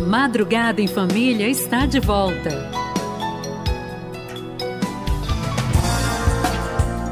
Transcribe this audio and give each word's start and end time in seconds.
Madrugada 0.00 0.80
em 0.82 0.86
Família 0.86 1.48
está 1.48 1.86
de 1.86 1.98
volta. 1.98 2.50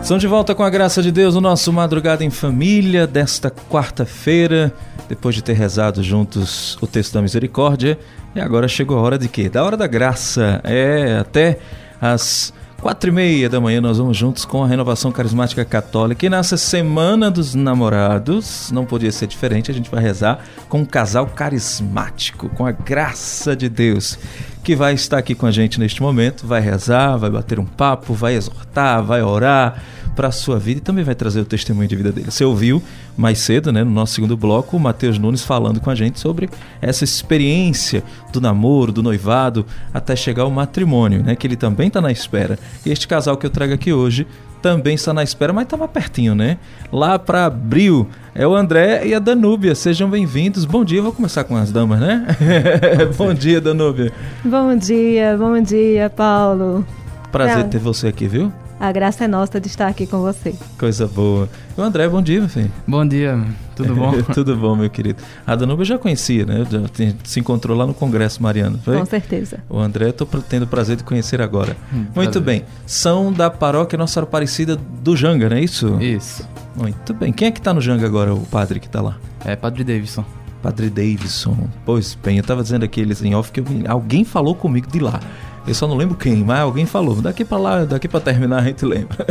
Estamos 0.02 0.20
de 0.20 0.26
volta 0.26 0.54
com 0.54 0.62
a 0.62 0.68
graça 0.68 1.02
de 1.02 1.10
Deus, 1.10 1.34
o 1.34 1.40
nosso 1.40 1.72
Madrugada 1.72 2.22
em 2.22 2.30
Família 2.30 3.06
desta 3.06 3.50
quarta-feira, 3.50 4.72
depois 5.08 5.34
de 5.34 5.42
ter 5.42 5.54
rezado 5.54 6.02
juntos 6.02 6.76
o 6.82 6.86
texto 6.86 7.14
da 7.14 7.22
misericórdia. 7.22 7.98
E 8.34 8.40
agora 8.40 8.68
chegou 8.68 8.98
a 8.98 9.02
hora 9.02 9.18
de 9.18 9.28
quê? 9.28 9.48
Da 9.48 9.64
hora 9.64 9.78
da 9.78 9.86
graça. 9.86 10.60
É, 10.62 11.16
até 11.18 11.58
as 12.00 12.52
Quatro 12.84 13.08
e 13.08 13.12
meia 13.14 13.48
da 13.48 13.58
manhã 13.58 13.80
nós 13.80 13.96
vamos 13.96 14.14
juntos 14.14 14.44
com 14.44 14.62
a 14.62 14.66
Renovação 14.66 15.10
Carismática 15.10 15.64
Católica. 15.64 16.26
E 16.26 16.28
nessa 16.28 16.58
Semana 16.58 17.30
dos 17.30 17.54
Namorados, 17.54 18.70
não 18.70 18.84
podia 18.84 19.10
ser 19.10 19.26
diferente, 19.26 19.70
a 19.70 19.74
gente 19.74 19.90
vai 19.90 20.02
rezar 20.02 20.44
com 20.68 20.80
um 20.80 20.84
casal 20.84 21.26
carismático, 21.28 22.50
com 22.50 22.66
a 22.66 22.72
graça 22.72 23.56
de 23.56 23.70
Deus, 23.70 24.18
que 24.62 24.76
vai 24.76 24.92
estar 24.92 25.16
aqui 25.16 25.34
com 25.34 25.46
a 25.46 25.50
gente 25.50 25.80
neste 25.80 26.02
momento, 26.02 26.46
vai 26.46 26.60
rezar, 26.60 27.16
vai 27.16 27.30
bater 27.30 27.58
um 27.58 27.64
papo, 27.64 28.12
vai 28.12 28.34
exortar, 28.34 29.02
vai 29.02 29.22
orar, 29.22 29.82
para 30.14 30.28
a 30.28 30.32
sua 30.32 30.58
vida 30.58 30.78
e 30.78 30.82
também 30.82 31.04
vai 31.04 31.14
trazer 31.14 31.40
o 31.40 31.44
testemunho 31.44 31.88
de 31.88 31.96
vida 31.96 32.12
dele. 32.12 32.30
Você 32.30 32.44
ouviu 32.44 32.82
mais 33.16 33.38
cedo, 33.38 33.72
né, 33.72 33.84
no 33.84 33.90
nosso 33.90 34.14
segundo 34.14 34.36
bloco, 34.36 34.76
o 34.76 34.80
Matheus 34.80 35.18
Nunes 35.18 35.42
falando 35.42 35.80
com 35.80 35.90
a 35.90 35.94
gente 35.94 36.20
sobre 36.20 36.48
essa 36.80 37.04
experiência 37.04 38.02
do 38.32 38.40
namoro, 38.40 38.92
do 38.92 39.02
noivado, 39.02 39.66
até 39.92 40.14
chegar 40.16 40.44
ao 40.44 40.50
matrimônio, 40.50 41.22
né, 41.22 41.34
que 41.34 41.46
ele 41.46 41.56
também 41.56 41.88
está 41.88 42.00
na 42.00 42.12
espera. 42.12 42.58
E 42.84 42.90
este 42.90 43.06
casal 43.08 43.36
que 43.36 43.46
eu 43.46 43.50
trago 43.50 43.72
aqui 43.72 43.92
hoje 43.92 44.26
também 44.64 44.94
está 44.94 45.12
na 45.12 45.22
espera, 45.22 45.52
mas 45.52 45.64
está 45.64 45.76
mais 45.76 45.90
pertinho, 45.90 46.34
né? 46.34 46.56
Lá 46.90 47.18
para 47.18 47.44
abril 47.44 48.08
é 48.34 48.46
o 48.46 48.56
André 48.56 49.06
e 49.06 49.14
a 49.14 49.18
Danúbia. 49.18 49.74
Sejam 49.74 50.08
bem-vindos. 50.08 50.64
Bom 50.64 50.82
dia, 50.82 51.02
vou 51.02 51.12
começar 51.12 51.44
com 51.44 51.54
as 51.54 51.70
damas, 51.70 52.00
né? 52.00 52.26
bom 53.18 53.34
dia, 53.34 53.60
Danúbia. 53.60 54.10
Bom 54.42 54.74
dia, 54.74 55.36
bom 55.36 55.60
dia, 55.60 56.08
Paulo. 56.08 56.82
Prazer 57.30 57.66
é. 57.66 57.68
ter 57.68 57.78
você 57.78 58.08
aqui, 58.08 58.26
viu? 58.26 58.50
A 58.78 58.90
graça 58.92 59.24
é 59.24 59.28
nossa 59.28 59.60
de 59.60 59.68
estar 59.68 59.86
aqui 59.86 60.06
com 60.06 60.20
você. 60.20 60.54
Coisa 60.78 61.06
boa. 61.06 61.48
O 61.76 61.80
André, 61.82 62.08
bom 62.08 62.20
dia, 62.20 62.40
meu 62.40 62.48
filho. 62.48 62.70
Bom 62.86 63.06
dia, 63.06 63.42
tudo 63.76 63.94
bom? 63.94 64.12
tudo 64.34 64.56
bom, 64.56 64.74
meu 64.76 64.90
querido. 64.90 65.22
A 65.46 65.54
Danuba 65.54 65.82
eu 65.82 65.86
já 65.86 65.98
conhecia, 65.98 66.44
né? 66.44 66.66
Já 66.68 66.80
se 67.22 67.40
encontrou 67.40 67.76
lá 67.76 67.86
no 67.86 67.94
Congresso 67.94 68.42
Mariano, 68.42 68.78
foi? 68.84 68.98
Com 68.98 69.06
certeza. 69.06 69.60
O 69.70 69.78
André, 69.78 70.10
estou 70.10 70.26
tendo 70.48 70.64
o 70.64 70.66
prazer 70.66 70.96
de 70.96 71.04
conhecer 71.04 71.40
agora. 71.40 71.76
Hum, 71.92 72.06
Muito 72.14 72.14
prazer. 72.14 72.42
bem. 72.42 72.64
São 72.84 73.32
da 73.32 73.48
paróquia 73.48 73.96
Nossa 73.96 74.14
Senhora 74.14 74.28
Aparecida 74.28 74.76
do 74.76 75.16
Janga, 75.16 75.48
não 75.48 75.56
é 75.56 75.60
isso? 75.60 75.96
Isso. 76.00 76.46
Muito 76.76 77.14
bem. 77.14 77.32
Quem 77.32 77.48
é 77.48 77.50
que 77.50 77.60
está 77.60 77.72
no 77.72 77.80
Janga 77.80 78.04
agora, 78.04 78.34
o 78.34 78.40
padre 78.40 78.80
que 78.80 78.86
está 78.86 79.00
lá? 79.00 79.16
É 79.44 79.54
Padre 79.54 79.84
Davidson. 79.84 80.24
Padre 80.62 80.88
Davidson. 80.90 81.68
Pois 81.84 82.18
bem, 82.22 82.38
eu 82.38 82.40
estava 82.40 82.62
dizendo 82.62 82.84
aqui 82.84 83.00
eles 83.00 83.22
em 83.22 83.34
off 83.34 83.52
que 83.52 83.60
eu, 83.60 83.64
alguém 83.86 84.24
falou 84.24 84.54
comigo 84.54 84.88
de 84.90 84.98
lá. 84.98 85.20
Eu 85.66 85.74
só 85.74 85.86
não 85.86 85.96
lembro 85.96 86.16
quem, 86.16 86.36
mas 86.36 86.60
alguém 86.60 86.84
falou. 86.84 87.20
Daqui 87.22 87.44
para 87.44 87.58
lá, 87.58 87.84
daqui 87.84 88.06
para 88.06 88.20
terminar 88.20 88.58
a 88.58 88.64
gente 88.64 88.84
lembra. 88.84 89.26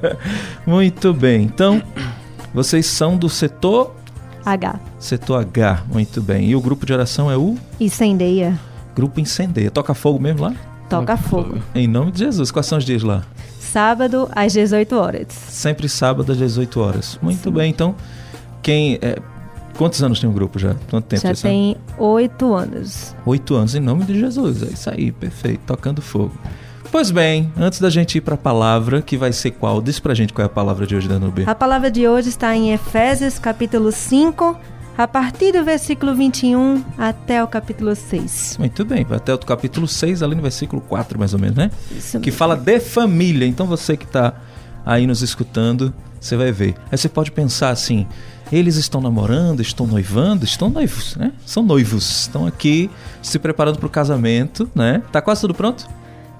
muito 0.66 1.14
bem. 1.14 1.42
Então, 1.42 1.82
vocês 2.52 2.86
são 2.86 3.16
do 3.16 3.28
setor 3.28 3.94
H. 4.44 4.80
Setor 4.98 5.40
H, 5.40 5.84
muito 5.92 6.20
bem. 6.20 6.48
E 6.48 6.56
o 6.56 6.60
grupo 6.60 6.86
de 6.86 6.92
oração 6.92 7.30
é 7.30 7.36
o 7.36 7.56
Incendeia. 7.80 8.58
Grupo 8.94 9.20
Incendeia. 9.20 9.70
Toca 9.70 9.94
fogo 9.94 10.18
mesmo 10.18 10.42
lá? 10.42 10.54
Toca 10.88 11.16
fogo. 11.16 11.58
Em 11.74 11.86
nome 11.86 12.12
de 12.12 12.20
Jesus. 12.20 12.50
Quais 12.50 12.66
são 12.66 12.78
os 12.78 12.84
dias 12.84 13.02
lá? 13.02 13.22
Sábado 13.60 14.28
às 14.32 14.54
18 14.54 14.96
horas. 14.96 15.26
Sempre 15.30 15.88
sábado 15.88 16.32
às 16.32 16.38
18 16.38 16.80
horas. 16.80 17.18
Muito 17.20 17.44
Sim. 17.44 17.50
bem. 17.50 17.70
Então, 17.70 17.94
quem 18.62 18.98
é, 19.02 19.18
Quantos 19.78 20.02
anos 20.02 20.18
tem 20.18 20.28
o 20.28 20.32
grupo 20.32 20.58
já? 20.58 20.74
Quanto 20.90 21.04
tempo? 21.04 21.22
Já 21.22 21.32
tem 21.32 21.76
oito 21.96 22.52
anos. 22.52 23.14
Oito 23.24 23.54
anos, 23.54 23.76
em 23.76 23.80
nome 23.80 24.04
de 24.04 24.18
Jesus. 24.18 24.64
É 24.64 24.66
isso 24.66 24.90
aí, 24.90 25.12
perfeito. 25.12 25.60
Tocando 25.64 26.02
fogo. 26.02 26.32
Pois 26.90 27.12
bem, 27.12 27.52
antes 27.56 27.80
da 27.80 27.88
gente 27.88 28.18
ir 28.18 28.20
para 28.20 28.34
a 28.34 28.38
palavra, 28.38 29.00
que 29.00 29.16
vai 29.16 29.32
ser 29.32 29.52
qual? 29.52 29.80
Diz 29.80 30.00
pra 30.00 30.14
gente 30.14 30.32
qual 30.32 30.42
é 30.42 30.46
a 30.46 30.52
palavra 30.52 30.84
de 30.84 30.96
hoje, 30.96 31.06
Danube. 31.06 31.44
A 31.46 31.54
palavra 31.54 31.92
de 31.92 32.08
hoje 32.08 32.28
está 32.28 32.56
em 32.56 32.72
Efésios, 32.72 33.38
capítulo 33.38 33.92
5, 33.92 34.58
a 34.96 35.06
partir 35.06 35.52
do 35.52 35.62
versículo 35.62 36.12
21 36.12 36.82
até 36.98 37.44
o 37.44 37.46
capítulo 37.46 37.94
6. 37.94 38.56
Muito 38.58 38.84
bem, 38.84 39.06
até 39.08 39.32
o 39.32 39.38
capítulo 39.38 39.86
6, 39.86 40.24
ali 40.24 40.34
no 40.34 40.42
versículo 40.42 40.82
4, 40.82 41.16
mais 41.16 41.34
ou 41.34 41.38
menos, 41.38 41.56
né? 41.56 41.70
Isso 41.96 42.18
que 42.18 42.32
fala 42.32 42.56
de 42.56 42.80
família. 42.80 43.46
Então 43.46 43.64
você 43.64 43.96
que 43.96 44.06
está 44.06 44.34
aí 44.84 45.06
nos 45.06 45.22
escutando, 45.22 45.94
você 46.20 46.36
vai 46.36 46.50
ver. 46.50 46.74
Aí 46.90 46.98
você 46.98 47.08
pode 47.08 47.30
pensar 47.30 47.70
assim: 47.70 48.08
eles 48.50 48.76
estão 48.76 49.00
namorando, 49.00 49.60
estão 49.60 49.86
noivando, 49.86 50.44
estão 50.44 50.70
noivos, 50.70 51.16
né? 51.16 51.32
São 51.44 51.62
noivos, 51.62 52.22
estão 52.22 52.46
aqui 52.46 52.90
se 53.22 53.38
preparando 53.38 53.78
para 53.78 53.86
o 53.86 53.90
casamento, 53.90 54.70
né? 54.74 55.02
Tá 55.12 55.20
quase 55.20 55.40
tudo 55.42 55.54
pronto? 55.54 55.88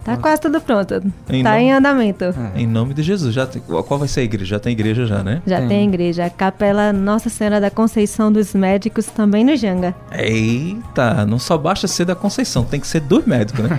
Tá 0.08 0.16
quase 0.16 0.40
tudo 0.40 0.58
pronto. 0.58 0.94
Em 1.28 1.42
tá 1.42 1.50
nome... 1.50 1.62
em 1.64 1.72
andamento. 1.72 2.24
Em 2.54 2.66
nome 2.66 2.94
de 2.94 3.02
Jesus. 3.02 3.34
Já 3.34 3.46
tem... 3.46 3.60
Qual 3.60 3.98
vai 3.98 4.08
ser 4.08 4.20
a 4.20 4.22
igreja? 4.22 4.52
Já 4.52 4.58
tem 4.58 4.72
igreja 4.72 5.04
já, 5.04 5.22
né? 5.22 5.42
Já 5.46 5.58
tem, 5.58 5.68
tem 5.68 5.88
igreja. 5.88 6.24
A 6.24 6.30
Capela 6.30 6.94
Nossa 6.94 7.28
Senhora 7.28 7.60
da 7.60 7.70
Conceição 7.70 8.32
dos 8.32 8.54
Médicos 8.54 9.04
também 9.04 9.44
no 9.44 9.54
Janga. 9.54 9.94
Eita, 10.10 11.26
não 11.26 11.38
só 11.38 11.58
basta 11.58 11.86
ser 11.86 12.06
da 12.06 12.14
Conceição, 12.14 12.64
tem 12.64 12.80
que 12.80 12.86
ser 12.86 13.00
dos 13.00 13.26
médicos, 13.26 13.68
né? 13.68 13.78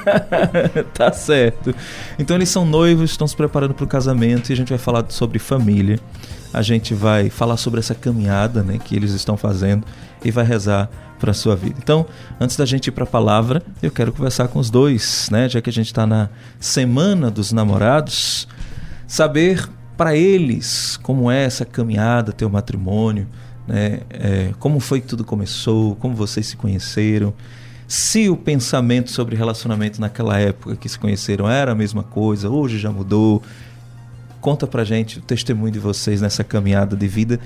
tá 0.94 1.12
certo. 1.12 1.74
Então 2.18 2.34
eles 2.34 2.48
são 2.48 2.64
noivos, 2.64 3.10
estão 3.10 3.26
se 3.26 3.36
preparando 3.36 3.74
para 3.74 3.84
o 3.84 3.88
casamento 3.88 4.48
e 4.48 4.52
a 4.54 4.56
gente 4.56 4.70
vai 4.70 4.78
falar 4.78 5.04
sobre 5.10 5.38
família 5.38 6.00
a 6.52 6.62
gente 6.62 6.94
vai 6.94 7.30
falar 7.30 7.56
sobre 7.56 7.80
essa 7.80 7.94
caminhada 7.94 8.62
né, 8.62 8.78
que 8.78 8.96
eles 8.96 9.12
estão 9.12 9.36
fazendo 9.36 9.84
e 10.24 10.30
vai 10.30 10.44
rezar 10.44 10.90
para 11.18 11.32
a 11.32 11.34
sua 11.34 11.56
vida. 11.56 11.76
Então, 11.82 12.06
antes 12.40 12.56
da 12.56 12.64
gente 12.64 12.88
ir 12.88 12.90
para 12.92 13.04
a 13.04 13.06
palavra, 13.06 13.62
eu 13.82 13.90
quero 13.90 14.12
conversar 14.12 14.48
com 14.48 14.58
os 14.58 14.70
dois, 14.70 15.28
né, 15.30 15.48
já 15.48 15.60
que 15.60 15.68
a 15.68 15.72
gente 15.72 15.86
está 15.86 16.06
na 16.06 16.28
Semana 16.60 17.30
dos 17.30 17.52
Namorados, 17.52 18.48
saber 19.06 19.68
para 19.96 20.14
eles 20.14 20.96
como 21.02 21.30
é 21.30 21.44
essa 21.44 21.64
caminhada, 21.64 22.32
teu 22.32 22.48
matrimônio, 22.48 23.26
né, 23.66 24.00
é, 24.10 24.52
como 24.58 24.80
foi 24.80 25.00
que 25.00 25.08
tudo 25.08 25.24
começou, 25.24 25.96
como 25.96 26.14
vocês 26.14 26.46
se 26.46 26.56
conheceram, 26.56 27.34
se 27.88 28.28
o 28.28 28.36
pensamento 28.36 29.10
sobre 29.10 29.34
relacionamento 29.34 29.98
naquela 29.98 30.38
época 30.38 30.76
que 30.76 30.88
se 30.88 30.98
conheceram 30.98 31.50
era 31.50 31.72
a 31.72 31.74
mesma 31.74 32.02
coisa, 32.02 32.48
hoje 32.50 32.78
já 32.78 32.92
mudou, 32.92 33.42
Conta 34.40 34.66
pra 34.66 34.84
gente 34.84 35.18
o 35.18 35.22
testemunho 35.22 35.72
de 35.72 35.78
vocês 35.78 36.20
nessa 36.20 36.44
caminhada 36.44 36.96
de 36.96 37.08
vida 37.08 37.40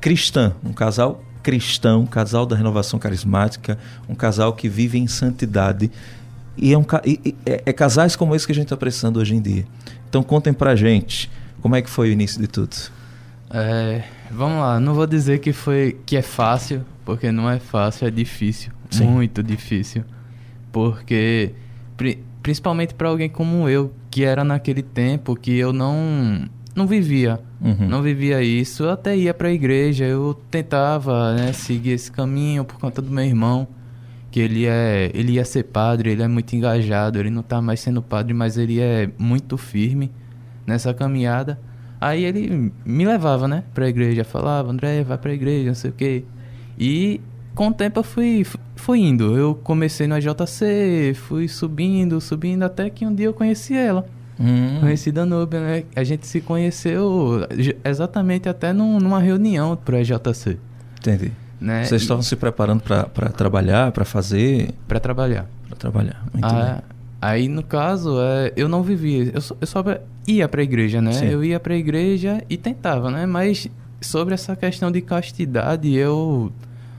cristã, 0.00 0.54
um 0.64 0.72
casal 0.72 1.22
cristão, 1.42 2.02
um 2.02 2.06
casal 2.06 2.44
da 2.44 2.56
renovação 2.56 2.98
carismática, 2.98 3.78
um 4.08 4.14
casal 4.14 4.52
que 4.52 4.68
vive 4.68 4.98
em 4.98 5.06
santidade. 5.06 5.90
E 6.56 6.72
é, 6.72 6.78
um, 6.78 6.84
e, 7.04 7.34
é, 7.46 7.62
é 7.66 7.72
casais 7.72 8.16
como 8.16 8.34
esse 8.34 8.44
que 8.44 8.52
a 8.52 8.54
gente 8.54 8.64
está 8.64 8.76
precisando 8.76 9.18
hoje 9.18 9.34
em 9.34 9.40
dia. 9.40 9.64
Então 10.08 10.22
contem 10.22 10.52
pra 10.52 10.74
gente 10.74 11.30
como 11.60 11.76
é 11.76 11.82
que 11.82 11.90
foi 11.90 12.10
o 12.10 12.12
início 12.12 12.40
de 12.40 12.48
tudo. 12.48 12.76
É, 13.50 14.04
vamos 14.30 14.60
lá, 14.60 14.78
não 14.78 14.94
vou 14.94 15.06
dizer 15.06 15.38
que 15.38 15.52
foi 15.52 15.98
que 16.04 16.16
é 16.16 16.22
fácil, 16.22 16.84
porque 17.04 17.32
não 17.32 17.48
é 17.48 17.58
fácil, 17.58 18.06
é 18.06 18.10
difícil, 18.10 18.72
Sim. 18.90 19.06
muito 19.06 19.42
difícil. 19.42 20.04
Porque 20.70 21.52
principalmente 22.42 22.94
para 22.94 23.08
alguém 23.08 23.28
como 23.28 23.68
eu, 23.68 23.92
que 24.10 24.24
era 24.24 24.44
naquele 24.44 24.82
tempo 24.82 25.34
que 25.34 25.56
eu 25.56 25.72
não 25.72 26.48
não 26.74 26.86
vivia, 26.86 27.40
uhum. 27.60 27.88
não 27.88 28.02
vivia 28.02 28.40
isso. 28.40 28.84
Eu 28.84 28.90
até 28.90 29.16
ia 29.16 29.34
para 29.34 29.48
a 29.48 29.52
igreja, 29.52 30.04
eu 30.04 30.34
tentava 30.48 31.34
né, 31.34 31.52
seguir 31.52 31.90
esse 31.90 32.10
caminho 32.10 32.64
por 32.64 32.78
conta 32.78 33.02
do 33.02 33.10
meu 33.10 33.24
irmão, 33.24 33.66
que 34.30 34.38
ele 34.38 34.64
é, 34.64 35.10
ele 35.12 35.32
ia 35.32 35.44
ser 35.44 35.64
padre, 35.64 36.10
ele 36.10 36.22
é 36.22 36.28
muito 36.28 36.54
engajado, 36.54 37.18
ele 37.18 37.30
não 37.30 37.40
está 37.40 37.60
mais 37.60 37.80
sendo 37.80 38.00
padre, 38.00 38.32
mas 38.32 38.56
ele 38.56 38.80
é 38.80 39.10
muito 39.18 39.56
firme 39.56 40.12
nessa 40.64 40.94
caminhada. 40.94 41.58
Aí 42.00 42.24
ele 42.24 42.72
me 42.84 43.04
levava, 43.04 43.48
né, 43.48 43.64
para 43.74 43.86
a 43.86 43.88
igreja, 43.88 44.22
falava, 44.22 44.70
André, 44.70 45.02
vai 45.02 45.18
para 45.18 45.32
a 45.32 45.34
igreja, 45.34 45.66
não 45.66 45.74
sei 45.74 45.90
o 45.90 45.94
quê. 45.94 46.24
E 46.78 47.20
com 47.58 47.70
o 47.70 47.74
tempo 47.74 47.98
eu 47.98 48.04
fui, 48.04 48.46
fui 48.76 49.00
indo. 49.00 49.36
Eu 49.36 49.52
comecei 49.52 50.06
no 50.06 50.14
AJC, 50.14 51.12
fui 51.14 51.48
subindo, 51.48 52.20
subindo, 52.20 52.62
até 52.62 52.88
que 52.88 53.04
um 53.04 53.12
dia 53.12 53.26
eu 53.26 53.34
conheci 53.34 53.74
ela. 53.74 54.06
Hum. 54.38 54.78
Conheci 54.78 55.10
Danúbia, 55.10 55.58
né? 55.58 55.84
A 55.96 56.04
gente 56.04 56.24
se 56.24 56.40
conheceu 56.40 57.44
exatamente 57.84 58.48
até 58.48 58.72
num, 58.72 59.00
numa 59.00 59.18
reunião 59.18 59.76
pro 59.76 59.96
EJC. 59.96 60.56
Entendi. 61.00 61.32
Né? 61.60 61.82
Vocês 61.82 62.02
estavam 62.02 62.22
se 62.22 62.36
preparando 62.36 62.80
para 62.80 63.28
trabalhar, 63.30 63.90
para 63.90 64.04
fazer? 64.04 64.70
Para 64.86 65.00
trabalhar. 65.00 65.44
Para 65.66 65.76
trabalhar. 65.76 66.24
Muito 66.32 66.46
ah, 66.46 66.52
bem. 66.52 66.82
Aí, 67.20 67.48
no 67.48 67.64
caso, 67.64 68.20
é, 68.20 68.52
eu 68.54 68.68
não 68.68 68.84
vivia. 68.84 69.32
Eu 69.34 69.40
só, 69.40 69.56
eu 69.60 69.66
só 69.66 69.84
ia 70.28 70.48
para 70.48 70.60
a 70.60 70.64
igreja, 70.64 71.02
né? 71.02 71.10
Sim. 71.10 71.26
Eu 71.26 71.42
ia 71.42 71.58
para 71.58 71.74
a 71.74 71.76
igreja 71.76 72.40
e 72.48 72.56
tentava, 72.56 73.10
né? 73.10 73.26
Mas 73.26 73.68
sobre 74.00 74.34
essa 74.34 74.54
questão 74.54 74.92
de 74.92 75.00
castidade, 75.00 75.92
eu 75.92 76.52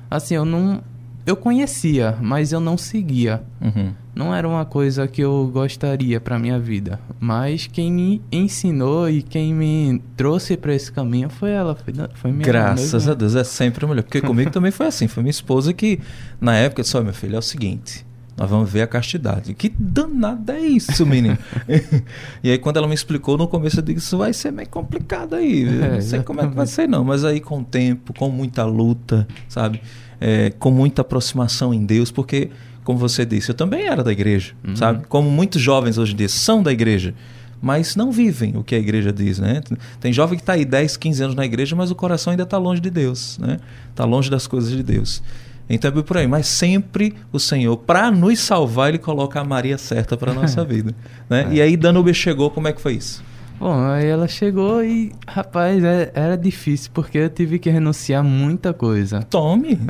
assim, 0.10 0.36
eu 0.36 0.46
não. 0.46 0.82
Eu 1.26 1.36
conhecia, 1.36 2.18
mas 2.22 2.52
eu 2.52 2.60
não 2.60 2.78
seguia. 2.78 3.44
Uhum. 3.62 3.94
não 4.16 4.34
era 4.34 4.48
uma 4.48 4.66
coisa 4.66 5.08
que 5.08 5.22
eu 5.22 5.50
gostaria 5.54 6.20
para 6.20 6.40
minha 6.40 6.60
vida, 6.60 7.00
mas 7.20 7.68
quem 7.68 7.92
me 7.92 8.22
ensinou 8.32 9.10
e 9.10 9.22
quem 9.22 9.54
me 9.54 10.02
trouxe 10.18 10.58
para 10.58 10.74
esse 10.74 10.92
caminho 10.92 11.30
foi 11.30 11.52
ela, 11.52 11.76
foi, 11.76 11.94
foi 12.16 12.32
minha 12.32 12.44
Graças 12.44 13.08
a 13.08 13.14
Deus, 13.14 13.36
é 13.36 13.44
sempre 13.44 13.86
a 13.86 13.88
mulher, 13.88 14.02
porque 14.02 14.22
comigo 14.22 14.50
também 14.50 14.72
foi 14.72 14.88
assim, 14.88 15.08
foi 15.08 15.22
minha 15.24 15.32
esposa 15.32 15.72
que 15.72 16.00
na 16.42 16.56
época 16.56 16.82
disse: 16.82 16.98
"Olha, 16.98 17.06
meu 17.06 17.14
filho, 17.14 17.36
é 17.36 17.40
o 17.40 17.42
seguinte, 17.42 18.06
nós 18.40 18.50
vamos 18.50 18.72
ver 18.72 18.84
a 18.84 18.88
castidade. 18.88 19.54
Que 19.54 19.68
danada 19.78 20.54
é 20.54 20.62
isso, 20.62 21.06
menino? 21.06 21.38
e 22.42 22.50
aí, 22.50 22.58
quando 22.58 22.78
ela 22.78 22.88
me 22.88 22.96
explicou, 22.96 23.38
no 23.38 23.50
começo 23.50 23.80
eu 23.80 23.84
disse: 23.84 24.00
Isso 24.00 24.18
vai 24.18 24.32
ser 24.32 24.50
meio 24.50 24.70
complicado 24.70 25.36
aí. 25.36 25.68
É, 25.68 25.96
não 25.96 26.02
sei 26.02 26.24
como 26.24 26.40
é 26.40 26.48
que 26.48 26.56
vai 26.56 26.66
ser, 26.66 26.88
não. 26.88 27.04
Mas 27.04 27.26
aí, 27.26 27.42
com 27.42 27.60
o 27.60 27.64
tempo, 27.66 28.14
com 28.14 28.30
muita 28.30 28.64
luta, 28.64 29.28
sabe? 29.50 29.82
É, 30.22 30.52
com 30.52 30.72
muita 30.72 31.02
aproximação 31.02 31.74
em 31.74 31.86
Deus, 31.86 32.12
porque, 32.12 32.50
como 32.86 32.98
você 32.98 33.26
disse, 33.26 33.52
eu 33.52 33.56
também 33.56 33.88
era 33.88 34.02
da 34.02 34.12
igreja, 34.12 34.54
uhum. 34.66 34.74
sabe? 34.74 35.06
Como 35.10 35.30
muitos 35.30 35.62
jovens 35.62 35.98
hoje 35.98 36.14
em 36.14 36.16
dia 36.16 36.30
são 36.30 36.64
da 36.64 36.72
igreja 36.72 37.14
mas 37.62 37.94
não 37.94 38.10
vivem 38.10 38.56
o 38.56 38.64
que 38.64 38.74
a 38.74 38.78
igreja 38.78 39.12
diz, 39.12 39.38
né? 39.38 39.62
Tem 40.00 40.14
jovem 40.14 40.38
que 40.38 40.42
está 40.42 40.54
aí 40.54 40.64
10, 40.64 40.96
15 40.96 41.24
anos 41.24 41.36
na 41.36 41.44
igreja, 41.44 41.76
mas 41.76 41.92
o 41.92 41.96
coração 41.96 42.32
ainda 42.32 42.44
está 42.44 42.58
longe 42.58 42.80
de 42.80 42.90
Deus, 42.90 43.38
né? 43.38 43.60
Está 43.90 44.06
longe 44.06 44.30
das 44.32 44.48
coisas 44.48 44.72
de 44.72 44.82
Deus. 44.82 45.22
Então 45.70 45.92
é 45.96 46.02
por 46.02 46.18
aí. 46.18 46.28
Mas 46.28 46.48
sempre 46.48 47.14
o 47.32 47.40
Senhor, 47.40 47.78
para 47.78 48.10
nos 48.10 48.40
salvar, 48.40 48.90
Ele 48.90 48.98
coloca 48.98 49.40
a 49.40 49.44
Maria 49.44 49.78
certa 49.78 50.18
para 50.18 50.34
nossa 50.34 50.64
vida. 50.66 50.96
Né? 51.30 51.48
É. 51.50 51.54
E 51.54 51.62
aí 51.62 51.78
Danube 51.78 52.14
chegou, 52.14 52.50
como 52.50 52.68
é 52.68 52.74
que 52.74 52.82
foi 52.82 52.94
isso? 52.94 53.24
Bom, 53.60 53.78
aí 53.88 54.06
ela 54.06 54.26
chegou 54.26 54.82
e, 54.82 55.12
rapaz, 55.28 55.84
é, 55.84 56.12
era 56.14 56.38
difícil 56.38 56.92
porque 56.94 57.18
eu 57.18 57.30
tive 57.30 57.60
que 57.60 57.70
renunciar 57.70 58.24
muita 58.24 58.74
coisa. 58.74 59.22
Tome! 59.24 59.78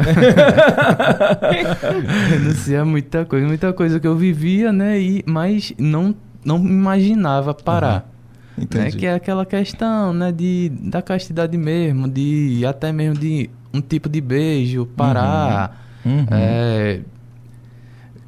renunciar 2.30 2.84
muita 2.84 3.26
coisa, 3.26 3.46
muita 3.46 3.72
coisa 3.72 4.00
que 4.00 4.08
eu 4.08 4.16
vivia, 4.16 4.74
né? 4.74 5.00
E, 5.00 5.24
mas 5.24 5.72
não, 5.78 6.16
não 6.44 6.58
imaginava 6.58 7.54
parar. 7.54 8.10
Uhum. 8.58 8.66
Né? 8.74 8.90
Que 8.90 9.06
é 9.06 9.14
aquela 9.14 9.46
questão, 9.46 10.14
né? 10.14 10.32
De, 10.32 10.70
da 10.82 11.04
castidade 11.04 11.56
mesmo, 11.56 12.08
de 12.08 12.66
até 12.66 12.92
mesmo 12.92 13.20
de 13.20 13.52
um 13.74 13.82
tipo 13.82 14.10
de 14.10 14.22
beijo, 14.22 14.86
parar. 14.86 15.86
Uhum. 16.06 16.20
Uhum. 16.20 16.26
É, 16.32 17.02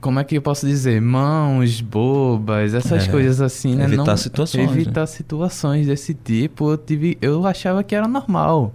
como 0.01 0.19
é 0.19 0.23
que 0.23 0.35
eu 0.35 0.41
posso 0.41 0.65
dizer? 0.65 0.99
Mãos 0.99 1.79
bobas, 1.79 2.73
essas 2.73 3.07
é, 3.07 3.11
coisas 3.11 3.39
assim, 3.39 3.75
né? 3.75 3.85
Evitar 3.85 4.05
Não, 4.05 4.17
situações. 4.17 4.71
Evitar 4.71 5.01
né? 5.01 5.05
situações 5.05 5.88
desse 5.88 6.13
tipo. 6.15 6.71
Eu, 6.71 6.77
tive, 6.77 7.17
eu 7.21 7.45
achava 7.45 7.83
que 7.83 7.95
era 7.95 8.07
normal. 8.07 8.73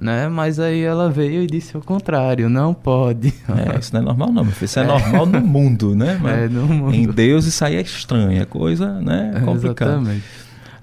Né? 0.00 0.28
Mas 0.28 0.58
aí 0.58 0.80
ela 0.80 1.08
veio 1.10 1.42
e 1.42 1.46
disse 1.46 1.76
o 1.76 1.80
contrário, 1.80 2.48
não 2.48 2.74
pode. 2.74 3.32
É, 3.48 3.78
isso 3.78 3.92
não 3.92 4.00
é 4.00 4.04
normal 4.04 4.32
não, 4.32 4.44
meu 4.44 4.52
filho. 4.52 4.64
Isso 4.66 4.78
é, 4.78 4.82
é 4.82 4.86
normal 4.86 5.26
no 5.26 5.40
mundo, 5.40 5.94
né? 5.94 6.18
Mas 6.20 6.38
é, 6.38 6.48
no 6.48 6.66
mundo. 6.66 6.94
Em 6.94 7.06
Deus 7.06 7.44
isso 7.44 7.64
aí 7.64 7.76
é 7.76 7.80
estranho, 7.80 8.40
é 8.40 8.44
coisa, 8.44 9.00
né? 9.00 9.40
Complicada. 9.44 9.92
Exatamente. 9.92 10.24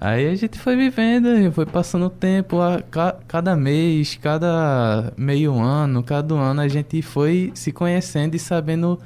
Aí 0.01 0.27
a 0.27 0.35
gente 0.35 0.57
foi 0.57 0.77
vivendo, 0.77 1.51
foi 1.51 1.65
passando 1.65 2.05
o 2.05 2.09
tempo, 2.09 2.61
a, 2.61 2.81
ca, 2.81 3.17
cada 3.27 3.55
mês, 3.55 4.17
cada 4.21 5.11
meio 5.17 5.59
ano, 5.59 6.01
cada 6.01 6.35
ano 6.35 6.61
a 6.61 6.67
gente 6.69 7.01
foi 7.01 7.51
se 7.53 7.71
conhecendo 7.73 8.35
e 8.35 8.39
sabendo 8.39 8.97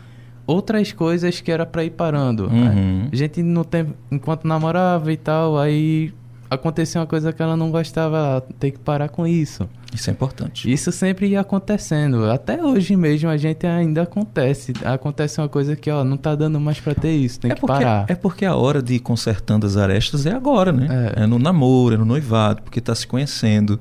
outras 0.45 0.91
coisas 0.91 1.41
que 1.41 1.51
era 1.51 1.65
para 1.65 1.83
ir 1.83 1.91
parando. 1.91 2.45
Uhum. 2.45 3.09
A 3.11 3.15
gente 3.15 3.41
no 3.41 3.65
tempo, 3.65 3.95
enquanto 4.11 4.47
namorava 4.47 5.11
e 5.11 5.17
tal, 5.17 5.57
aí 5.57 6.13
aconteceu 6.53 7.01
uma 7.01 7.07
coisa 7.07 7.33
que 7.33 7.41
ela 7.41 7.57
não 7.57 7.71
gostava, 7.71 8.45
tem 8.59 8.71
que 8.71 8.79
parar 8.79 9.09
com 9.09 9.27
isso. 9.27 9.67
Isso 9.93 10.09
é 10.09 10.13
importante. 10.13 10.71
Isso 10.71 10.91
sempre 10.91 11.27
ia 11.27 11.41
acontecendo. 11.41 12.29
Até 12.29 12.63
hoje 12.63 12.95
mesmo 12.95 13.29
a 13.29 13.37
gente 13.37 13.67
ainda 13.67 14.03
acontece. 14.03 14.73
Acontece 14.83 15.39
uma 15.39 15.47
coisa 15.47 15.75
que, 15.75 15.89
ó, 15.91 16.03
não 16.03 16.17
tá 16.17 16.35
dando 16.35 16.59
mais 16.59 16.79
para 16.79 16.95
ter 16.95 17.11
isso, 17.11 17.39
tem 17.39 17.51
é 17.51 17.55
que 17.55 17.61
porque, 17.61 17.73
parar. 17.73 18.05
É 18.07 18.15
porque 18.15 18.45
a 18.45 18.55
hora 18.55 18.81
de 18.81 18.95
ir 18.95 18.99
consertando 18.99 19.65
as 19.65 19.77
arestas 19.77 20.25
é 20.25 20.31
agora, 20.31 20.71
né? 20.71 21.13
É, 21.15 21.23
é 21.23 21.27
no 21.27 21.37
namoro, 21.37 21.95
é 21.95 21.97
no 21.97 22.05
noivado, 22.05 22.63
porque 22.63 22.81
tá 22.81 22.95
se 22.95 23.05
conhecendo. 23.05 23.79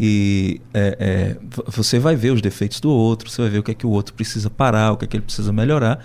E 0.00 0.60
é, 0.74 0.96
é, 0.98 1.36
você 1.68 1.98
vai 1.98 2.16
ver 2.16 2.32
os 2.32 2.42
defeitos 2.42 2.80
do 2.80 2.90
outro, 2.90 3.30
você 3.30 3.42
vai 3.42 3.50
ver 3.50 3.58
o 3.58 3.62
que 3.62 3.70
é 3.70 3.74
que 3.74 3.86
o 3.86 3.90
outro 3.90 4.14
precisa 4.14 4.50
parar, 4.50 4.92
o 4.92 4.96
que 4.96 5.04
é 5.04 5.08
que 5.08 5.16
ele 5.16 5.24
precisa 5.24 5.52
melhorar. 5.52 6.04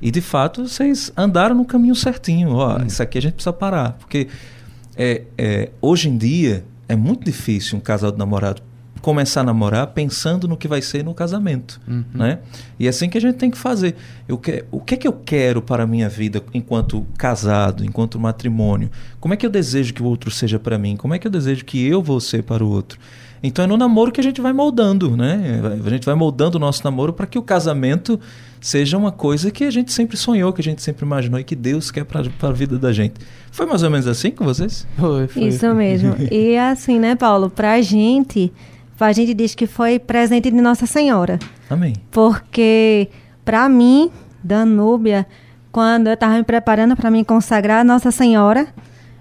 E 0.00 0.10
de 0.10 0.20
fato 0.20 0.68
vocês 0.68 1.10
andaram 1.16 1.54
no 1.54 1.64
caminho 1.64 1.94
certinho. 1.94 2.50
Ó, 2.50 2.76
hum. 2.76 2.86
isso 2.86 3.02
aqui 3.02 3.18
a 3.18 3.22
gente 3.22 3.34
precisa 3.34 3.52
parar. 3.52 3.92
Porque 3.92 4.28
é, 4.98 5.22
é, 5.38 5.70
hoje 5.80 6.08
em 6.08 6.18
dia 6.18 6.64
é 6.88 6.96
muito 6.96 7.24
difícil 7.24 7.78
um 7.78 7.80
casal 7.80 8.10
de 8.10 8.18
namorado 8.18 8.62
começar 9.00 9.42
a 9.42 9.44
namorar 9.44 9.86
pensando 9.88 10.48
no 10.48 10.56
que 10.56 10.66
vai 10.66 10.82
ser 10.82 11.04
no 11.04 11.14
casamento, 11.14 11.80
uhum. 11.86 12.04
né? 12.12 12.40
E 12.78 12.86
é 12.86 12.88
assim 12.90 13.08
que 13.08 13.16
a 13.16 13.20
gente 13.20 13.36
tem 13.36 13.50
que 13.50 13.56
fazer. 13.56 13.94
Eu 14.26 14.36
que, 14.36 14.64
o 14.70 14.80
que 14.80 14.94
é 14.94 14.96
que 14.96 15.06
eu 15.06 15.12
quero 15.12 15.62
para 15.62 15.84
a 15.84 15.86
minha 15.86 16.08
vida 16.08 16.42
enquanto 16.52 17.06
casado, 17.16 17.84
enquanto 17.84 18.18
matrimônio? 18.18 18.90
Como 19.20 19.32
é 19.32 19.36
que 19.36 19.46
eu 19.46 19.50
desejo 19.50 19.94
que 19.94 20.02
o 20.02 20.06
outro 20.06 20.30
seja 20.30 20.58
para 20.58 20.76
mim? 20.76 20.96
Como 20.96 21.14
é 21.14 21.18
que 21.18 21.26
eu 21.26 21.30
desejo 21.30 21.64
que 21.64 21.86
eu 21.86 22.02
vou 22.02 22.20
ser 22.20 22.42
para 22.42 22.64
o 22.64 22.68
outro? 22.68 22.98
Então 23.42 23.64
é 23.64 23.68
no 23.68 23.76
namoro 23.76 24.10
que 24.10 24.20
a 24.20 24.24
gente 24.24 24.40
vai 24.40 24.52
moldando, 24.52 25.16
né? 25.16 25.60
A 25.84 25.90
gente 25.90 26.04
vai 26.04 26.14
moldando 26.14 26.56
o 26.56 26.60
nosso 26.60 26.82
namoro 26.84 27.12
para 27.12 27.26
que 27.26 27.38
o 27.38 27.42
casamento 27.42 28.18
seja 28.60 28.96
uma 28.96 29.12
coisa 29.12 29.50
que 29.50 29.64
a 29.64 29.70
gente 29.70 29.92
sempre 29.92 30.16
sonhou, 30.16 30.52
que 30.52 30.60
a 30.60 30.64
gente 30.64 30.82
sempre 30.82 31.04
imaginou 31.04 31.38
e 31.38 31.44
que 31.44 31.54
Deus 31.54 31.90
quer 31.90 32.04
para 32.04 32.20
a 32.20 32.52
vida 32.52 32.78
da 32.78 32.92
gente. 32.92 33.14
Foi 33.50 33.66
mais 33.66 33.82
ou 33.82 33.90
menos 33.90 34.06
assim 34.06 34.30
com 34.30 34.44
vocês? 34.44 34.86
Foi, 34.96 35.28
foi. 35.28 35.44
Isso 35.44 35.72
mesmo. 35.74 36.14
e 36.30 36.56
assim, 36.56 36.98
né, 36.98 37.14
Paulo, 37.14 37.48
para 37.48 37.74
a 37.74 37.80
gente, 37.80 38.52
a 38.98 39.12
gente 39.12 39.34
diz 39.34 39.54
que 39.54 39.66
foi 39.66 39.98
presente 39.98 40.50
de 40.50 40.60
Nossa 40.60 40.86
Senhora. 40.86 41.38
Amém. 41.70 41.94
Porque 42.10 43.08
para 43.44 43.68
mim, 43.68 44.10
Danúbia, 44.42 45.26
quando 45.70 46.08
eu 46.08 46.14
estava 46.14 46.34
me 46.34 46.44
preparando 46.44 46.96
para 46.96 47.10
me 47.10 47.24
consagrar 47.24 47.80
a 47.80 47.84
Nossa 47.84 48.10
Senhora, 48.10 48.68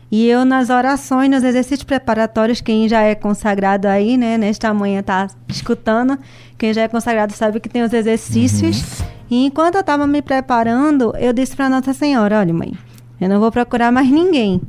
e 0.10 0.28
eu 0.28 0.46
nas 0.46 0.70
orações, 0.70 1.30
nos 1.30 1.44
exercícios 1.44 1.84
preparatórios, 1.84 2.62
quem 2.62 2.88
já 2.88 3.02
é 3.02 3.14
consagrado 3.14 3.88
aí, 3.88 4.18
né, 4.18 4.38
nesta 4.38 4.74
manhã 4.74 5.04
tá 5.04 5.28
escutando, 5.50 6.18
quem 6.58 6.74
já 6.74 6.84
é 6.84 6.88
consagrado 6.88 7.34
sabe 7.34 7.60
que 7.60 7.68
tem 7.68 7.84
os 7.84 7.92
exercícios. 7.92 9.00
Uhum. 9.00 9.06
E 9.30 9.46
enquanto 9.46 9.76
eu 9.76 9.82
estava 9.82 10.08
me 10.08 10.22
preparando, 10.22 11.14
eu 11.18 11.34
disse 11.34 11.56
para 11.56 11.70
Nossa 11.70 11.94
Senhora, 11.94 12.40
olha 12.40 12.54
mãe, 12.54 12.74
eu 13.20 13.28
não 13.28 13.40
vou 13.40 13.52
procurar 13.52 13.92
mais 13.92 14.10
ninguém. 14.10 14.62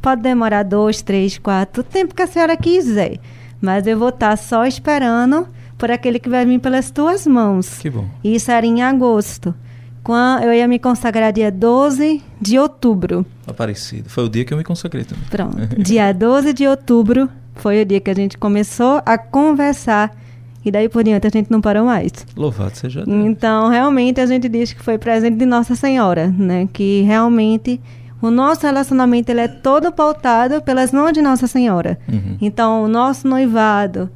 Pode 0.00 0.22
demorar 0.22 0.62
dois, 0.62 1.02
três, 1.02 1.36
quatro, 1.36 1.82
o 1.82 1.84
tempo 1.84 2.14
que 2.14 2.22
a 2.22 2.26
senhora 2.26 2.56
quiser. 2.56 3.18
Mas 3.60 3.86
eu 3.86 3.98
vou 3.98 4.08
estar 4.10 4.30
tá 4.30 4.36
só 4.36 4.64
esperando 4.64 5.48
por 5.76 5.90
aquele 5.90 6.18
que 6.18 6.28
vai 6.28 6.46
vir 6.46 6.58
pelas 6.58 6.90
tuas 6.90 7.26
mãos. 7.26 7.78
Que 7.78 7.90
bom. 7.90 8.06
Isso 8.24 8.50
era 8.50 8.64
em 8.64 8.82
agosto. 8.82 9.54
Quando 10.06 10.44
eu 10.44 10.54
ia 10.54 10.68
me 10.68 10.78
consagrar 10.78 11.32
dia 11.32 11.50
12 11.50 12.22
de 12.40 12.56
outubro. 12.60 13.26
Aparecido. 13.44 14.08
Foi 14.08 14.22
o 14.22 14.28
dia 14.28 14.44
que 14.44 14.54
eu 14.54 14.56
me 14.56 14.62
consagrei 14.62 15.02
também. 15.02 15.24
Pronto. 15.28 15.82
dia 15.82 16.12
12 16.12 16.52
de 16.52 16.64
outubro 16.64 17.28
foi 17.56 17.82
o 17.82 17.84
dia 17.84 18.00
que 18.00 18.08
a 18.08 18.14
gente 18.14 18.38
começou 18.38 19.02
a 19.04 19.18
conversar. 19.18 20.14
E 20.64 20.70
daí 20.70 20.88
por 20.88 21.02
diante 21.02 21.26
a 21.26 21.30
gente 21.30 21.50
não 21.50 21.60
parou 21.60 21.86
mais. 21.86 22.12
Louvado 22.36 22.76
seja 22.76 23.04
Deus. 23.04 23.26
Então, 23.26 23.68
realmente 23.68 24.20
a 24.20 24.26
gente 24.26 24.48
diz 24.48 24.72
que 24.72 24.80
foi 24.80 24.96
presente 24.96 25.38
de 25.38 25.44
Nossa 25.44 25.74
Senhora, 25.74 26.28
né? 26.28 26.68
Que 26.72 27.02
realmente 27.02 27.80
o 28.22 28.30
nosso 28.30 28.64
relacionamento 28.64 29.30
ele 29.30 29.40
é 29.40 29.48
todo 29.48 29.90
pautado 29.90 30.62
pelas 30.62 30.92
mãos 30.92 31.14
de 31.14 31.20
Nossa 31.20 31.48
Senhora. 31.48 31.98
Uhum. 32.08 32.36
Então, 32.40 32.84
o 32.84 32.86
nosso 32.86 33.26
noivado, 33.26 34.08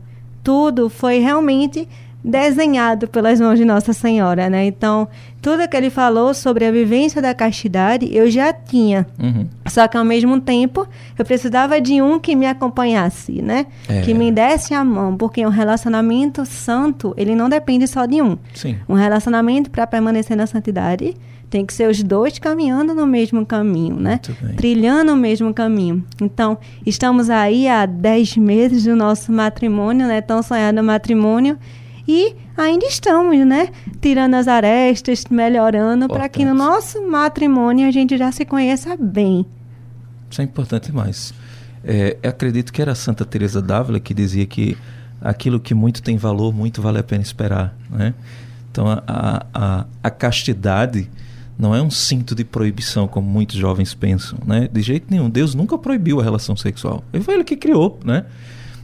tudo 0.44 0.88
foi 0.88 1.18
realmente 1.18 1.88
desenhado 2.22 3.08
pelas 3.08 3.40
mãos 3.40 3.58
de 3.58 3.64
Nossa 3.64 3.92
Senhora, 3.92 4.50
né? 4.50 4.66
Então, 4.66 5.08
tudo 5.40 5.66
que 5.66 5.76
ele 5.76 5.90
falou 5.90 6.34
sobre 6.34 6.64
a 6.66 6.70
vivência 6.70 7.22
da 7.22 7.34
castidade, 7.34 8.08
eu 8.14 8.30
já 8.30 8.52
tinha. 8.52 9.06
Uhum. 9.18 9.46
Só 9.66 9.88
que 9.88 9.96
ao 9.96 10.04
mesmo 10.04 10.40
tempo, 10.40 10.86
eu 11.18 11.24
precisava 11.24 11.80
de 11.80 12.02
um 12.02 12.18
que 12.18 12.36
me 12.36 12.46
acompanhasse, 12.46 13.40
né? 13.40 13.66
É. 13.88 14.02
Que 14.02 14.12
me 14.12 14.30
desse 14.30 14.74
a 14.74 14.84
mão, 14.84 15.16
porque 15.16 15.44
um 15.44 15.50
relacionamento 15.50 16.44
santo, 16.44 17.14
ele 17.16 17.34
não 17.34 17.48
depende 17.48 17.86
só 17.86 18.04
de 18.04 18.20
um. 18.20 18.36
Sim. 18.54 18.76
Um 18.88 18.94
relacionamento 18.94 19.70
para 19.70 19.86
permanecer 19.86 20.36
na 20.36 20.46
santidade, 20.46 21.16
tem 21.50 21.66
que 21.66 21.74
ser 21.74 21.90
os 21.90 22.00
dois 22.02 22.38
caminhando 22.38 22.94
no 22.94 23.06
mesmo 23.06 23.44
caminho, 23.44 23.96
né? 23.96 24.20
Trilhando 24.56 25.12
o 25.12 25.16
mesmo 25.16 25.52
caminho. 25.52 26.04
Então, 26.22 26.56
estamos 26.86 27.28
aí 27.28 27.66
há 27.66 27.84
10 27.86 28.36
meses 28.36 28.84
do 28.84 28.94
nosso 28.94 29.32
matrimônio, 29.32 30.06
né? 30.06 30.20
Tão 30.20 30.42
sonhado 30.42 30.80
matrimônio. 30.82 31.58
E 32.12 32.34
ainda 32.56 32.86
estamos, 32.86 33.46
né? 33.46 33.68
Tirando 34.00 34.34
as 34.34 34.48
arestas, 34.48 35.24
melhorando, 35.30 36.08
para 36.08 36.28
que 36.28 36.44
no 36.44 36.52
nosso 36.52 37.00
matrimônio 37.06 37.86
a 37.86 37.92
gente 37.92 38.18
já 38.18 38.32
se 38.32 38.44
conheça 38.44 38.96
bem. 38.96 39.46
Isso 40.28 40.40
é 40.40 40.44
importante 40.44 40.86
demais. 40.86 41.32
É, 41.84 42.16
acredito 42.24 42.72
que 42.72 42.82
era 42.82 42.96
Santa 42.96 43.24
Teresa 43.24 43.62
d'Ávila 43.62 44.00
que 44.00 44.12
dizia 44.12 44.44
que 44.44 44.76
aquilo 45.20 45.60
que 45.60 45.72
muito 45.72 46.02
tem 46.02 46.16
valor, 46.16 46.52
muito 46.52 46.82
vale 46.82 46.98
a 46.98 47.02
pena 47.04 47.22
esperar, 47.22 47.76
né? 47.88 48.12
Então 48.72 48.88
a, 48.88 49.46
a, 49.54 49.86
a 50.02 50.10
castidade 50.10 51.08
não 51.56 51.72
é 51.76 51.80
um 51.80 51.90
cinto 51.90 52.34
de 52.34 52.42
proibição 52.42 53.06
como 53.06 53.30
muitos 53.30 53.54
jovens 53.54 53.94
pensam, 53.94 54.36
né? 54.44 54.68
De 54.72 54.82
jeito 54.82 55.06
nenhum. 55.08 55.30
Deus 55.30 55.54
nunca 55.54 55.78
proibiu 55.78 56.18
a 56.18 56.24
relação 56.24 56.56
sexual. 56.56 57.04
Ele 57.12 57.22
foi 57.22 57.34
ele 57.34 57.44
que 57.44 57.56
criou, 57.56 58.00
né? 58.04 58.24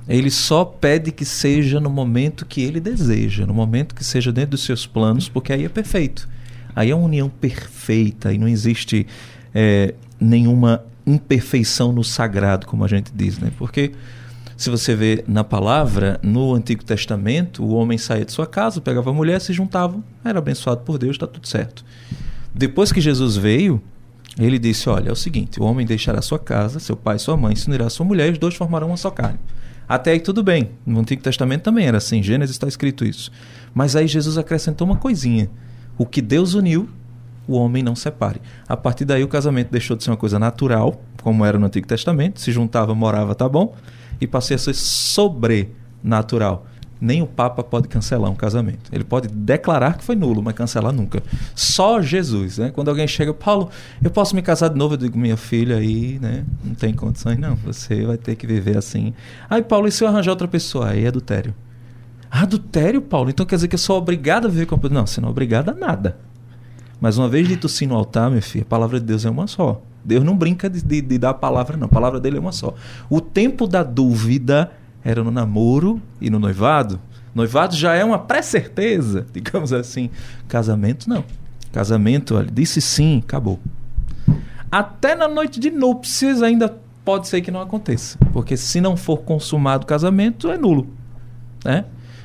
Ele 0.09 0.31
só 0.31 0.65
pede 0.65 1.11
que 1.11 1.25
seja 1.25 1.81
no 1.81 1.91
momento 1.91 2.47
que 2.47 2.63
ele 2.63 2.81
deseja, 2.81 3.45
no 3.45 3.55
momento 3.55 3.95
que 3.95 4.05
seja 4.05 4.33
dentro 4.33 4.53
dos 4.53 4.65
seus 4.65 4.87
planos, 4.87 5.29
porque 5.29 5.53
aí 5.53 5.65
é 5.65 5.69
perfeito. 5.69 6.29
Aí 6.75 6.91
é 6.91 6.95
uma 6.95 7.07
união 7.07 7.29
perfeita 7.29 8.33
e 8.33 8.39
não 8.39 8.47
existe 8.47 9.07
é, 9.55 9.95
nenhuma 10.21 10.85
imperfeição 11.07 11.93
no 11.93 12.05
sagrado, 12.05 12.67
como 12.67 12.85
a 12.85 12.89
gente 12.89 13.11
diz, 13.15 13.39
né? 13.39 13.51
Porque 13.59 13.93
se 14.57 14.71
você 14.71 14.95
vê 14.95 15.25
na 15.27 15.45
palavra, 15.45 16.19
no 16.23 16.55
Antigo 16.55 16.85
Testamento, 16.85 17.63
o 17.63 17.75
homem 17.75 17.99
saía 17.99 18.25
de 18.25 18.33
sua 18.33 18.47
casa, 18.47 18.81
pegava 18.81 19.11
a 19.11 19.13
mulher, 19.13 19.41
se 19.41 19.53
juntavam, 19.53 20.03
era 20.25 20.39
abençoado 20.39 20.81
por 20.81 20.99
Deus, 20.99 21.17
está 21.17 21.27
tudo 21.27 21.47
certo. 21.47 21.85
Depois 22.55 22.91
que 22.91 23.01
Jesus 23.01 23.37
veio, 23.37 23.83
ele 24.39 24.59
disse: 24.59 24.89
Olha, 24.89 25.11
é 25.11 25.13
o 25.13 25.17
seguinte: 25.17 25.61
o 25.61 25.65
homem 25.65 25.87
deixará 25.87 26.23
sua 26.23 26.39
casa, 26.39 26.81
seu 26.81 26.97
pai 26.97 27.17
e 27.17 27.19
sua 27.19 27.37
mãe, 27.37 27.55
se 27.55 27.69
unirá 27.69 27.87
a 27.87 27.91
sua 27.91 28.07
mulher, 28.07 28.29
e 28.29 28.33
os 28.33 28.39
dois 28.39 28.55
formarão 28.55 28.89
uma 28.89 28.97
só 28.97 29.11
carne. 29.11 29.39
Até 29.88 30.12
aí 30.12 30.21
tudo 30.21 30.43
bem. 30.43 30.71
No 30.85 31.00
Antigo 31.00 31.23
Testamento 31.23 31.62
também 31.62 31.87
era 31.87 31.99
assim, 31.99 32.23
Gênesis 32.23 32.55
está 32.55 32.66
escrito 32.66 33.05
isso. 33.05 33.31
Mas 33.75 33.95
aí 33.95 34.07
Jesus 34.07 34.38
acrescentou 34.38 34.87
uma 34.87 34.97
coisinha: 34.97 35.49
o 35.97 36.05
que 36.05 36.21
Deus 36.21 36.55
uniu, 36.55 36.88
o 37.47 37.55
homem 37.57 37.83
não 37.83 37.95
separe. 37.95 38.40
A 38.69 38.76
partir 38.76 39.05
daí 39.05 39.23
o 39.23 39.28
casamento 39.28 39.71
deixou 39.71 39.97
de 39.97 40.05
ser 40.05 40.11
uma 40.11 40.16
coisa 40.16 40.38
natural, 40.38 41.00
como 41.23 41.45
era 41.45 41.59
no 41.59 41.66
Antigo 41.66 41.87
Testamento, 41.87 42.40
se 42.40 42.50
juntava, 42.50 42.95
morava, 42.95 43.35
tá 43.35 43.49
bom, 43.49 43.75
e 44.21 44.26
passei 44.26 44.57
a 44.57 44.59
ser 44.59 44.75
sobrenatural. 44.75 46.66
Nem 47.00 47.23
o 47.23 47.26
Papa 47.26 47.62
pode 47.62 47.88
cancelar 47.88 48.31
um 48.31 48.35
casamento. 48.35 48.91
Ele 48.91 49.05
pode 49.05 49.29
declarar 49.29 49.99
que 49.99 50.05
foi 50.05 50.17
nulo, 50.17 50.43
mas 50.43 50.55
cancelar 50.55 50.93
nunca. 50.93 51.23
Só 51.55 52.00
Jesus, 52.00 52.59
né? 52.59 52.71
Quando 52.71 52.88
alguém 52.88 53.07
chega, 53.07 53.35
Paulo, 53.35 53.69
eu 54.03 54.11
posso 54.11 54.35
me 54.35 54.41
casar 54.41 54.69
de 54.69 54.79
novo? 54.79 54.95
Eu 54.95 54.99
digo, 54.99 55.19
minha 55.19 55.37
filha 55.37 55.76
aí, 55.76 56.19
né? 56.19 56.45
Não 56.65 56.75
tem 56.75 56.95
condições, 56.95 57.38
não. 57.38 57.55
Você 57.57 58.05
vai 58.05 58.17
ter 58.17 58.35
que 58.35 58.47
viver 58.47 58.79
assim. 58.79 59.12
Aí, 59.49 59.62
Paulo, 59.62 59.87
e 59.87 59.93
se 59.93 60.03
eu 60.03 60.09
arranjar 60.09 60.31
outra 60.31 60.49
pessoa? 60.49 60.88
Aí 60.88 61.07
adultério. 61.07 61.55
Adultério, 62.31 63.03
Paulo? 63.03 63.31
Então 63.31 63.45
quer 63.45 63.57
dizer 63.57 63.69
que 63.69 63.75
eu 63.75 63.79
sou 63.79 63.99
obrigado 63.99 64.47
a 64.47 64.50
viver 64.50 64.67
com 64.67 64.75
a 64.75 64.88
Não, 64.88 65.07
você 65.07 65.21
não 65.21 65.29
é 65.29 65.31
obrigado 65.31 65.69
a 65.71 65.75
nada. 65.75 66.19
Mas 67.00 67.19
uma 67.19 67.29
vez 67.29 67.47
dito 67.47 67.69
sim 67.69 67.87
no 67.87 67.95
altar, 67.95 68.31
meu 68.31 68.41
filho, 68.41 68.65
a 68.65 68.69
palavra 68.69 68.99
de 68.99 69.07
Deus 69.07 69.25
é 69.25 69.31
uma 69.31 69.47
só. 69.47 69.83
Deus 70.05 70.25
não 70.25 70.37
brinca 70.37 70.71
de, 70.71 70.83
de, 70.83 71.00
de 71.03 71.19
dar 71.19 71.31
a 71.31 71.35
palavra, 71.35 71.76
não. 71.76 71.87
A 71.87 71.91
palavra 71.91 72.21
dele 72.21 72.37
é 72.37 72.41
uma 72.41 72.53
só. 72.53 72.75
O 73.11 73.21
tempo 73.21 73.67
da 73.67 73.83
dúvida 73.83 74.73
era 75.07 75.23
no 75.23 75.31
namoro 75.31 76.03
e 76.21 76.29
no 76.29 76.41
noivado. 76.41 76.99
Noivado 77.33 77.77
já 77.77 77.95
é 77.95 78.05
uma 78.05 78.19
pré-certeza, 78.19 79.25
digamos 79.33 79.73
assim. 79.73 80.11
Casamento, 80.49 81.09
não. 81.09 81.25
Casamento, 81.71 82.35
olha, 82.35 82.51
disse 82.53 82.81
sim, 82.81 83.23
acabou. 83.25 83.61
Até 84.69 85.15
na 85.15 85.29
noite 85.29 85.61
de 85.61 85.71
núpcias 85.71 86.43
ainda 86.43 86.77
pode 87.05 87.29
ser 87.29 87.41
que 87.41 87.53
não 87.53 87.61
aconteça. 87.61 88.19
Porque 88.33 88.57
se 88.57 88.81
não 88.81 88.97
for 88.97 89.19
consumado 89.19 89.85
o 89.85 89.87
casamento, 89.87 90.51
é 90.51 90.59
nulo. 90.59 90.89
Né? 91.65 91.85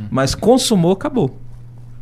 Mas 0.10 0.34
consumou, 0.34 0.94
acabou. 0.94 1.38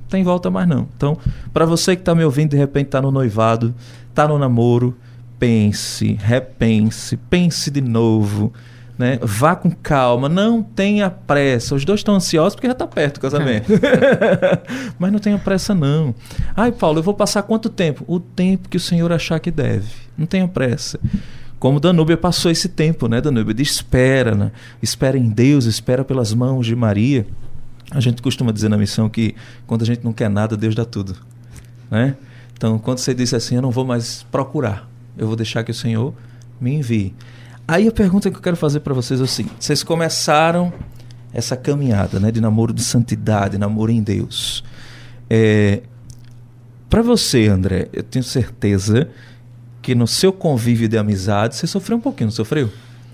Tem 0.08 0.24
volta 0.24 0.50
mais 0.50 0.66
não. 0.66 0.88
Então, 0.96 1.18
para 1.52 1.66
você 1.66 1.94
que 1.94 2.04
está 2.04 2.16
me 2.16 2.24
ouvindo, 2.24 2.52
de 2.52 2.58
repente 2.58 2.86
está 2.86 3.02
no 3.02 3.12
noivado, 3.12 3.76
está 4.10 4.30
no 4.30 4.40
namoro, 4.40 4.98
pense, 5.38 6.14
repense, 6.14 7.18
pense 7.18 7.70
de 7.70 7.82
novo 7.82 8.54
né? 9.00 9.18
Vá 9.22 9.56
com 9.56 9.72
calma, 9.72 10.28
não 10.28 10.62
tenha 10.62 11.10
pressa. 11.10 11.74
Os 11.74 11.86
dois 11.86 12.02
estão 12.02 12.16
ansiosos 12.16 12.54
porque 12.54 12.68
já 12.68 12.74
está 12.74 12.86
perto 12.86 13.16
o 13.16 13.22
casamento. 13.22 13.72
Mas 15.00 15.10
não 15.10 15.20
tenha 15.20 15.38
pressa, 15.38 15.74
não. 15.74 16.14
Ai, 16.54 16.74
Paulo, 16.74 17.00
eu 17.00 17.04
vou 17.04 17.14
passar 17.14 17.44
quanto 17.44 17.70
tempo? 17.70 18.04
O 18.06 18.20
tempo 18.20 18.68
que 18.68 18.76
o 18.76 18.80
Senhor 18.80 19.10
achar 19.14 19.40
que 19.40 19.50
deve. 19.50 19.88
Não 20.18 20.26
tenha 20.26 20.46
pressa. 20.50 21.00
Como 21.58 21.80
Danúbia 21.80 22.18
passou 22.18 22.52
esse 22.52 22.68
tempo, 22.68 23.08
né, 23.08 23.22
Danúbia? 23.22 23.54
De 23.54 23.64
espera, 23.64 24.36
né? 24.36 24.52
Espera 24.82 25.18
em 25.18 25.30
Deus, 25.30 25.64
espera 25.64 26.04
pelas 26.04 26.34
mãos 26.34 26.66
de 26.66 26.76
Maria. 26.76 27.26
A 27.92 28.02
gente 28.02 28.22
costuma 28.22 28.52
dizer 28.52 28.68
na 28.68 28.78
missão 28.78 29.08
que 29.08 29.34
quando 29.66 29.84
a 29.84 29.86
gente 29.86 30.04
não 30.04 30.12
quer 30.12 30.30
nada, 30.30 30.58
Deus 30.58 30.76
dá 30.76 30.84
tudo. 30.84 31.16
Né? 31.90 32.18
Então, 32.54 32.78
quando 32.78 32.98
você 32.98 33.14
diz 33.14 33.34
assim, 33.34 33.56
eu 33.56 33.62
não 33.62 33.72
vou 33.72 33.86
mais 33.86 34.24
procurar, 34.30 34.90
eu 35.18 35.26
vou 35.26 35.38
deixar 35.38 35.64
que 35.64 35.72
o 35.72 35.74
Senhor 35.74 36.14
me 36.60 36.74
envie. 36.76 37.16
Aí 37.70 37.88
a 37.88 37.92
pergunta 37.92 38.32
que 38.32 38.36
eu 38.38 38.42
quero 38.42 38.56
fazer 38.58 38.80
para 38.80 38.94
vocês 38.96 39.22
é 39.22 39.26
seguinte: 39.28 39.56
vocês 39.60 39.84
começaram 39.84 40.74
essa 41.32 41.56
caminhada 41.56 42.20
né, 42.20 42.32
de 42.32 42.42
namoro 42.42 42.74
de 42.74 42.84
santidade, 42.84 43.58
namoro 43.60 43.92
em 43.92 44.02
Deus. 44.02 44.64
É, 45.30 45.82
para 46.90 47.04
você, 47.04 47.48
André, 47.48 47.88
eu 47.94 48.02
tenho 48.02 48.24
certeza 48.24 49.08
que 49.84 49.94
no 49.94 50.08
seu 50.08 50.34
convívio 50.34 50.88
de 50.90 50.98
amizade 50.98 51.56
você 51.56 51.68
sofreu 51.68 51.98
um 51.98 52.02
pouquinho, 52.02 52.26
não 52.28 52.32
sofreu? 52.32 52.70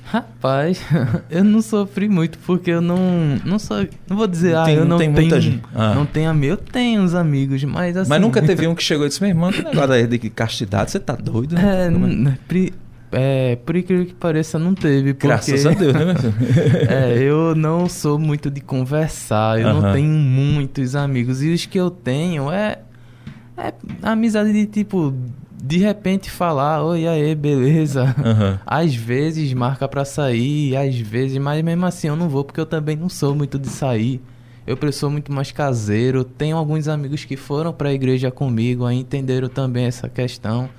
Rapaz, 0.06 0.80
eu 1.30 1.44
não 1.44 1.62
sofri 1.62 2.08
muito 2.08 2.38
porque 2.46 2.72
eu 2.72 2.80
não 2.80 2.98
não 3.44 3.60
sou, 3.60 3.86
não 4.08 4.16
vou 4.16 4.28
dizer, 4.28 4.56
ah, 4.56 4.64
tem, 4.64 4.76
eu 4.76 4.86
não 4.86 4.98
tem 4.98 5.10
tenho, 5.12 5.20
muita 5.28 5.42
gente. 5.42 5.64
Ah. 5.74 5.94
não 5.96 6.06
tenho 6.06 6.30
amigo, 6.30 6.54
eu 6.54 6.58
tenho 6.58 7.02
uns 7.02 7.14
amigos, 7.14 7.62
mas 7.66 7.98
assim. 7.98 8.10
Mas 8.10 8.22
nunca 8.22 8.42
teve 8.42 8.66
um 8.70 8.76
que 8.76 8.84
chegou 8.84 9.06
e 9.06 9.10
disse: 9.10 9.20
"Meu 9.22 9.30
irmão, 9.32 9.52
que 9.52 9.62
negócio 9.64 9.92
aí 9.92 10.08
de 10.08 10.18
castidade, 10.30 10.92
você 10.92 11.00
tá 11.00 11.16
doido?" 11.16 11.58
É, 11.58 11.92
Como 11.92 12.08
n- 12.08 12.38
pri- 12.48 12.74
é, 13.18 13.56
por 13.56 13.78
incrível 13.78 14.06
que 14.06 14.14
pareça, 14.14 14.60
não 14.60 14.76
teve. 14.76 15.14
Porque, 15.14 15.28
Graças 15.28 15.66
a 15.66 15.72
Deus, 15.72 15.94
né, 15.94 16.14
é, 16.90 17.18
eu 17.24 17.56
não 17.56 17.88
sou 17.88 18.20
muito 18.20 18.52
de 18.52 18.60
conversar, 18.60 19.60
eu 19.60 19.74
não 19.74 19.94
tenho 19.94 20.10
muitos 20.10 20.96
amigos. 20.96 21.42
E 21.42 21.54
os 21.54 21.66
que 21.66 21.80
eu 21.80 21.90
tenho 21.90 22.52
é, 22.52 22.80
é 23.58 23.74
amizade 24.02 24.52
de 24.52 24.66
tipo, 24.66 25.14
de 25.64 25.78
repente 25.78 26.30
falar, 26.30 26.84
oi, 26.84 27.08
aí, 27.08 27.34
beleza. 27.34 28.14
Aham. 28.24 28.60
Às 28.66 28.94
vezes 28.94 29.54
marca 29.54 29.88
pra 29.88 30.04
sair, 30.04 30.76
às 30.76 31.00
vezes, 31.00 31.38
mas 31.38 31.64
mesmo 31.64 31.86
assim 31.86 32.10
eu 32.10 32.18
não 32.18 32.28
vou 32.28 32.44
porque 32.44 32.60
eu 32.60 32.66
também 32.66 32.98
não 32.98 33.08
sou 33.08 33.34
muito 33.34 33.58
de 33.58 33.70
sair. 33.70 34.22
Eu 34.68 34.78
sou 34.92 35.10
muito 35.10 35.32
mais 35.32 35.52
caseiro. 35.52 36.24
Tenho 36.24 36.58
alguns 36.58 36.88
amigos 36.90 37.24
que 37.24 37.38
foram 37.38 37.72
pra 37.72 37.94
igreja 37.94 38.30
comigo, 38.30 38.84
aí 38.84 38.98
entenderam 38.98 39.48
também 39.48 39.86
essa 39.86 40.10
questão. 40.10 40.70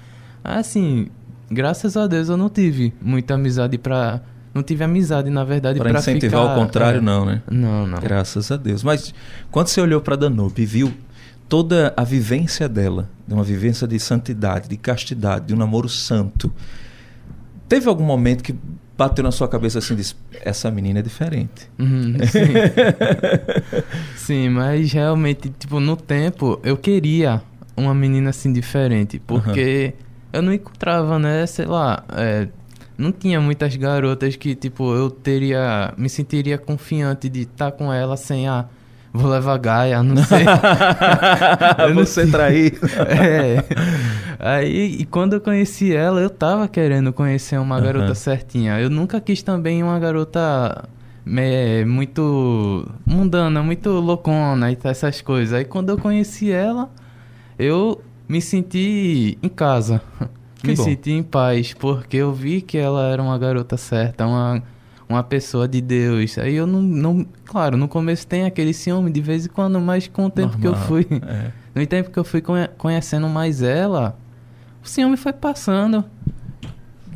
Assim, 0.44 1.08
graças 1.50 1.96
a 1.96 2.06
Deus 2.06 2.28
eu 2.28 2.36
não 2.36 2.48
tive 2.48 2.92
muita 3.00 3.34
amizade 3.34 3.78
pra. 3.78 4.20
Não 4.54 4.62
tive 4.62 4.82
amizade, 4.84 5.28
na 5.28 5.44
verdade, 5.44 5.78
Para 5.78 5.98
incentivar 5.98 6.40
ficar- 6.40 6.52
ao 6.54 6.58
contrário, 6.58 6.98
é. 6.98 7.02
não, 7.02 7.26
né? 7.26 7.42
Não, 7.50 7.86
não. 7.86 7.98
Graças 8.00 8.50
a 8.50 8.56
Deus. 8.56 8.82
Mas 8.82 9.12
quando 9.50 9.68
você 9.68 9.80
olhou 9.82 10.00
para 10.00 10.16
Danube 10.16 10.62
e 10.62 10.64
viu 10.64 10.94
toda 11.46 11.92
a 11.94 12.02
vivência 12.02 12.66
dela, 12.66 13.06
de 13.28 13.34
uma 13.34 13.44
vivência 13.44 13.86
de 13.86 13.98
santidade, 14.00 14.66
de 14.66 14.78
castidade, 14.78 15.46
de 15.48 15.54
um 15.54 15.58
namoro 15.58 15.90
santo, 15.90 16.50
teve 17.68 17.86
algum 17.86 18.02
momento 18.04 18.42
que 18.42 18.54
bateu 18.96 19.22
na 19.22 19.30
sua 19.30 19.46
cabeça 19.46 19.78
assim, 19.78 19.94
disse, 19.94 20.14
essa 20.40 20.70
menina 20.70 21.00
é 21.00 21.02
diferente. 21.02 21.68
Uhum, 21.78 22.14
sim. 22.26 22.54
sim, 24.16 24.48
mas 24.48 24.90
realmente, 24.92 25.50
tipo, 25.58 25.80
no 25.80 25.96
tempo 25.96 26.58
eu 26.62 26.76
queria 26.76 27.42
uma 27.76 27.94
menina 27.94 28.30
assim 28.30 28.52
diferente, 28.52 29.18
porque 29.26 29.92
eu 30.36 30.42
não 30.42 30.52
encontrava, 30.52 31.18
né, 31.18 31.46
sei 31.46 31.64
lá, 31.64 32.04
é, 32.12 32.48
não 32.98 33.10
tinha 33.10 33.40
muitas 33.40 33.74
garotas 33.76 34.36
que, 34.36 34.54
tipo, 34.54 34.94
eu 34.94 35.10
teria, 35.10 35.92
me 35.96 36.08
sentiria 36.08 36.58
confiante 36.58 37.28
de 37.28 37.42
estar 37.42 37.72
com 37.72 37.92
ela 37.92 38.16
sem, 38.16 38.46
ah, 38.46 38.66
vou 39.12 39.30
levar 39.30 39.58
Gaia, 39.58 40.02
não 40.02 40.16
sei. 40.22 40.44
Eu 41.78 41.94
não 41.94 42.04
Você 42.04 42.26
trair. 42.26 42.78
É. 43.08 43.64
Aí, 44.38 44.96
e 45.00 45.04
quando 45.06 45.32
eu 45.32 45.40
conheci 45.40 45.94
ela, 45.94 46.20
eu 46.20 46.28
tava 46.28 46.68
querendo 46.68 47.12
conhecer 47.12 47.58
uma 47.58 47.80
garota 47.80 48.06
Aham. 48.06 48.14
certinha. 48.14 48.78
Eu 48.78 48.90
nunca 48.90 49.18
quis 49.18 49.42
também 49.42 49.82
uma 49.82 49.98
garota 49.98 50.86
é, 51.26 51.84
muito 51.86 52.86
mundana, 53.06 53.62
muito 53.62 53.88
loucona 53.90 54.70
e 54.70 54.78
essas 54.84 55.22
coisas. 55.22 55.54
Aí 55.54 55.64
quando 55.64 55.88
eu 55.88 55.96
conheci 55.98 56.52
ela, 56.52 56.90
eu 57.58 58.02
me 58.28 58.40
senti 58.40 59.38
em 59.42 59.48
casa. 59.48 60.00
Que 60.58 60.68
me 60.68 60.74
bom. 60.74 60.84
senti 60.84 61.10
em 61.12 61.22
paz, 61.22 61.74
porque 61.74 62.16
eu 62.16 62.32
vi 62.32 62.62
que 62.62 62.78
ela 62.78 63.08
era 63.08 63.22
uma 63.22 63.36
garota 63.38 63.76
certa, 63.76 64.26
uma, 64.26 64.62
uma 65.06 65.22
pessoa 65.22 65.68
de 65.68 65.82
Deus. 65.82 66.38
Aí 66.38 66.54
eu 66.54 66.66
não, 66.66 66.80
não. 66.80 67.26
Claro, 67.44 67.76
no 67.76 67.86
começo 67.86 68.26
tem 68.26 68.46
aquele 68.46 68.72
ciúme 68.72 69.10
de 69.12 69.20
vez 69.20 69.44
em 69.44 69.50
quando, 69.50 69.78
mas 69.78 70.08
com 70.08 70.24
o 70.24 70.30
tempo 70.30 70.56
que 70.58 70.66
eu 70.66 70.70
Normal. 70.72 70.88
fui. 70.88 71.06
É. 71.10 71.52
No 71.76 71.86
tempo 71.86 72.10
que 72.10 72.18
eu 72.18 72.24
fui 72.24 72.40
conhe- 72.40 72.68
conhecendo 72.78 73.28
mais 73.28 73.60
ela, 73.60 74.16
o 74.82 74.88
ciúme 74.88 75.18
foi 75.18 75.34
passando. 75.34 76.02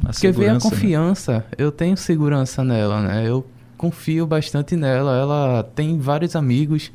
A 0.05 0.11
Porque 0.13 0.31
veio 0.33 0.51
a 0.51 0.55
né? 0.55 0.61
confiança. 0.61 1.43
Eu 1.57 1.73
tenho 1.73 1.97
segurança 1.97 2.63
nela, 2.63 3.01
né? 3.01 3.27
Eu 3.27 3.47
confio 3.79 4.27
bastante 4.27 4.77
nela. 4.77 5.17
Ela 5.17 5.63
tem 5.75 5.99
vários 5.99 6.37
amigos. 6.37 6.93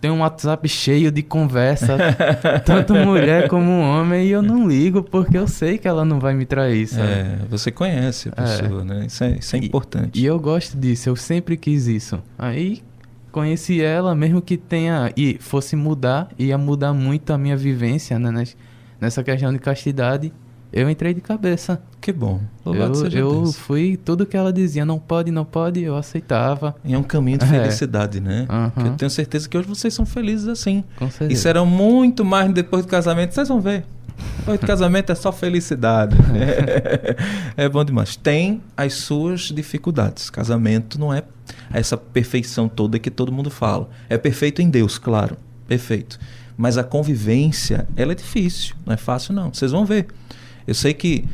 Tem 0.00 0.10
um 0.10 0.20
WhatsApp 0.20 0.68
cheio 0.68 1.10
de 1.10 1.22
conversa. 1.22 1.96
tanto 2.64 2.94
mulher 2.94 3.48
como 3.48 3.70
homem. 3.80 4.26
E 4.26 4.30
eu 4.30 4.42
não 4.42 4.68
ligo 4.68 5.02
porque 5.02 5.36
eu 5.38 5.48
sei 5.48 5.78
que 5.78 5.88
ela 5.88 6.04
não 6.04 6.20
vai 6.20 6.34
me 6.34 6.44
trair, 6.44 6.86
sabe? 6.86 7.08
É, 7.08 7.38
você 7.48 7.70
conhece 7.70 8.28
a 8.36 8.42
É. 8.42 8.44
pessoa, 8.58 8.84
né? 8.84 9.06
Isso 9.06 9.24
é, 9.24 9.30
isso 9.38 9.56
é 9.56 9.58
E- 9.58 9.66
importante. 9.66 10.20
E 10.20 10.24
eu 10.24 10.38
gosto 10.38 10.76
disso, 10.76 11.08
eu 11.08 11.16
sempre 11.16 11.56
quis 11.56 11.86
isso. 11.86 12.22
Aí 12.38 12.82
conheci 13.32 13.82
ela, 13.82 14.14
mesmo 14.14 14.40
que 14.40 14.56
tenha 14.56 15.10
e 15.16 15.36
fosse 15.40 15.74
mudar, 15.76 16.28
ia 16.38 16.56
mudar 16.56 16.92
muito 16.92 17.32
a 17.32 17.38
minha 17.38 17.56
vivência 17.56 18.18
né, 18.18 18.30
nes- 18.30 18.56
nessa 19.00 19.22
questão 19.24 19.52
de 19.52 19.58
castidade. 19.58 20.32
Eu 20.72 20.90
entrei 20.90 21.14
de 21.14 21.20
cabeça. 21.20 21.80
Que 22.00 22.12
bom. 22.12 22.40
Louvado 22.64 22.92
eu, 22.92 22.94
seja 22.94 23.18
eu 23.18 23.30
Deus. 23.30 23.56
fui 23.56 23.96
tudo 23.96 24.26
que 24.26 24.36
ela 24.36 24.52
dizia, 24.52 24.84
não 24.84 24.98
pode, 24.98 25.30
não 25.30 25.44
pode, 25.44 25.82
eu 25.82 25.96
aceitava. 25.96 26.76
E 26.84 26.94
é 26.94 26.98
um 26.98 27.02
caminho 27.02 27.38
de 27.38 27.44
é. 27.44 27.48
felicidade, 27.48 28.18
é. 28.18 28.20
né? 28.20 28.46
Uhum. 28.48 28.86
Eu 28.86 28.94
tenho 28.94 29.10
certeza 29.10 29.48
que 29.48 29.56
hoje 29.56 29.68
vocês 29.68 29.92
são 29.94 30.04
felizes 30.06 30.48
assim. 30.48 30.84
Com 30.96 31.10
certeza. 31.10 31.32
E 31.32 31.36
serão 31.36 31.66
muito 31.66 32.24
mais 32.24 32.52
depois 32.52 32.84
do 32.84 32.88
casamento, 32.88 33.34
vocês 33.34 33.48
vão 33.48 33.60
ver. 33.60 33.84
Depois 34.38 34.60
do 34.60 34.66
casamento 34.68 35.10
é 35.10 35.14
só 35.14 35.32
felicidade. 35.32 36.16
é, 37.56 37.64
é 37.64 37.68
bom 37.68 37.84
demais. 37.84 38.16
Tem 38.16 38.60
as 38.76 38.94
suas 38.94 39.42
dificuldades. 39.42 40.30
Casamento 40.30 40.98
não 40.98 41.12
é 41.12 41.22
essa 41.72 41.96
perfeição 41.96 42.68
toda 42.68 42.98
que 42.98 43.10
todo 43.10 43.32
mundo 43.32 43.50
fala. 43.50 43.88
É 44.08 44.16
perfeito 44.16 44.62
em 44.62 44.70
Deus, 44.70 44.98
claro. 44.98 45.36
Perfeito. 45.66 46.18
Mas 46.56 46.78
a 46.78 46.84
convivência, 46.84 47.86
ela 47.96 48.12
é 48.12 48.14
difícil. 48.14 48.74
Não 48.84 48.94
é 48.94 48.96
fácil, 48.96 49.34
não. 49.34 49.52
Vocês 49.52 49.72
vão 49.72 49.84
ver. 49.84 50.06
Eu 50.66 50.74
sei 50.74 50.92
que 50.92 51.24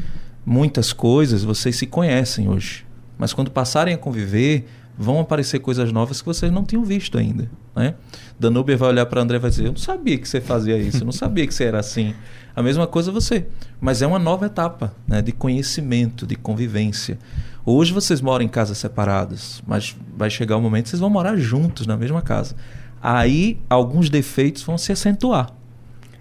muitas 0.44 0.92
coisas 0.92 1.44
vocês 1.44 1.76
se 1.76 1.86
conhecem 1.86 2.48
hoje. 2.48 2.84
Mas 3.16 3.32
quando 3.32 3.50
passarem 3.50 3.94
a 3.94 3.98
conviver, 3.98 4.66
vão 4.98 5.20
aparecer 5.20 5.58
coisas 5.60 5.92
novas 5.92 6.20
que 6.20 6.26
vocês 6.26 6.52
não 6.52 6.64
tinham 6.64 6.84
visto 6.84 7.18
ainda. 7.18 7.50
Né? 7.74 7.94
Danúbia 8.38 8.76
vai 8.76 8.90
olhar 8.90 9.06
para 9.06 9.22
André 9.22 9.36
e 9.36 9.40
vai 9.40 9.50
dizer: 9.50 9.66
Eu 9.66 9.72
não 9.72 9.78
sabia 9.78 10.18
que 10.18 10.28
você 10.28 10.40
fazia 10.40 10.76
isso, 10.76 10.98
eu 10.98 11.04
não 11.04 11.12
sabia 11.12 11.46
que 11.46 11.54
você 11.54 11.64
era 11.64 11.78
assim. 11.78 12.14
A 12.54 12.62
mesma 12.62 12.86
coisa 12.86 13.10
você. 13.10 13.46
Mas 13.80 14.02
é 14.02 14.06
uma 14.06 14.18
nova 14.18 14.46
etapa 14.46 14.94
né, 15.06 15.22
de 15.22 15.32
conhecimento, 15.32 16.26
de 16.26 16.36
convivência. 16.36 17.18
Hoje 17.64 17.92
vocês 17.92 18.20
moram 18.20 18.44
em 18.44 18.48
casas 18.48 18.78
separadas, 18.78 19.62
mas 19.66 19.96
vai 20.16 20.28
chegar 20.28 20.56
o 20.56 20.58
um 20.58 20.62
momento 20.62 20.84
que 20.84 20.90
vocês 20.90 21.00
vão 21.00 21.08
morar 21.08 21.36
juntos 21.36 21.86
na 21.86 21.96
mesma 21.96 22.20
casa. 22.20 22.54
Aí 23.00 23.58
alguns 23.70 24.10
defeitos 24.10 24.62
vão 24.62 24.76
se 24.76 24.92
acentuar. 24.92 25.48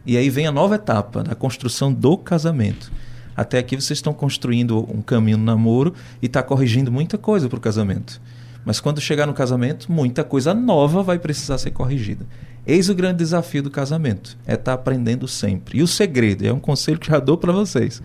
E 0.06 0.18
aí 0.18 0.30
vem 0.30 0.48
a 0.48 0.52
nova 0.52 0.76
etapa 0.76 1.24
da 1.24 1.36
construção 1.36 1.94
do 1.94 2.18
casamento. 2.18 2.92
Até 3.36 3.60
aqui 3.60 3.76
vocês 3.76 3.98
estão 3.98 4.14
construindo 4.14 4.80
um 4.94 5.02
caminho 5.02 5.38
no 5.38 5.44
namoro 5.44 5.94
e 6.22 6.26
está 6.26 6.44
corrigindo 6.44 6.92
muita 6.92 7.18
coisa 7.18 7.48
para 7.48 7.58
o 7.58 7.62
casamento. 7.62 8.22
Mas 8.66 8.80
quando 8.80 9.02
chegar 9.02 9.26
no 9.26 9.34
casamento, 9.34 9.92
muita 9.92 10.24
coisa 10.24 10.54
nova 10.54 11.02
vai 11.02 11.18
precisar 11.18 11.58
ser 11.58 11.72
corrigida. 11.72 12.26
Eis 12.66 12.90
o 12.90 12.96
grande 12.96 13.18
desafio 13.18 13.64
do 13.64 13.72
casamento: 13.72 14.38
é 14.46 14.54
estar 14.54 14.64
tá 14.64 14.74
aprendendo 14.74 15.28
sempre. 15.28 15.80
E 15.80 15.82
o 15.82 15.88
segredo, 15.88 16.46
é 16.46 16.54
um 16.54 16.60
conselho 16.60 17.00
que 17.00 17.08
já 17.08 17.20
dou 17.20 17.38
para 17.38 17.52
vocês. 17.52 18.02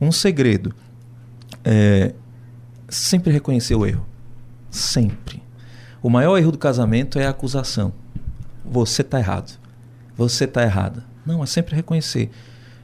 Um 0.00 0.12
segredo 0.12 0.74
é 1.64 2.14
sempre 2.88 3.32
reconhecer 3.32 3.74
o 3.74 3.86
erro. 3.86 4.04
Sempre. 4.70 5.42
O 6.02 6.10
maior 6.10 6.36
erro 6.36 6.52
do 6.52 6.58
casamento 6.58 7.18
é 7.18 7.26
a 7.26 7.30
acusação. 7.30 7.92
Você 8.64 9.02
está 9.02 9.18
errado. 9.18 9.58
Você 10.16 10.44
está 10.44 10.62
errada. 10.62 11.04
Não, 11.26 11.42
é 11.42 11.46
sempre 11.46 11.74
reconhecer. 11.74 12.30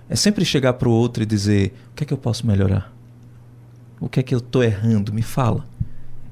É 0.09 0.17
sempre 0.17 0.45
chegar 0.45 0.73
para 0.75 0.89
o 0.89 0.93
outro 0.93 1.23
e 1.23 1.27
dizer: 1.27 1.75
o 1.93 1.95
que 1.95 2.05
é 2.05 2.07
que 2.07 2.13
eu 2.13 2.19
posso 2.19 2.47
melhorar? 2.47 2.93
O 4.01 4.09
que 4.09 4.21
é 4.21 4.23
que 4.23 4.35
eu 4.35 4.39
estou 4.39 4.65
errando? 4.65 5.13
Me 5.13 5.23
fala. 5.23 5.65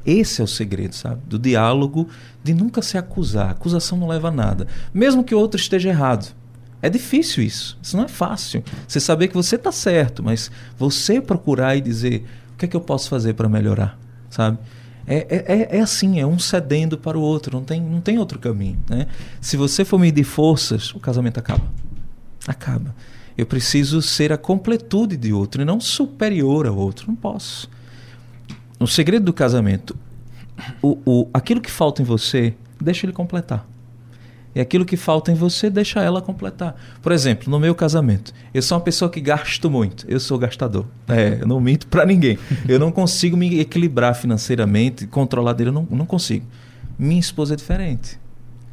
Esse 0.05 0.41
é 0.41 0.45
o 0.45 0.49
segredo, 0.49 0.95
sabe? 0.95 1.21
Do 1.27 1.39
diálogo, 1.39 2.09
de 2.43 2.55
nunca 2.55 2.81
se 2.81 2.97
acusar. 2.97 3.51
Acusação 3.51 3.99
não 3.99 4.09
leva 4.09 4.29
a 4.29 4.31
nada. 4.31 4.67
Mesmo 4.93 5.23
que 5.23 5.35
o 5.35 5.39
outro 5.39 5.61
esteja 5.61 5.91
errado. 5.91 6.35
É 6.81 6.89
difícil 6.89 7.43
isso. 7.43 7.79
Isso 7.83 7.97
não 7.97 8.05
é 8.05 8.09
fácil. 8.09 8.65
Você 8.87 9.01
saber 9.01 9.29
que 9.29 9.35
você 9.35 9.57
está 9.57 9.71
certo, 9.71 10.23
mas 10.23 10.51
você 10.79 11.21
procurar 11.21 11.77
e 11.77 11.81
dizer: 11.81 12.25
o 12.55 12.57
que 12.57 12.65
é 12.65 12.69
que 12.69 12.77
eu 12.77 12.81
posso 12.81 13.09
fazer 13.09 13.35
para 13.35 13.49
melhorar? 13.49 13.99
Sabe? 14.31 14.59
É, 15.07 15.27
é, 15.29 15.45
é, 15.47 15.79
é, 15.79 15.81
assim, 15.81 16.21
é 16.21 16.27
um 16.27 16.39
cedendo 16.39 16.99
para 16.99 17.19
o 17.19 17.23
outro, 17.23 17.57
não 17.57 17.65
tem, 17.65 17.81
não 17.81 18.01
tem 18.01 18.19
outro 18.19 18.39
caminho. 18.39 18.79
Né? 18.89 19.07
Se 19.41 19.57
você 19.57 19.83
for 19.83 19.99
medir 19.99 20.25
forças, 20.25 20.95
o 20.95 21.01
casamento 21.01 21.39
acaba. 21.39 21.65
Acaba. 22.47 22.95
Eu 23.37 23.47
preciso 23.47 24.03
ser 24.03 24.33
a 24.33 24.39
completude 24.39 25.17
de 25.17 25.33
outro 25.33 25.63
e 25.63 25.65
não 25.65 25.81
superior 25.81 26.67
ao 26.67 26.77
outro. 26.77 27.07
Não 27.09 27.15
posso. 27.15 27.71
O 28.81 28.87
segredo 28.87 29.25
do 29.25 29.33
casamento, 29.33 29.97
o, 30.83 30.99
o, 31.05 31.29
aquilo 31.33 31.61
que 31.61 31.71
falta 31.71 32.03
em 32.03 32.05
você, 32.05 32.55
deixa 32.81 33.07
ele 33.07 33.13
completar. 33.13 33.67
E 34.55 34.61
aquilo 34.61 34.85
que 34.85 34.97
falta 34.97 35.31
em 35.31 35.35
você, 35.35 35.71
deixa 35.71 36.01
ela 36.01 36.21
completar. 36.21 36.75
Por 37.01 37.13
exemplo, 37.13 37.51
no 37.51 37.61
meu 37.61 37.75
casamento, 37.75 38.33
eu 38.53 38.63
sou 38.63 38.77
uma 38.77 38.83
pessoa 38.83 39.11
que 39.11 39.21
gasto 39.21 39.71
muito. 39.71 40.05
Eu 40.09 40.19
sou 40.19 40.39
gastador. 40.39 40.87
É, 41.07 41.39
eu 41.41 41.47
não 41.47 41.61
minto 41.61 41.87
para 41.87 42.05
ninguém. 42.05 42.39
Eu 42.69 42.79
não 42.79 42.91
consigo 42.91 43.37
me 43.37 43.61
equilibrar 43.61 44.17
financeiramente, 44.17 45.07
controlar 45.07 45.53
dele, 45.53 45.71
eu 45.71 45.75
não, 45.75 45.87
não 45.91 46.07
consigo. 46.07 46.45
Minha 46.99 47.21
esposa 47.21 47.55
é 47.55 47.57
diferente. 47.57 48.19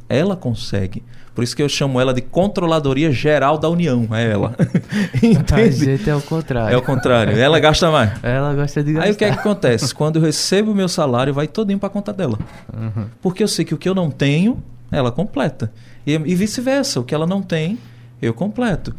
Ela 0.08 0.34
consegue. 0.34 1.04
Por 1.36 1.44
isso 1.44 1.54
que 1.54 1.62
eu 1.62 1.68
chamo 1.68 2.00
ela 2.00 2.14
de 2.14 2.22
Controladoria 2.22 3.12
Geral 3.12 3.58
da 3.58 3.68
União. 3.68 4.08
É 4.10 4.30
ela. 4.32 4.56
Entende? 5.22 5.60
A 5.60 5.70
gente 5.70 6.08
é 6.08 6.16
o 6.16 6.22
contrário. 6.22 6.74
É 6.74 6.78
o 6.78 6.80
contrário. 6.80 7.38
Ela 7.38 7.60
gasta 7.60 7.90
mais. 7.90 8.10
Ela 8.22 8.54
gosta 8.54 8.82
de 8.82 8.94
gastar. 8.94 9.06
Aí 9.06 9.12
o 9.12 9.16
que 9.16 9.24
é 9.26 9.30
que 9.30 9.38
acontece? 9.38 9.92
Quando 9.94 10.16
eu 10.16 10.22
recebo 10.22 10.72
o 10.72 10.74
meu 10.74 10.88
salário, 10.88 11.34
vai 11.34 11.46
todinho 11.46 11.78
para 11.78 11.88
a 11.88 11.90
conta 11.90 12.10
dela. 12.10 12.38
Uhum. 12.72 13.04
Porque 13.20 13.42
eu 13.42 13.48
sei 13.48 13.66
que 13.66 13.74
o 13.74 13.76
que 13.76 13.86
eu 13.86 13.94
não 13.94 14.10
tenho, 14.10 14.62
ela 14.90 15.12
completa. 15.12 15.70
E, 16.06 16.14
e 16.14 16.34
vice-versa. 16.34 17.00
O 17.00 17.04
que 17.04 17.14
ela 17.14 17.26
não 17.26 17.42
tem, 17.42 17.78
eu 18.22 18.32
completo. 18.32 18.94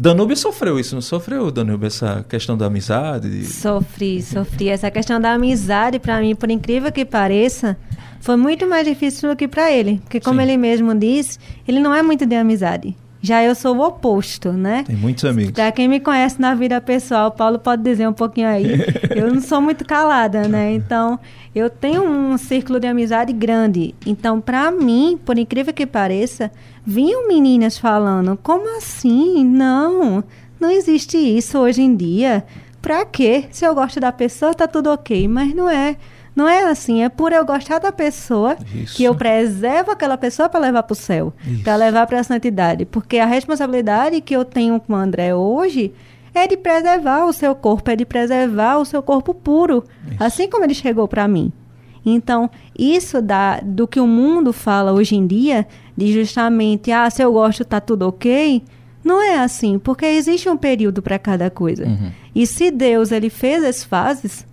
Danúbia 0.00 0.36
sofreu 0.36 0.78
isso, 0.78 0.94
não 0.94 1.02
sofreu, 1.02 1.50
Danúbia, 1.50 1.88
essa 1.88 2.24
questão 2.28 2.56
da 2.56 2.66
amizade? 2.66 3.44
Sofri, 3.44 4.22
sofri. 4.22 4.68
Essa 4.68 4.92
questão 4.92 5.20
da 5.20 5.32
amizade, 5.32 5.98
para 5.98 6.20
mim, 6.20 6.36
por 6.36 6.48
incrível 6.48 6.92
que 6.92 7.04
pareça, 7.04 7.76
foi 8.20 8.36
muito 8.36 8.64
mais 8.64 8.86
difícil 8.86 9.28
do 9.28 9.34
que 9.34 9.48
para 9.48 9.72
ele. 9.72 9.98
Porque, 10.04 10.20
como 10.20 10.38
Sim. 10.38 10.46
ele 10.46 10.56
mesmo 10.56 10.94
disse, 10.94 11.40
ele 11.66 11.80
não 11.80 11.92
é 11.92 12.00
muito 12.00 12.24
de 12.24 12.36
amizade. 12.36 12.96
Já 13.20 13.42
eu 13.42 13.54
sou 13.54 13.76
o 13.76 13.84
oposto, 13.84 14.52
né? 14.52 14.84
Tem 14.86 14.96
muitos 14.96 15.24
amigos. 15.24 15.52
Para 15.52 15.72
quem 15.72 15.88
me 15.88 15.98
conhece 15.98 16.40
na 16.40 16.54
vida 16.54 16.80
pessoal, 16.80 17.30
Paulo 17.32 17.58
pode 17.58 17.82
dizer 17.82 18.08
um 18.08 18.12
pouquinho 18.12 18.48
aí. 18.48 18.66
eu 19.14 19.32
não 19.32 19.40
sou 19.40 19.60
muito 19.60 19.84
calada, 19.84 20.46
né? 20.46 20.72
Então, 20.72 21.18
eu 21.54 21.68
tenho 21.68 22.04
um 22.04 22.38
círculo 22.38 22.78
de 22.78 22.86
amizade 22.86 23.32
grande. 23.32 23.94
Então, 24.06 24.40
para 24.40 24.70
mim, 24.70 25.18
por 25.24 25.36
incrível 25.36 25.74
que 25.74 25.86
pareça, 25.86 26.50
vinham 26.86 27.26
meninas 27.26 27.76
falando: 27.76 28.38
como 28.40 28.76
assim? 28.76 29.44
Não, 29.44 30.22
não 30.60 30.70
existe 30.70 31.16
isso 31.16 31.58
hoje 31.58 31.82
em 31.82 31.96
dia. 31.96 32.44
Pra 32.80 33.04
quê? 33.04 33.46
Se 33.50 33.64
eu 33.64 33.74
gosto 33.74 33.98
da 33.98 34.12
pessoa, 34.12 34.54
tá 34.54 34.68
tudo 34.68 34.90
ok. 34.90 35.26
Mas 35.26 35.52
não 35.54 35.68
é. 35.68 35.96
Não 36.38 36.48
é 36.48 36.70
assim, 36.70 37.02
é 37.02 37.08
por 37.08 37.32
eu 37.32 37.44
gostar 37.44 37.80
da 37.80 37.90
pessoa 37.90 38.56
Isso. 38.72 38.96
que 38.96 39.02
eu 39.02 39.12
preservo 39.12 39.90
aquela 39.90 40.16
pessoa 40.16 40.48
para 40.48 40.60
levar 40.60 40.84
para 40.84 40.92
o 40.92 40.96
céu, 40.96 41.32
para 41.64 41.74
levar 41.74 42.06
para 42.06 42.20
a 42.20 42.22
santidade. 42.22 42.84
Porque 42.84 43.18
a 43.18 43.26
responsabilidade 43.26 44.20
que 44.20 44.36
eu 44.36 44.44
tenho 44.44 44.78
com 44.78 44.92
o 44.92 44.96
André 44.96 45.34
hoje 45.34 45.92
é 46.32 46.46
de 46.46 46.56
preservar 46.56 47.24
o 47.24 47.32
seu 47.32 47.56
corpo, 47.56 47.90
é 47.90 47.96
de 47.96 48.06
preservar 48.06 48.78
o 48.78 48.84
seu 48.84 49.02
corpo 49.02 49.34
puro, 49.34 49.82
isso. 50.06 50.22
assim 50.22 50.48
como 50.48 50.64
ele 50.64 50.74
chegou 50.74 51.08
para 51.08 51.26
mim. 51.26 51.52
Então, 52.06 52.48
isso 52.78 53.20
da, 53.20 53.58
do 53.58 53.88
que 53.88 53.98
o 53.98 54.06
mundo 54.06 54.52
fala 54.52 54.92
hoje 54.92 55.16
em 55.16 55.26
dia, 55.26 55.66
de 55.96 56.12
justamente, 56.12 56.92
ah, 56.92 57.10
se 57.10 57.20
eu 57.20 57.32
gosto, 57.32 57.64
tá 57.64 57.80
tudo 57.80 58.06
ok, 58.06 58.62
não 59.02 59.20
é 59.20 59.40
assim, 59.40 59.76
porque 59.76 60.06
existe 60.06 60.48
um 60.48 60.56
período 60.56 61.02
para 61.02 61.18
cada 61.18 61.50
coisa. 61.50 61.84
Uhum. 61.84 62.12
E 62.32 62.46
se 62.46 62.70
Deus 62.70 63.10
ele 63.10 63.28
fez 63.28 63.64
as 63.64 63.82
fases, 63.82 64.46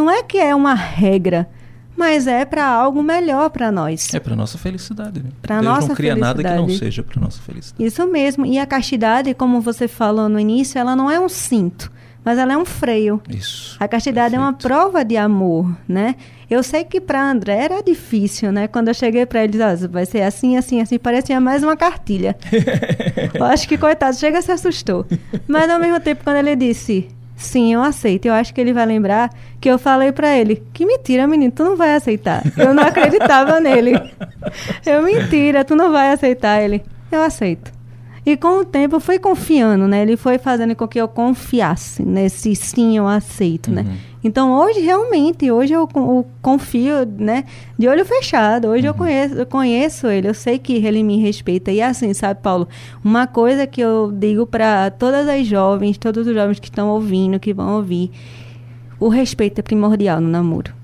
não 0.00 0.10
é 0.10 0.22
que 0.22 0.38
é 0.38 0.54
uma 0.54 0.72
regra, 0.72 1.46
mas 1.94 2.26
é 2.26 2.46
para 2.46 2.66
algo 2.66 3.02
melhor 3.02 3.50
para 3.50 3.70
nós. 3.70 4.14
É 4.14 4.18
para 4.18 4.34
nossa 4.34 4.56
felicidade. 4.56 5.22
Né? 5.22 5.28
Para 5.42 5.60
nossa 5.60 5.88
não 5.88 5.94
cria 5.94 6.14
felicidade. 6.14 6.42
nada 6.42 6.56
que 6.56 6.60
não 6.62 6.78
seja 6.78 7.02
para 7.02 7.20
nossa 7.20 7.42
felicidade. 7.42 7.84
Isso 7.84 8.06
mesmo. 8.06 8.46
E 8.46 8.58
a 8.58 8.64
castidade, 8.64 9.34
como 9.34 9.60
você 9.60 9.86
falou 9.86 10.26
no 10.26 10.40
início, 10.40 10.78
ela 10.78 10.96
não 10.96 11.10
é 11.10 11.20
um 11.20 11.28
cinto, 11.28 11.92
mas 12.24 12.38
ela 12.38 12.54
é 12.54 12.56
um 12.56 12.64
freio. 12.64 13.20
Isso. 13.28 13.76
A 13.78 13.86
castidade 13.86 14.30
perfeito. 14.30 14.42
é 14.42 14.46
uma 14.46 14.54
prova 14.54 15.04
de 15.04 15.18
amor, 15.18 15.70
né? 15.86 16.16
Eu 16.48 16.62
sei 16.62 16.84
que 16.84 17.02
para 17.02 17.22
André 17.22 17.56
era 17.56 17.82
difícil, 17.82 18.50
né? 18.50 18.66
Quando 18.66 18.88
eu 18.88 18.94
cheguei 18.94 19.26
para 19.26 19.44
ele, 19.44 19.52
disse, 19.58 19.86
vai 19.86 20.06
ser 20.06 20.22
assim, 20.22 20.56
assim, 20.56 20.80
assim, 20.80 20.98
parecia 20.98 21.38
mais 21.38 21.62
uma 21.62 21.76
cartilha. 21.76 22.34
eu 23.34 23.44
acho 23.44 23.68
que 23.68 23.76
coitado, 23.76 24.16
chega 24.16 24.40
se 24.40 24.50
assustou. 24.50 25.06
Mas 25.46 25.68
ao 25.68 25.78
mesmo 25.78 26.00
tempo, 26.00 26.24
quando 26.24 26.36
ele 26.36 26.56
disse, 26.56 27.08
Sim, 27.40 27.72
eu 27.72 27.82
aceito. 27.82 28.26
Eu 28.26 28.34
acho 28.34 28.52
que 28.52 28.60
ele 28.60 28.72
vai 28.72 28.84
lembrar 28.84 29.30
que 29.60 29.68
eu 29.68 29.78
falei 29.78 30.12
para 30.12 30.36
ele: 30.36 30.62
Que 30.74 30.84
mentira, 30.84 31.26
menino, 31.26 31.50
tu 31.50 31.64
não 31.64 31.74
vai 31.74 31.94
aceitar. 31.94 32.42
Eu 32.56 32.74
não 32.74 32.82
acreditava 32.82 33.58
nele. 33.58 33.92
Eu, 34.84 35.02
mentira, 35.02 35.64
tu 35.64 35.74
não 35.76 35.90
vai 35.90 36.12
aceitar 36.12 36.62
ele. 36.62 36.82
Eu 37.10 37.22
aceito. 37.22 37.72
E 38.24 38.36
com 38.36 38.60
o 38.60 38.64
tempo 38.64 38.96
eu 38.96 39.00
fui 39.00 39.18
confiando, 39.18 39.88
né? 39.88 40.02
Ele 40.02 40.16
foi 40.16 40.36
fazendo 40.36 40.76
com 40.76 40.86
que 40.86 41.00
eu 41.00 41.08
confiasse 41.08 42.02
nesse 42.02 42.54
sim, 42.54 42.96
eu 42.96 43.08
aceito, 43.08 43.70
né? 43.70 43.82
uhum. 43.82 43.88
né? 43.88 43.98
Então 44.22 44.52
hoje 44.52 44.80
realmente, 44.80 45.50
hoje 45.50 45.72
eu, 45.72 45.88
eu, 45.94 46.26
confio, 46.42 47.06
né? 47.18 47.44
De 47.78 47.88
olho 47.88 48.04
fechado. 48.04 48.68
Hoje 48.68 48.82
uhum. 48.82 48.88
eu 48.88 48.94
conheço, 48.94 49.34
eu 49.34 49.46
conheço 49.46 50.06
ele, 50.08 50.28
eu 50.28 50.34
sei 50.34 50.58
que 50.58 50.74
ele 50.74 51.02
me 51.02 51.18
respeita. 51.18 51.72
E 51.72 51.80
assim, 51.80 52.12
sabe, 52.12 52.40
Paulo, 52.42 52.68
uma 53.02 53.26
coisa 53.26 53.66
que 53.66 53.80
eu 53.80 54.12
digo 54.12 54.46
para 54.46 54.90
todas 54.90 55.26
as 55.26 55.46
jovens, 55.46 55.96
todos 55.96 56.26
os 56.26 56.34
jovens 56.34 56.60
que 56.60 56.68
estão 56.68 56.90
ouvindo, 56.90 57.40
que 57.40 57.54
vão 57.54 57.76
ouvir, 57.76 58.10
o 58.98 59.08
respeito 59.08 59.60
é 59.60 59.62
primordial 59.62 60.20
no 60.20 60.28
namoro. 60.28 60.74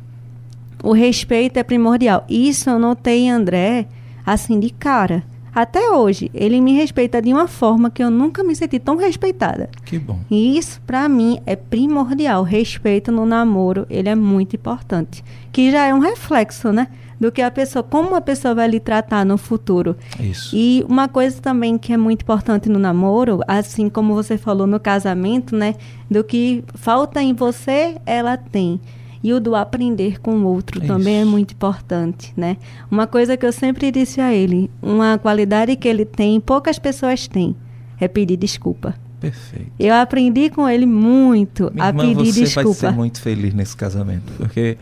O 0.82 0.92
respeito 0.92 1.58
é 1.58 1.62
primordial. 1.62 2.24
Isso 2.30 2.70
eu 2.70 2.78
notei, 2.78 3.28
André, 3.28 3.86
assim 4.24 4.58
de 4.58 4.70
cara 4.70 5.22
Até 5.56 5.90
hoje, 5.90 6.30
ele 6.34 6.60
me 6.60 6.74
respeita 6.74 7.22
de 7.22 7.32
uma 7.32 7.48
forma 7.48 7.90
que 7.90 8.04
eu 8.04 8.10
nunca 8.10 8.44
me 8.44 8.54
senti 8.54 8.78
tão 8.78 8.94
respeitada. 8.96 9.70
Que 9.86 9.98
bom. 9.98 10.18
E 10.30 10.58
isso, 10.58 10.82
para 10.86 11.08
mim, 11.08 11.40
é 11.46 11.56
primordial. 11.56 12.42
Respeito 12.42 13.10
no 13.10 13.24
namoro, 13.24 13.86
ele 13.88 14.10
é 14.10 14.14
muito 14.14 14.54
importante. 14.54 15.24
Que 15.50 15.70
já 15.70 15.86
é 15.86 15.94
um 15.94 15.98
reflexo, 15.98 16.70
né? 16.72 16.88
Do 17.18 17.32
que 17.32 17.40
a 17.40 17.50
pessoa, 17.50 17.82
como 17.82 18.14
a 18.14 18.20
pessoa 18.20 18.54
vai 18.54 18.68
lhe 18.68 18.78
tratar 18.78 19.24
no 19.24 19.38
futuro. 19.38 19.96
Isso. 20.20 20.54
E 20.54 20.84
uma 20.86 21.08
coisa 21.08 21.40
também 21.40 21.78
que 21.78 21.90
é 21.90 21.96
muito 21.96 22.20
importante 22.20 22.68
no 22.68 22.78
namoro, 22.78 23.40
assim 23.48 23.88
como 23.88 24.12
você 24.12 24.36
falou 24.36 24.66
no 24.66 24.78
casamento, 24.78 25.56
né? 25.56 25.74
Do 26.10 26.22
que 26.22 26.62
falta 26.74 27.22
em 27.22 27.32
você, 27.32 27.96
ela 28.04 28.36
tem. 28.36 28.78
E 29.26 29.32
o 29.32 29.40
do 29.40 29.56
aprender 29.56 30.20
com 30.20 30.36
o 30.36 30.44
outro 30.44 30.78
Isso. 30.78 30.86
também 30.86 31.16
é 31.16 31.24
muito 31.24 31.52
importante, 31.52 32.32
né? 32.36 32.56
Uma 32.88 33.08
coisa 33.08 33.36
que 33.36 33.44
eu 33.44 33.52
sempre 33.52 33.90
disse 33.90 34.20
a 34.20 34.32
ele, 34.32 34.70
uma 34.80 35.18
qualidade 35.18 35.74
que 35.74 35.88
ele 35.88 36.04
tem, 36.04 36.38
poucas 36.38 36.78
pessoas 36.78 37.26
têm, 37.26 37.56
é 37.98 38.06
pedir 38.06 38.36
desculpa. 38.36 38.94
Perfeito. 39.18 39.72
Eu 39.80 39.96
aprendi 39.96 40.48
com 40.48 40.68
ele 40.68 40.86
muito 40.86 41.72
Minha 41.74 41.86
a 41.86 41.88
irmã, 41.88 42.02
pedir 42.02 42.32
você 42.32 42.38
vai 42.38 42.44
desculpa. 42.44 42.74
ser 42.74 42.90
muito 42.92 43.20
feliz 43.20 43.52
nesse 43.52 43.76
casamento, 43.76 44.32
porque 44.36 44.78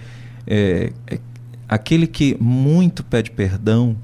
é, 0.47 0.93
é, 1.07 1.19
aquele 1.67 2.07
que 2.07 2.37
muito 2.39 3.03
pede 3.03 3.31
perdão 3.31 3.97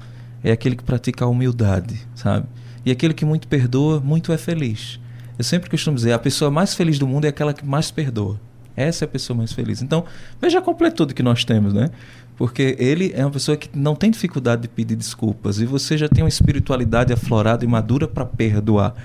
é 0.43 0.51
aquele 0.51 0.75
que 0.75 0.83
pratica 0.83 1.23
a 1.23 1.27
humildade, 1.27 2.01
sabe? 2.15 2.47
E 2.83 2.89
aquele 2.89 3.13
que 3.13 3.25
muito 3.25 3.47
perdoa, 3.47 3.99
muito 3.99 4.33
é 4.33 4.39
feliz. 4.39 4.99
Eu 5.37 5.43
sempre 5.43 5.69
costumo 5.69 5.97
dizer, 5.97 6.13
a 6.13 6.19
pessoa 6.19 6.49
mais 6.49 6.73
feliz 6.73 6.97
do 6.97 7.05
mundo 7.05 7.25
é 7.25 7.27
aquela 7.27 7.53
que 7.53 7.63
mais 7.63 7.91
perdoa. 7.91 8.39
Essa 8.81 9.05
é 9.05 9.07
a 9.07 9.09
pessoa 9.09 9.37
mais 9.37 9.51
feliz. 9.51 9.81
Então, 9.81 10.03
veja 10.41 10.59
a 10.59 10.61
completude 10.61 11.13
que 11.13 11.23
nós 11.23 11.43
temos, 11.43 11.73
né? 11.73 11.89
Porque 12.37 12.75
ele 12.79 13.11
é 13.15 13.23
uma 13.23 13.31
pessoa 13.31 13.55
que 13.55 13.69
não 13.77 13.95
tem 13.95 14.09
dificuldade 14.09 14.63
de 14.63 14.67
pedir 14.67 14.95
desculpas 14.95 15.59
e 15.59 15.65
você 15.65 15.97
já 15.97 16.09
tem 16.09 16.23
uma 16.23 16.29
espiritualidade 16.29 17.13
aflorada 17.13 17.63
e 17.63 17.67
madura 17.67 18.07
para 18.07 18.25
perdoar. 18.25 18.95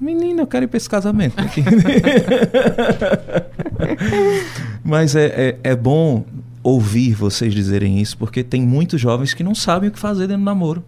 Menina, 0.00 0.42
eu 0.42 0.46
quero 0.46 0.64
ir 0.64 0.68
para 0.68 0.76
esse 0.76 0.88
casamento. 0.88 1.36
Mas 4.82 5.14
é, 5.14 5.26
é, 5.26 5.58
é 5.62 5.76
bom 5.76 6.24
ouvir 6.62 7.14
vocês 7.14 7.52
dizerem 7.54 8.00
isso, 8.00 8.16
porque 8.16 8.42
tem 8.42 8.62
muitos 8.62 9.00
jovens 9.00 9.34
que 9.34 9.42
não 9.42 9.54
sabem 9.54 9.88
o 9.88 9.92
que 9.92 9.98
fazer 9.98 10.26
dentro 10.26 10.42
do 10.42 10.44
namoro. 10.44 10.84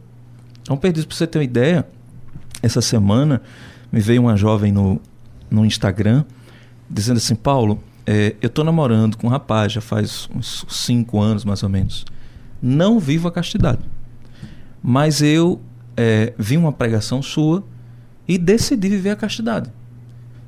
Então, 0.62 0.76
perdido, 0.76 1.06
para 1.06 1.16
você 1.16 1.26
ter 1.26 1.38
uma 1.38 1.44
ideia, 1.44 1.86
essa 2.62 2.80
semana 2.80 3.42
me 3.90 4.00
veio 4.00 4.22
uma 4.22 4.36
jovem 4.36 4.72
no, 4.72 5.00
no 5.50 5.64
Instagram 5.64 6.24
dizendo 6.88 7.16
assim: 7.16 7.34
Paulo, 7.34 7.82
é, 8.06 8.34
eu 8.40 8.48
estou 8.48 8.64
namorando 8.64 9.16
com 9.16 9.26
um 9.26 9.30
rapaz 9.30 9.72
já 9.72 9.80
faz 9.80 10.28
uns 10.34 10.64
cinco 10.68 11.20
anos 11.20 11.44
mais 11.44 11.62
ou 11.62 11.68
menos. 11.68 12.04
Não 12.60 12.98
vivo 12.98 13.28
a 13.28 13.32
castidade. 13.32 13.80
Mas 14.82 15.22
eu 15.22 15.60
é, 15.96 16.32
vi 16.38 16.56
uma 16.56 16.72
pregação 16.72 17.22
sua 17.22 17.64
e 18.26 18.38
decidi 18.38 18.88
viver 18.88 19.10
a 19.10 19.16
castidade. 19.16 19.70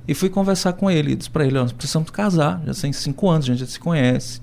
E 0.07 0.15
fui 0.15 0.29
conversar 0.29 0.75
com 0.75 0.91
ele. 0.91 1.15
Disse 1.15 1.31
para 1.31 1.47
ele: 1.47 1.55
Nós 1.55 1.73
precisamos 1.73 2.11
casar. 2.11 2.63
Já 2.67 2.75
tem 2.75 2.93
cinco 2.93 3.31
anos, 3.31 3.47
a 3.47 3.53
gente 3.53 3.61
já 3.61 3.67
se 3.67 3.81
conhece. 3.81 4.41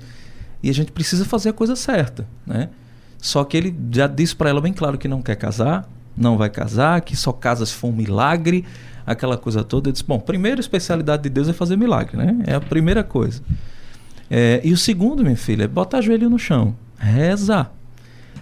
E 0.63 0.69
a 0.69 0.73
gente 0.73 0.91
precisa 0.91 1.25
fazer 1.25 1.49
a 1.49 1.53
coisa 1.53 1.75
certa. 1.75 2.27
Né? 2.45 2.69
Só 3.17 3.43
que 3.43 3.57
ele 3.57 3.75
já 3.91 4.07
disse 4.07 4.35
para 4.35 4.49
ela 4.49 4.61
bem 4.61 4.73
claro 4.73 4.97
que 4.97 5.07
não 5.07 5.21
quer 5.21 5.35
casar, 5.35 5.87
não 6.15 6.37
vai 6.37 6.49
casar, 6.49 7.01
que 7.01 7.15
só 7.15 7.31
casa 7.31 7.65
se 7.65 7.73
for 7.73 7.89
um 7.89 7.95
milagre, 7.95 8.65
aquela 9.11 9.37
coisa 9.37 9.63
toda. 9.63 9.89
Eu 9.89 9.93
disse: 9.93 10.03
Bom, 10.05 10.19
primeira 10.19 10.59
especialidade 10.59 11.23
de 11.23 11.29
Deus 11.29 11.47
é 11.47 11.53
fazer 11.53 11.75
milagre, 11.75 12.17
né? 12.17 12.37
É 12.45 12.55
a 12.55 12.61
primeira 12.61 13.03
coisa. 13.03 13.41
É, 14.29 14.61
e 14.63 14.71
o 14.71 14.77
segundo, 14.77 15.23
minha 15.23 15.35
filha, 15.35 15.65
é 15.65 15.67
botar 15.67 16.01
joelho 16.01 16.29
no 16.29 16.39
chão, 16.39 16.75
rezar. 16.97 17.73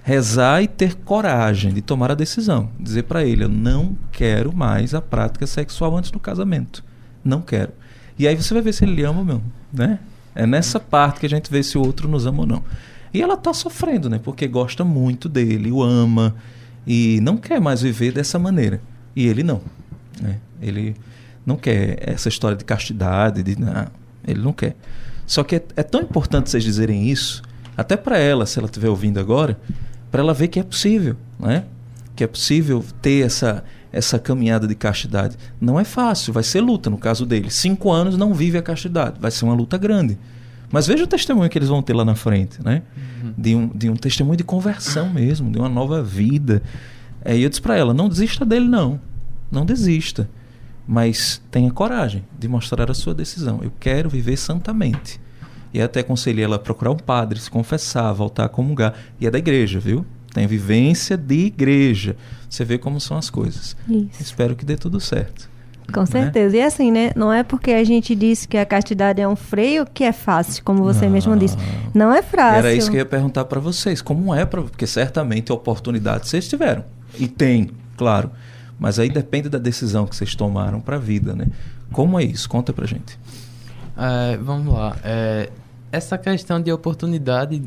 Rezar 0.03 0.61
e 0.61 0.67
ter 0.67 0.95
coragem 0.95 1.73
de 1.73 1.81
tomar 1.81 2.11
a 2.11 2.15
decisão. 2.15 2.69
Dizer 2.79 3.03
para 3.03 3.23
ele: 3.23 3.43
Eu 3.43 3.49
não 3.49 3.97
quero 4.11 4.55
mais 4.55 4.93
a 4.93 5.01
prática 5.01 5.45
sexual 5.45 5.95
antes 5.97 6.11
do 6.11 6.19
casamento. 6.19 6.83
Não 7.23 7.41
quero. 7.41 7.71
E 8.17 8.27
aí 8.27 8.35
você 8.35 8.53
vai 8.53 8.63
ver 8.63 8.73
se 8.73 8.85
ele 8.85 9.03
ama 9.03 9.23
mesmo, 9.23 9.43
né? 9.73 9.99
É 10.35 10.45
nessa 10.45 10.79
parte 10.79 11.19
que 11.19 11.25
a 11.25 11.29
gente 11.29 11.49
vê 11.49 11.61
se 11.63 11.77
o 11.77 11.81
outro 11.81 12.07
nos 12.07 12.25
ama 12.25 12.41
ou 12.41 12.45
não. 12.45 12.63
E 13.13 13.21
ela 13.21 13.35
tá 13.35 13.53
sofrendo, 13.53 14.09
né? 14.09 14.19
Porque 14.21 14.47
gosta 14.47 14.83
muito 14.83 15.27
dele, 15.27 15.71
o 15.71 15.81
ama 15.81 16.35
e 16.85 17.19
não 17.21 17.37
quer 17.37 17.59
mais 17.59 17.81
viver 17.81 18.11
dessa 18.11 18.37
maneira. 18.37 18.81
E 19.15 19.27
ele 19.27 19.43
não. 19.43 19.61
Né? 20.21 20.37
Ele 20.61 20.95
não 21.45 21.55
quer 21.55 21.97
essa 22.01 22.29
história 22.29 22.57
de 22.57 22.65
castidade, 22.65 23.43
de 23.43 23.59
não, 23.59 23.87
ele 24.27 24.41
não 24.41 24.53
quer. 24.53 24.75
Só 25.25 25.43
que 25.43 25.55
é, 25.55 25.63
é 25.75 25.83
tão 25.83 26.01
importante 26.01 26.49
vocês 26.49 26.63
dizerem 26.63 27.09
isso, 27.09 27.41
até 27.77 27.95
para 27.95 28.17
ela, 28.17 28.45
se 28.45 28.59
ela 28.59 28.65
estiver 28.65 28.89
ouvindo 28.89 29.19
agora, 29.19 29.59
para 30.11 30.21
ela 30.21 30.33
ver 30.33 30.47
que 30.47 30.59
é 30.59 30.63
possível, 30.63 31.15
né? 31.39 31.65
Que 32.15 32.23
é 32.23 32.27
possível 32.27 32.83
ter 33.01 33.25
essa 33.25 33.63
essa 33.91 34.19
caminhada 34.19 34.67
de 34.67 34.75
castidade. 34.75 35.35
Não 35.59 35.79
é 35.79 35.83
fácil, 35.83 36.31
vai 36.31 36.43
ser 36.43 36.61
luta 36.61 36.89
no 36.89 36.97
caso 36.97 37.25
dele. 37.25 37.49
Cinco 37.49 37.91
anos 37.91 38.17
não 38.17 38.33
vive 38.33 38.57
a 38.57 38.61
castidade, 38.61 39.19
vai 39.19 39.31
ser 39.31 39.45
uma 39.45 39.53
luta 39.53 39.77
grande. 39.77 40.17
Mas 40.71 40.85
veja 40.85 41.03
o 41.03 41.07
testemunho 41.07 41.49
que 41.49 41.57
eles 41.57 41.69
vão 41.69 41.81
ter 41.81 41.93
lá 41.93 42.05
na 42.05 42.13
frente, 42.15 42.63
né? 42.63 42.83
Uhum. 43.23 43.33
De, 43.35 43.55
um, 43.55 43.67
de 43.67 43.89
um 43.89 43.95
testemunho 43.95 44.37
de 44.37 44.43
conversão 44.43 45.09
mesmo, 45.09 45.51
de 45.51 45.57
uma 45.57 45.69
nova 45.69 46.03
vida. 46.03 46.61
Aí 47.25 47.41
eu 47.41 47.49
disse 47.49 47.61
para 47.61 47.75
ela: 47.75 47.93
não 47.93 48.07
desista 48.07 48.45
dele, 48.45 48.67
não. 48.67 49.01
Não 49.51 49.65
desista. 49.65 50.29
Mas 50.91 51.39
tenha 51.51 51.69
coragem 51.71 52.25
de 52.39 52.47
mostrar 52.47 52.89
a 52.89 52.95
sua 52.95 53.13
decisão. 53.13 53.59
Eu 53.61 53.71
quero 53.79 54.09
viver 54.09 54.35
santamente. 54.35 55.21
E 55.71 55.79
até 55.79 55.99
aconselhei 55.99 56.43
ela 56.43 56.55
a 56.55 56.59
procurar 56.59 56.89
um 56.89 56.97
padre, 56.97 57.39
se 57.39 57.47
confessar, 57.47 58.11
voltar 58.11 58.45
a 58.45 58.49
comungar. 58.49 58.95
E 59.21 59.27
é 59.27 59.29
da 59.29 59.37
igreja, 59.37 59.79
viu? 59.79 60.03
Tem 60.33 60.47
vivência 60.47 61.15
de 61.15 61.45
igreja. 61.45 62.15
Você 62.49 62.65
vê 62.65 62.79
como 62.79 62.99
são 62.99 63.15
as 63.15 63.29
coisas. 63.29 63.77
Isso. 63.87 64.19
Espero 64.19 64.55
que 64.55 64.65
dê 64.65 64.75
tudo 64.75 64.99
certo. 64.99 65.47
Com 65.93 66.07
certeza. 66.07 66.53
Né? 66.53 66.63
E 66.63 66.65
assim, 66.65 66.91
né? 66.91 67.11
Não 67.15 67.31
é 67.31 67.43
porque 67.43 67.71
a 67.73 67.83
gente 67.83 68.15
disse 68.15 68.47
que 68.47 68.57
a 68.57 68.65
castidade 68.65 69.21
é 69.21 69.27
um 69.27 69.35
freio 69.35 69.85
que 69.85 70.03
é 70.03 70.11
fácil, 70.11 70.63
como 70.63 70.83
você 70.83 71.05
não, 71.05 71.11
mesmo 71.11 71.37
disse. 71.37 71.55
Não 71.93 72.11
é 72.11 72.23
fácil. 72.23 72.57
Era 72.57 72.73
isso 72.73 72.89
que 72.89 72.97
eu 72.97 73.01
ia 73.01 73.05
perguntar 73.05 73.45
para 73.45 73.59
vocês. 73.59 74.01
Como 74.01 74.33
é 74.33 74.43
para 74.43 74.63
porque 74.63 74.87
certamente 74.87 75.51
oportunidades 75.51 76.29
vocês 76.29 76.47
tiveram 76.47 76.83
e 77.19 77.27
tem, 77.27 77.69
claro. 77.95 78.31
Mas 78.79 78.97
aí 78.97 79.09
depende 79.09 79.49
da 79.49 79.57
decisão 79.57 80.07
que 80.07 80.15
vocês 80.15 80.33
tomaram 80.35 80.79
para 80.79 80.95
a 80.95 80.99
vida, 80.99 81.35
né? 81.35 81.47
Como 81.91 82.19
é 82.19 82.23
isso? 82.23 82.47
Conta 82.47 82.71
pra 82.71 82.85
gente. 82.85 83.19
É, 83.97 84.37
vamos 84.37 84.73
lá. 84.73 84.95
É, 85.03 85.49
essa 85.91 86.17
questão 86.17 86.61
de 86.61 86.71
oportunidade, 86.71 87.61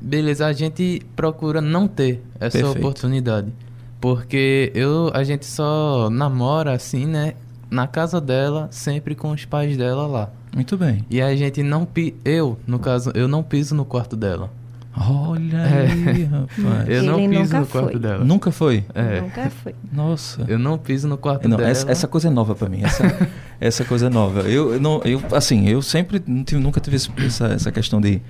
beleza, 0.00 0.46
a 0.46 0.52
gente 0.52 1.02
procura 1.14 1.60
não 1.60 1.86
ter 1.86 2.22
essa 2.40 2.58
Perfeito. 2.58 2.78
oportunidade. 2.78 3.52
Porque 4.00 4.72
eu, 4.74 5.10
a 5.14 5.22
gente 5.22 5.46
só 5.46 6.10
namora 6.10 6.72
assim, 6.72 7.06
né? 7.06 7.34
Na 7.70 7.86
casa 7.86 8.20
dela, 8.20 8.66
sempre 8.72 9.14
com 9.14 9.30
os 9.30 9.44
pais 9.44 9.76
dela 9.76 10.06
lá. 10.06 10.30
Muito 10.52 10.76
bem. 10.76 11.04
E 11.08 11.20
a 11.22 11.36
gente 11.36 11.62
não 11.62 11.86
eu, 12.24 12.58
no 12.66 12.78
caso, 12.80 13.12
eu 13.14 13.28
não 13.28 13.42
piso 13.42 13.74
no 13.74 13.84
quarto 13.84 14.16
dela. 14.16 14.50
Olha 14.96 15.62
aí, 15.62 16.22
é. 16.22 16.24
rapaz. 16.26 16.88
Eu 16.88 17.02
não 17.04 17.18
Ele 17.20 17.28
piso 17.28 17.42
nunca 17.42 17.60
no 17.60 17.66
quarto 17.66 17.90
foi. 17.90 17.98
dela. 18.00 18.24
Nunca 18.24 18.50
foi? 18.50 18.84
É. 18.94 19.20
Nunca 19.20 19.50
foi. 19.50 19.74
Nossa. 19.92 20.44
Eu 20.48 20.58
não 20.58 20.76
piso 20.78 21.08
no 21.08 21.16
quarto 21.16 21.48
Não, 21.48 21.56
dela. 21.56 21.70
essa, 21.70 21.90
essa 21.90 22.08
coisa 22.08 22.28
é 22.28 22.30
nova 22.30 22.54
para 22.54 22.68
mim. 22.68 22.82
Essa, 22.82 23.28
essa 23.60 23.84
coisa 23.84 24.06
é 24.06 24.10
nova. 24.10 24.40
Eu, 24.42 24.74
eu 24.74 24.80
não, 24.80 25.00
eu 25.04 25.22
assim, 25.32 25.68
eu 25.68 25.80
sempre 25.80 26.22
não 26.26 26.42
tive, 26.42 26.60
nunca 26.60 26.80
tive 26.80 26.96
essa, 26.96 27.46
essa 27.46 27.70
questão 27.70 28.00
de 28.00 28.20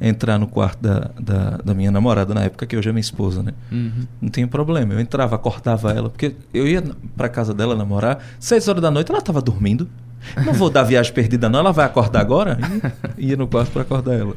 entrar 0.00 0.38
no 0.38 0.46
quarto 0.46 0.80
da, 0.80 1.10
da, 1.20 1.56
da 1.58 1.74
minha 1.74 1.90
namorada 1.90 2.32
na 2.32 2.42
época 2.42 2.64
que 2.66 2.76
hoje 2.76 2.88
é 2.88 2.92
minha 2.92 3.00
esposa, 3.00 3.42
né? 3.42 3.52
Uhum. 3.70 4.06
Não 4.22 4.28
tinha 4.30 4.46
problema. 4.46 4.94
Eu 4.94 5.00
entrava, 5.00 5.34
acordava 5.36 5.92
ela, 5.92 6.08
porque 6.08 6.34
eu 6.54 6.66
ia 6.66 6.82
pra 7.16 7.28
casa 7.28 7.52
dela 7.52 7.74
namorar, 7.74 8.18
seis 8.38 8.66
horas 8.68 8.80
da 8.80 8.90
noite 8.90 9.10
ela 9.10 9.20
tava 9.20 9.42
dormindo. 9.42 9.88
Não 10.44 10.52
vou 10.52 10.68
dar 10.70 10.82
viagem 10.82 11.12
perdida, 11.12 11.48
não. 11.48 11.60
Ela 11.60 11.72
vai 11.72 11.86
acordar 11.86 12.20
agora? 12.20 12.58
E 13.16 13.28
ia 13.30 13.36
no 13.36 13.46
quarto 13.46 13.70
para 13.72 13.82
acordar 13.82 14.14
ela. 14.14 14.34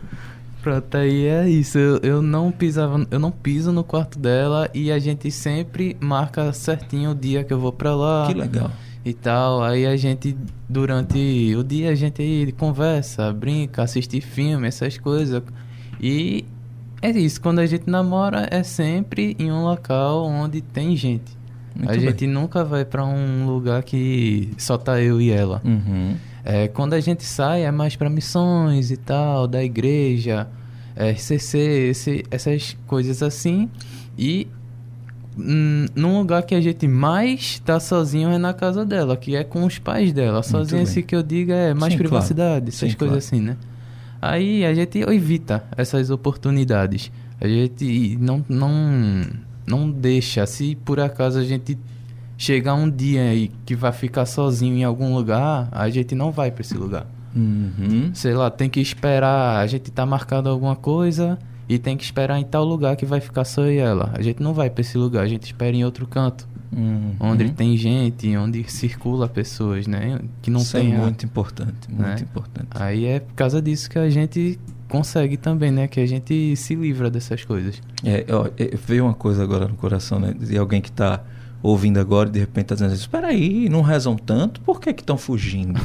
Pronto, 0.62 0.95
aí 0.95 1.26
é 1.26 1.50
isso. 1.50 1.78
Eu, 1.78 1.97
eu 2.04 2.21
não 2.21 2.52
pisava, 2.52 3.06
eu 3.10 3.19
não 3.19 3.32
piso 3.32 3.71
no 3.71 3.84
quarto 3.84 4.19
dela 4.19 4.69
e 4.74 4.91
a 4.91 5.00
gente 5.00 5.32
sempre 5.32 5.97
marca 6.00 6.54
certinho 6.54 7.12
o 7.12 7.15
dia 7.15 7.43
que 7.43 7.52
eu 7.52 7.60
vou 7.60 7.71
pra 7.71 7.95
lá. 7.95 8.28
Que 8.28 8.34
legal. 8.34 8.71
E 9.04 9.13
tal. 9.13 9.63
Aí 9.63 9.88
a 9.88 9.97
gente, 9.97 10.38
durante 10.69 11.56
o 11.56 11.63
dia, 11.63 11.89
a 11.89 11.95
gente 11.95 12.54
conversa, 12.58 13.34
brinca, 13.34 13.82
assiste 13.82 14.21
filme, 14.21 14.67
essas 14.67 14.97
coisas. 14.97 15.41
E 16.00 16.45
é 17.02 17.10
isso. 17.10 17.41
Quando 17.41 17.60
a 17.60 17.65
gente 17.65 17.89
namora, 17.89 18.47
é 18.52 18.62
sempre 18.62 19.36
em 19.39 19.52
um 19.52 19.63
local 19.63 20.26
onde 20.26 20.62
tem 20.62 20.95
gente. 20.95 21.36
Muito 21.76 21.89
a 21.89 21.93
bem. 21.93 22.02
gente 22.02 22.28
nunca 22.28 22.63
vai 22.63 22.86
pra 22.86 23.04
um 23.04 23.47
lugar 23.47 23.82
que 23.82 24.52
só 24.58 24.78
tá 24.78 25.02
eu 25.02 25.19
e 25.19 25.32
ela. 25.32 25.60
Uhum. 25.65 26.15
É, 26.43 26.67
quando 26.67 26.93
a 26.93 26.99
gente 26.99 27.23
sai 27.23 27.63
é 27.63 27.71
mais 27.71 27.95
para 27.95 28.10
missões 28.10 28.91
e 28.91 28.97
tal, 28.97 29.47
da 29.47 29.63
igreja, 29.63 30.47
é, 30.95 31.12
RCC, 31.12 31.58
esse, 31.58 32.23
essas 32.32 32.77
coisas 32.88 33.21
assim. 33.21 33.69
E 34.17 34.47
hum, 35.38 35.86
num 35.95 36.17
lugar 36.19 36.43
que 36.43 36.56
a 36.56 36.62
gente 36.62 36.88
mais 36.88 37.60
tá 37.60 37.80
sozinho 37.80 38.30
é 38.30 38.38
na 38.38 38.54
casa 38.54 38.86
dela, 38.86 39.15
que 39.15 39.36
é 39.36 39.43
com 39.43 39.63
os 39.65 39.77
pais 39.77 40.12
dela. 40.12 40.43
Sozinho, 40.43 40.82
esse 40.82 41.01
que 41.04 41.15
eu 41.15 41.23
digo 41.23 41.51
é 41.51 41.73
mais 41.73 41.93
Sim, 41.93 41.99
claro. 41.99 42.10
privacidade, 42.10 42.69
essas 42.69 42.91
Sim, 42.91 42.97
coisas 42.97 42.97
claro. 42.97 43.17
assim, 43.17 43.41
né? 43.41 43.58
Aí 44.21 44.63
a 44.65 44.73
gente 44.73 44.99
evita 44.99 45.63
essas 45.75 46.12
oportunidades. 46.12 47.12
A 47.39 47.47
gente 47.47 48.17
não, 48.19 48.45
não, 48.47 48.71
não 49.65 49.89
deixa. 49.89 50.45
Se 50.45 50.75
por 50.75 50.99
acaso 50.99 51.39
a 51.39 51.43
gente 51.43 51.75
chegar 52.41 52.73
um 52.73 52.89
dia 52.89 53.21
aí 53.21 53.51
que 53.65 53.75
vai 53.75 53.91
ficar 53.91 54.25
sozinho 54.25 54.75
em 54.75 54.84
algum 54.84 55.13
lugar, 55.13 55.69
a 55.71 55.88
gente 55.91 56.15
não 56.15 56.32
vai 56.32 56.49
para 56.49 56.62
esse 56.62 56.75
lugar. 56.75 57.06
Uhum. 57.36 58.10
Sei 58.15 58.34
lá, 58.34 58.49
tem 58.49 58.67
que 58.67 58.80
esperar. 58.82 59.60
A 59.60 59.67
gente 59.67 59.91
tá 59.91 60.08
marcando 60.08 60.49
alguma 60.49 60.75
coisa 60.75 61.38
e 61.69 61.77
tem 61.77 61.95
que 61.95 62.04
esperar 62.04 62.39
em 62.39 62.43
tal 62.43 62.65
lugar 62.65 62.95
que 62.95 63.06
vai 63.06 63.19
ficar 63.21 63.45
só 63.45 63.62
eu 63.65 63.71
e 63.71 63.77
ela. 63.77 64.10
A 64.15 64.23
gente 64.23 64.41
não 64.41 64.56
vai 64.56 64.71
para 64.71 64.82
esse 64.82 64.97
lugar, 64.97 65.23
a 65.23 65.27
gente 65.27 65.43
espera 65.43 65.75
em 65.77 65.86
outro 65.86 66.08
canto. 66.08 66.47
Uhum. 66.75 67.13
Onde 67.19 67.51
tem 67.51 67.77
gente, 67.77 68.36
onde 68.36 68.63
circula 68.71 69.27
pessoas, 69.27 69.86
né? 69.86 70.19
Que 70.41 70.49
não 70.49 70.62
Isso 70.62 70.75
tem. 70.75 70.93
é 70.93 70.95
a- 70.95 70.99
muito 70.99 71.23
importante, 71.25 71.89
muito 71.89 72.01
né? 72.01 72.15
importante. 72.21 72.67
Aí 72.71 73.06
é 73.06 73.19
por 73.19 73.36
causa 73.36 73.62
disso 73.62 73.88
que 73.88 73.99
a 73.99 74.10
gente 74.10 74.58
consegue 74.89 75.38
também, 75.38 75.69
né? 75.69 75.88
Que 75.88 75.99
a 75.99 76.06
gente 76.08 76.56
se 76.56 76.73
livra 76.73 77.12
dessas 77.12 77.43
coisas. 77.45 77.80
É, 78.04 78.25
ó, 78.32 78.47
é, 78.58 78.75
veio 78.88 79.04
uma 79.06 79.13
coisa 79.13 79.43
agora 79.43 79.67
no 79.67 79.75
coração, 79.75 80.19
né? 80.19 80.34
De 80.34 80.58
alguém 80.58 80.82
que 80.82 80.89
está 80.89 81.21
ouvindo 81.63 82.00
agora 82.00 82.30
e 82.30 82.32
de 82.32 82.39
repente 82.39 82.65
está 82.65 82.76
dizendo 82.76 82.91
assim, 82.91 83.02
espera 83.02 83.28
aí, 83.28 83.69
não 83.69 83.82
rezam 83.82 84.15
tanto, 84.15 84.60
por 84.62 84.80
que 84.80 84.93
que 84.93 85.02
estão 85.02 85.17
fugindo? 85.17 85.80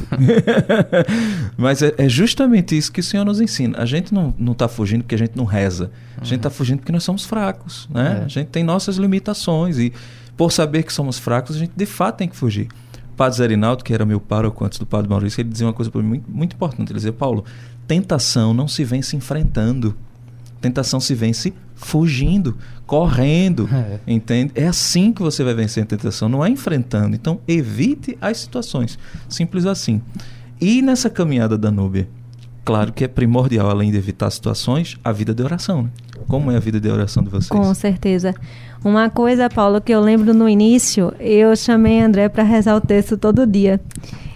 Mas 1.57 1.81
é, 1.81 1.93
é 1.97 2.09
justamente 2.09 2.77
isso 2.77 2.91
que 2.91 2.99
o 2.99 3.03
Senhor 3.03 3.23
nos 3.23 3.39
ensina. 3.39 3.77
A 3.77 3.85
gente 3.85 4.13
não 4.13 4.33
está 4.51 4.67
fugindo 4.67 5.03
porque 5.03 5.15
a 5.15 5.19
gente 5.19 5.35
não 5.35 5.45
reza. 5.45 5.91
A 6.19 6.23
gente 6.23 6.37
está 6.37 6.49
fugindo 6.49 6.79
porque 6.79 6.91
nós 6.91 7.03
somos 7.03 7.25
fracos, 7.25 7.87
né? 7.93 8.19
É. 8.21 8.25
A 8.25 8.27
gente 8.27 8.47
tem 8.47 8.63
nossas 8.63 8.97
limitações 8.97 9.77
e 9.77 9.93
por 10.35 10.51
saber 10.51 10.83
que 10.83 10.93
somos 10.93 11.17
fracos, 11.17 11.55
a 11.55 11.59
gente 11.59 11.73
de 11.75 11.85
fato 11.85 12.17
tem 12.17 12.27
que 12.27 12.35
fugir. 12.35 12.67
O 13.11 13.17
Padre 13.17 13.37
Zé 13.37 13.47
Rinaldo, 13.47 13.83
que 13.83 13.93
era 13.93 14.05
meu 14.05 14.19
pároco 14.19 14.63
antes 14.63 14.77
do 14.77 14.85
Padre 14.85 15.09
Maurício, 15.09 15.41
ele 15.41 15.49
dizia 15.49 15.65
uma 15.65 15.73
coisa 15.73 15.89
para 15.89 16.01
mim 16.01 16.07
muito, 16.09 16.31
muito 16.31 16.53
importante. 16.55 16.91
Ele 16.91 16.97
dizia, 16.97 17.13
Paulo, 17.13 17.43
tentação 17.87 18.53
não 18.53 18.67
se 18.67 18.83
vence 18.83 19.15
enfrentando. 19.15 19.95
Tentação 20.67 20.99
se 20.99 21.15
vence 21.15 21.53
fugindo, 21.75 22.57
correndo. 22.85 23.69
É. 23.71 23.99
Entende? 24.05 24.51
É 24.53 24.67
assim 24.67 25.13
que 25.13 25.21
você 25.21 25.41
vai 25.45 25.53
vencer 25.53 25.83
a 25.83 25.85
tentação, 25.85 26.27
não 26.27 26.43
é 26.43 26.49
enfrentando. 26.49 27.15
Então, 27.15 27.39
evite 27.47 28.17
as 28.19 28.37
situações. 28.39 28.99
Simples 29.29 29.65
assim. 29.65 30.01
E 30.59 30.81
nessa 30.81 31.09
caminhada 31.09 31.57
da 31.57 31.71
Núbia, 31.71 32.09
claro 32.65 32.91
que 32.91 33.05
é 33.05 33.07
primordial, 33.07 33.69
além 33.69 33.91
de 33.91 33.97
evitar 33.97 34.29
situações, 34.29 34.97
a 35.01 35.13
vida 35.13 35.33
de 35.33 35.41
oração. 35.41 35.83
Né? 35.83 35.89
Como 36.27 36.51
é 36.51 36.57
a 36.57 36.59
vida 36.59 36.81
de 36.81 36.89
oração 36.89 37.23
de 37.23 37.29
vocês? 37.29 37.47
Com 37.47 37.73
certeza. 37.73 38.35
Uma 38.83 39.09
coisa, 39.09 39.49
Paulo, 39.49 39.79
que 39.79 39.93
eu 39.93 40.01
lembro 40.01 40.33
no 40.33 40.49
início, 40.49 41.13
eu 41.17 41.55
chamei 41.55 42.01
André 42.01 42.27
para 42.27 42.43
rezar 42.43 42.75
o 42.75 42.81
texto 42.81 43.17
todo 43.17 43.47
dia. 43.47 43.79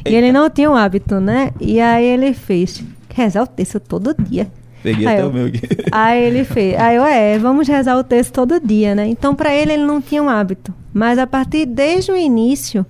E 0.06 0.10
Eita. 0.10 0.17
ele 0.17 0.32
não 0.32 0.50
tinha 0.50 0.72
o 0.72 0.76
hábito, 0.76 1.20
né? 1.20 1.52
E 1.60 1.82
aí 1.82 2.06
ele 2.06 2.34
fez 2.34 2.82
rezar 3.13 3.44
o 3.44 3.48
texto 3.48 3.82
todo 3.82 4.15
dia. 4.17 4.50
Peguei 4.84 5.08
Aí 5.08 5.13
até 5.13 5.24
eu- 5.24 5.30
o 5.30 5.34
meu 5.34 5.46
aqui. 5.48 5.62
Aí 5.91 6.24
ele 6.24 6.44
fez. 6.44 6.78
Aí 6.80 6.96
eu, 6.96 7.04
é, 7.04 7.38
vamos 7.38 7.67
rezar 7.67 7.98
o 7.98 8.04
texto 8.04 8.34
todo 8.34 8.60
dia, 8.60 8.96
né? 8.96 9.08
Então, 9.08 9.36
para 9.36 9.54
ele, 9.54 9.74
ele 9.74 9.84
não 9.84 10.02
tinha 10.02 10.22
um 10.24 10.30
hábito. 10.30 10.74
Mas 10.94 11.17
a 11.20 11.28
partir, 11.28 11.65
desde 11.65 12.12
o 12.12 12.17
início, 12.17 12.86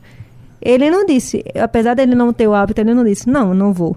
ele 0.62 0.90
não 0.90 1.06
disse, 1.06 1.44
apesar 1.60 1.94
dele 1.96 2.16
não 2.16 2.32
ter 2.32 2.48
o 2.48 2.54
hábito, 2.54 2.82
ele 2.82 2.94
não 2.94 3.04
disse, 3.04 3.30
não, 3.30 3.54
não 3.54 3.74
vou. 3.74 3.96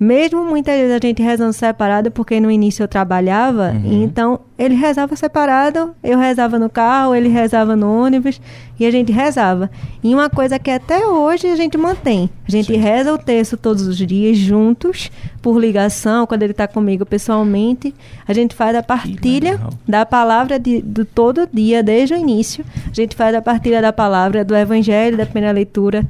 Mesmo 0.00 0.44
muitas 0.44 0.76
vezes 0.76 0.94
a 0.94 0.98
gente 1.04 1.20
rezando 1.20 1.52
separado, 1.52 2.10
porque 2.12 2.38
no 2.38 2.50
início 2.50 2.84
eu 2.84 2.88
trabalhava, 2.88 3.72
Uhum. 3.72 4.04
então 4.04 4.40
ele 4.56 4.74
rezava 4.74 5.16
separado, 5.16 5.92
eu 6.04 6.16
rezava 6.18 6.56
no 6.56 6.70
carro, 6.70 7.14
ele 7.16 7.28
rezava 7.28 7.74
no 7.74 8.04
ônibus 8.04 8.40
e 8.78 8.86
a 8.86 8.90
gente 8.92 9.10
rezava. 9.10 9.68
E 10.02 10.14
uma 10.14 10.30
coisa 10.30 10.56
que 10.56 10.70
até 10.70 11.04
hoje 11.04 11.48
a 11.48 11.56
gente 11.56 11.76
mantém: 11.76 12.30
a 12.46 12.50
gente 12.50 12.72
Sim. 12.72 12.76
reza 12.78 13.12
o 13.12 13.18
texto 13.18 13.56
todos 13.56 13.88
os 13.88 13.96
dias 13.96 14.36
juntos, 14.36 15.10
por 15.42 15.58
ligação, 15.58 16.26
quando 16.28 16.44
ele 16.44 16.52
está 16.52 16.68
comigo 16.68 17.04
pessoalmente. 17.04 17.92
A 18.26 18.32
gente 18.32 18.54
faz 18.54 18.76
a 18.76 18.82
partilha 18.84 19.58
da 19.86 20.06
palavra 20.06 20.60
de, 20.60 20.80
do 20.80 21.04
todo 21.04 21.48
dia, 21.52 21.82
desde 21.82 22.14
o 22.14 22.16
início. 22.16 22.64
A 22.88 22.94
gente 22.94 23.16
faz 23.16 23.34
a 23.34 23.42
partilha 23.42 23.82
da 23.82 23.92
palavra, 23.92 24.44
do 24.44 24.54
evangelho, 24.54 25.16
da 25.16 25.26
primeira 25.26 25.52
leitura. 25.52 26.04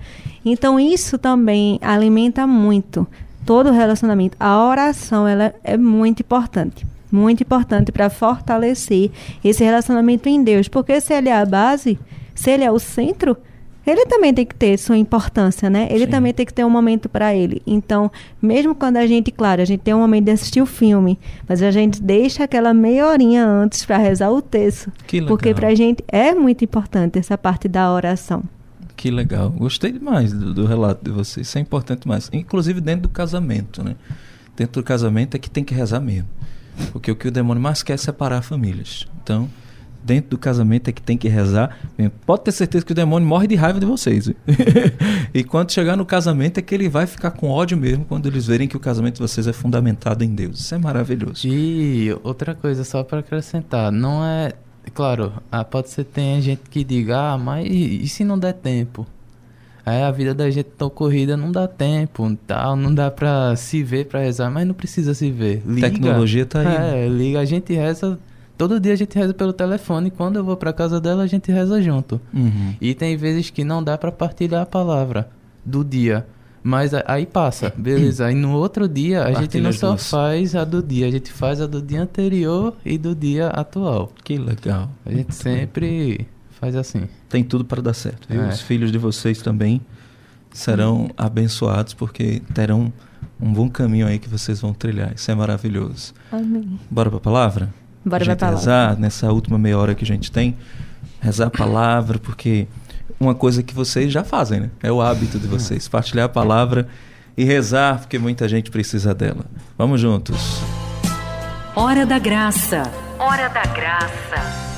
Então, 0.45 0.79
isso 0.79 1.19
também 1.19 1.79
alimenta 1.83 2.47
muito 2.47 3.07
todo 3.49 3.73
relacionamento. 3.73 4.37
A 4.39 4.63
oração, 4.63 5.27
ela 5.27 5.55
é 5.65 5.75
muito 5.75 6.21
importante. 6.21 6.87
Muito 7.11 7.43
importante 7.43 7.91
para 7.91 8.11
fortalecer 8.11 9.11
esse 9.43 9.65
relacionamento 9.65 10.29
em 10.29 10.45
Deus. 10.45 10.69
Porque 10.69 11.01
se 11.01 11.15
ele 11.15 11.31
é 11.31 11.35
a 11.35 11.47
base, 11.47 11.99
se 12.35 12.51
ele 12.51 12.63
é 12.63 12.71
o 12.71 12.79
centro, 12.79 13.39
ele 13.87 14.05
também 14.05 14.35
tem 14.35 14.45
que 14.45 14.55
ter 14.55 14.77
sua 14.77 14.99
importância, 14.99 15.71
né? 15.71 15.89
Ele 15.91 16.05
Sim. 16.05 16.11
também 16.11 16.35
tem 16.35 16.45
que 16.45 16.53
ter 16.53 16.63
um 16.63 16.69
momento 16.69 17.09
para 17.09 17.35
ele. 17.35 17.63
Então, 17.67 18.13
mesmo 18.43 18.75
quando 18.75 18.99
a 18.99 19.07
gente, 19.07 19.31
claro, 19.31 19.63
a 19.63 19.65
gente 19.65 19.81
tem 19.81 19.95
um 19.95 20.01
momento 20.01 20.27
de 20.27 20.33
assistir 20.33 20.61
o 20.61 20.67
filme, 20.67 21.19
mas 21.49 21.63
a 21.63 21.71
gente 21.71 22.03
deixa 22.03 22.45
aquela 22.45 22.75
meia 22.75 23.07
horinha 23.07 23.47
antes 23.47 23.83
para 23.87 23.97
rezar 23.97 24.31
o 24.31 24.43
texto. 24.43 24.93
Porque 25.27 25.55
pra 25.55 25.75
gente 25.75 26.05
é 26.07 26.35
muito 26.35 26.63
importante 26.67 27.19
essa 27.19 27.39
parte 27.39 27.67
da 27.67 27.91
oração. 27.91 28.43
Que 28.99 29.13
legal. 29.13 29.49
Gostei 29.51 29.93
demais 29.93 30.33
do, 30.33 30.53
do 30.53 30.67
relato 30.67 31.05
de 31.05 31.11
vocês. 31.13 31.47
Isso 31.47 31.57
é 31.57 31.61
importante 31.61 32.03
demais. 32.03 32.29
Inclusive 32.33 32.81
dentro 32.81 33.03
do 33.03 33.09
casamento, 33.09 33.81
né? 33.81 33.95
Dentro 34.57 34.83
do 34.83 34.85
casamento 34.85 35.37
é 35.37 35.39
que 35.39 35.49
tem 35.49 35.63
que 35.63 35.73
rezar 35.73 36.01
mesmo. 36.01 36.29
Porque 36.91 37.09
o 37.09 37.15
que 37.15 37.29
o 37.29 37.31
demônio 37.31 37.63
mais 37.63 37.81
quer 37.81 37.93
é 37.93 37.97
separar 37.97 38.43
famílias. 38.43 39.07
Então, 39.23 39.49
dentro 40.03 40.31
do 40.31 40.39
casamento 40.39 40.89
é 40.89 40.93
que 40.93 41.01
tem 41.01 41.17
que 41.17 41.29
rezar. 41.29 41.79
Pode 42.27 42.43
ter 42.43 42.51
certeza 42.51 42.85
que 42.85 42.91
o 42.91 42.95
demônio 42.95 43.29
morre 43.29 43.47
de 43.47 43.55
raiva 43.55 43.79
de 43.79 43.87
vocês. 43.87 44.33
e 45.33 45.45
quando 45.45 45.71
chegar 45.71 45.97
no 45.97 46.05
casamento 46.05 46.59
é 46.59 46.63
que 46.63 46.75
ele 46.75 46.89
vai 46.89 47.07
ficar 47.07 47.31
com 47.31 47.49
ódio 47.51 47.79
mesmo 47.79 48.05
quando 48.05 48.27
eles 48.27 48.49
verem 48.49 48.67
que 48.67 48.77
o 48.77 48.81
casamento 48.81 49.15
de 49.15 49.21
vocês 49.21 49.47
é 49.47 49.53
fundamentado 49.53 50.25
em 50.25 50.35
Deus. 50.35 50.59
Isso 50.59 50.75
é 50.75 50.79
maravilhoso. 50.79 51.47
E 51.47 52.13
outra 52.25 52.53
coisa, 52.53 52.83
só 52.83 53.05
para 53.05 53.21
acrescentar, 53.21 53.93
não 53.93 54.25
é. 54.25 54.55
Claro, 54.91 55.33
ah, 55.51 55.65
pode 55.65 55.91
ser 55.91 56.05
tem 56.05 56.41
gente 56.41 56.63
que 56.71 56.85
diga, 56.85 57.33
ah, 57.33 57.39
mas 57.39 57.67
e, 57.67 58.03
e 58.03 58.09
se 58.09 58.25
não 58.25 58.39
der 58.39 58.55
tempo? 58.55 59.07
Aí 59.89 60.03
a 60.03 60.11
vida 60.11 60.35
da 60.35 60.51
gente 60.51 60.69
tão 60.77 60.91
corrida, 60.91 61.35
não 61.35 61.51
dá 61.51 61.67
tempo, 61.67 62.37
tal, 62.47 62.77
não 62.77 62.95
dá 62.95 63.11
pra 63.11 63.57
se 63.57 63.83
ver 63.83 64.05
pra 64.05 64.21
rezar, 64.21 64.51
mas 64.51 64.67
não 64.67 64.75
precisa 64.75 65.15
se 65.15 65.31
ver. 65.31 65.63
Liga. 65.67 65.89
Tecnologia 65.89 66.45
tá 66.45 66.61
aí, 66.61 66.67
né? 66.67 67.07
É, 67.07 67.09
liga, 67.09 67.41
a 67.41 67.45
gente 67.47 67.73
reza. 67.73 68.19
Todo 68.59 68.79
dia 68.79 68.93
a 68.93 68.97
gente 68.97 69.17
reza 69.17 69.33
pelo 69.33 69.53
telefone, 69.53 70.11
quando 70.11 70.37
eu 70.37 70.45
vou 70.45 70.59
pra 70.59 70.75
casa 70.75 71.01
dela, 71.01 71.23
a 71.23 71.27
gente 71.27 71.51
reza 71.51 71.81
junto. 71.81 72.21
Uhum. 72.35 72.75
E 72.81 72.95
tem 72.95 73.17
vezes 73.17 73.49
que 73.49 73.65
não 73.65 73.83
dá 73.83 73.97
pra 73.97 74.13
partilhar 74.13 74.61
a 74.63 74.67
palavra 74.67 75.31
do 75.65 75.83
dia. 75.83 76.27
Mas 76.69 76.93
a- 76.93 77.03
aí 77.07 77.25
passa, 77.25 77.73
beleza. 77.79 78.27
Aí 78.27 78.35
no 78.35 78.53
outro 78.53 78.87
dia 78.87 79.25
a 79.25 79.33
gente 79.33 79.59
não 79.61 79.73
só 79.73 79.89
duas. 79.91 80.11
faz 80.11 80.55
a 80.55 80.65
do 80.65 80.83
dia, 80.83 81.07
a 81.07 81.11
gente 81.11 81.33
faz 81.33 81.61
a 81.63 81.67
do 81.67 81.81
dia 81.81 82.03
anterior 82.03 82.75
e 82.85 82.99
do 82.99 83.15
dia 83.15 83.49
atual. 83.49 84.13
Que 84.23 84.37
legal. 84.37 84.91
A 85.07 85.11
gente 85.11 85.35
sempre 85.35 86.27
faz 86.61 86.77
assim. 86.77 87.09
tem 87.29 87.43
tudo 87.43 87.65
para 87.65 87.81
dar 87.81 87.95
certo. 87.95 88.31
É. 88.31 88.49
Os 88.49 88.61
filhos 88.61 88.93
de 88.93 88.99
vocês 88.99 89.41
também 89.41 89.81
serão 90.53 91.11
abençoados 91.17 91.95
porque 91.95 92.43
terão 92.53 92.93
um 93.41 93.53
bom 93.53 93.69
caminho 93.71 94.07
aí 94.07 94.19
que 94.19 94.29
vocês 94.29 94.61
vão 94.61 94.75
trilhar. 94.75 95.13
Isso 95.15 95.31
é 95.31 95.35
maravilhoso. 95.35 96.13
Amém. 96.31 96.79
Bora 96.91 97.09
para 97.11 97.19
a 97.19 97.21
palavra? 97.21 97.75
Bora 98.05 98.23
a 98.23 98.25
pra 98.27 98.33
gente 98.33 98.39
palavra. 98.41 98.59
rezar 98.59 98.99
nessa 98.99 99.33
última 99.33 99.59
meia 99.59 99.79
hora 99.79 99.95
que 99.95 100.05
a 100.05 100.07
gente 100.07 100.31
tem, 100.33 100.57
rezar 101.21 101.47
a 101.47 101.51
palavra, 101.51 102.19
porque 102.19 102.67
uma 103.21 103.35
coisa 103.35 103.63
que 103.63 103.75
vocês 103.75 104.13
já 104.13 104.23
fazem, 104.23 104.61
né? 104.61 104.71
É 104.83 104.93
o 104.93 105.01
hábito 105.01 105.39
de 105.39 105.47
vocês, 105.47 105.89
partilhar 105.89 106.27
a 106.27 106.29
palavra 106.29 106.89
e 107.37 107.45
rezar, 107.45 108.01
porque 108.01 108.19
muita 108.19 108.49
gente 108.49 108.71
precisa 108.71 109.15
dela. 109.15 109.45
Vamos 109.77 110.01
juntos. 110.01 110.61
Hora 111.75 112.05
da 112.05 112.19
Graça. 112.19 112.83
Hora 113.19 113.49
da 113.49 113.63
Graça. 113.63 114.69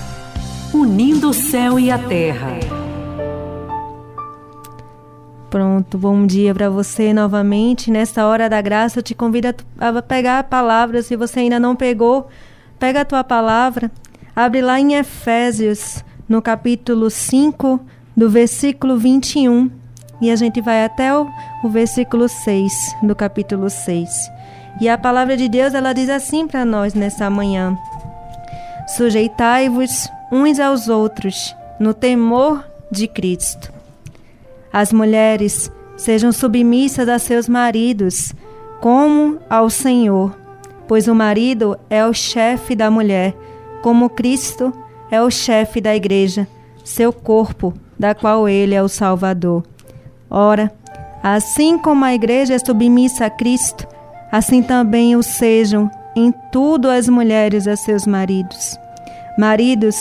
Unindo 0.72 1.31
o 1.31 1.35
céu 1.35 1.79
e 1.79 1.90
a 1.90 1.98
terra. 1.98 2.59
Pronto, 5.50 5.98
bom 5.98 6.24
dia 6.26 6.55
para 6.55 6.70
você 6.70 7.12
novamente. 7.12 7.90
Nessa 7.90 8.24
hora 8.24 8.48
da 8.48 8.61
graça, 8.62 9.00
eu 9.00 9.03
te 9.03 9.16
convido 9.16 9.48
a 9.81 10.00
pegar 10.00 10.38
a 10.38 10.44
palavra. 10.44 11.03
Se 11.03 11.16
você 11.16 11.40
ainda 11.40 11.59
não 11.59 11.74
pegou, 11.74 12.29
pega 12.79 13.00
a 13.00 13.05
tua 13.05 13.24
palavra, 13.24 13.90
abre 14.35 14.62
lá 14.62 14.79
em 14.79 14.94
Efésios, 14.94 16.05
no 16.29 16.40
capítulo 16.40 17.11
5, 17.11 17.81
do 18.16 18.29
versículo 18.29 18.96
21. 18.96 19.70
E 20.20 20.31
a 20.31 20.37
gente 20.37 20.61
vai 20.61 20.85
até 20.85 21.16
o, 21.16 21.27
o 21.64 21.68
versículo 21.68 22.29
6, 22.29 22.73
do 23.03 23.14
capítulo 23.14 23.70
6. 23.70 24.31
E 24.81 24.88
a 24.88 24.99
palavra 24.99 25.37
de 25.37 25.49
Deus, 25.49 25.75
ela 25.75 25.92
diz 25.92 26.09
assim 26.09 26.46
para 26.46 26.64
nós 26.64 26.94
nessa 26.94 27.29
manhã: 27.31 27.77
Sujeitai-vos 28.87 30.11
uns 30.31 30.59
aos 30.61 30.88
outros 30.88 31.55
no 31.79 31.94
temor 31.94 32.64
de 32.90 33.09
Cristo. 33.09 33.73
As 34.73 34.92
mulheres 34.92 35.70
sejam 35.96 36.33
submissas 36.33 37.09
a 37.09 37.18
seus 37.18 37.49
maridos, 37.49 38.33
como 38.81 39.38
ao 39.49 39.68
Senhor, 39.68 40.35
pois 40.87 41.09
o 41.09 41.14
marido 41.14 41.79
é 41.88 42.07
o 42.07 42.12
chefe 42.12 42.75
da 42.75 42.90
mulher, 42.90 43.35
como 43.83 44.09
Cristo 44.09 44.73
é 45.11 45.20
o 45.20 45.31
chefe 45.31 45.81
da 45.81 45.94
igreja, 45.94 46.46
seu 46.85 47.12
corpo, 47.12 47.75
da 48.00 48.14
qual 48.14 48.48
ele 48.48 48.74
é 48.74 48.82
o 48.82 48.88
Salvador. 48.88 49.62
Ora, 50.28 50.72
assim 51.22 51.78
como 51.78 52.04
a 52.04 52.14
igreja 52.14 52.54
é 52.54 52.58
submissa 52.58 53.26
a 53.26 53.30
Cristo, 53.30 53.86
assim 54.32 54.62
também 54.62 55.14
o 55.14 55.22
sejam 55.22 55.88
em 56.16 56.32
tudo 56.50 56.88
as 56.88 57.08
mulheres 57.08 57.68
a 57.68 57.76
seus 57.76 58.06
maridos. 58.06 58.76
Maridos, 59.38 59.96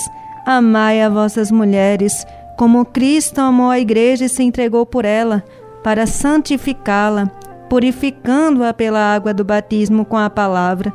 Amai 0.46 1.00
a 1.00 1.10
vossas 1.10 1.52
mulheres, 1.52 2.26
como 2.58 2.84
Cristo 2.84 3.40
amou 3.40 3.70
a 3.70 3.80
igreja 3.80 4.26
e 4.26 4.30
se 4.30 4.42
entregou 4.42 4.84
por 4.84 5.06
ela, 5.06 5.44
para 5.84 6.08
santificá-la, 6.08 7.28
purificando-a 7.70 8.74
pela 8.74 9.14
água 9.14 9.32
do 9.32 9.44
batismo 9.44 10.04
com 10.04 10.18
a 10.18 10.28
palavra, 10.28 10.92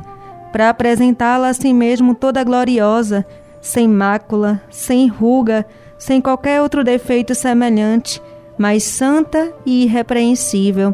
para 0.51 0.71
apresentá-la 0.71 1.51
a 1.51 1.55
si 1.55 1.73
mesmo 1.73 2.17
toda 2.17 2.43
gloriosa, 2.43 3.25
sem 3.61 3.87
mácula, 3.87 4.61
sem 4.71 5.07
ruga, 5.07 5.65
sem 6.05 6.21
qualquer 6.21 6.61
outro 6.61 6.85
defeito 6.85 7.35
semelhante, 7.35 8.21
mas 8.59 8.83
santa 8.83 9.55
e 9.65 9.85
irrepreensível. 9.85 10.93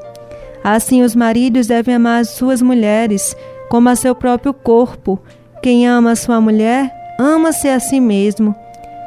Assim, 0.62 1.03
os 1.03 1.16
maridos 1.16 1.66
devem 1.66 1.96
amar 1.96 2.20
as 2.20 2.29
suas 2.29 2.62
mulheres 2.62 3.37
como 3.68 3.88
a 3.88 3.96
seu 3.96 4.14
próprio 4.14 4.55
corpo. 4.55 5.20
Quem 5.64 5.85
ama 5.85 6.14
sua 6.14 6.40
mulher, 6.40 6.94
ama-se 7.18 7.66
a 7.66 7.81
si 7.81 7.99
mesmo. 7.99 8.55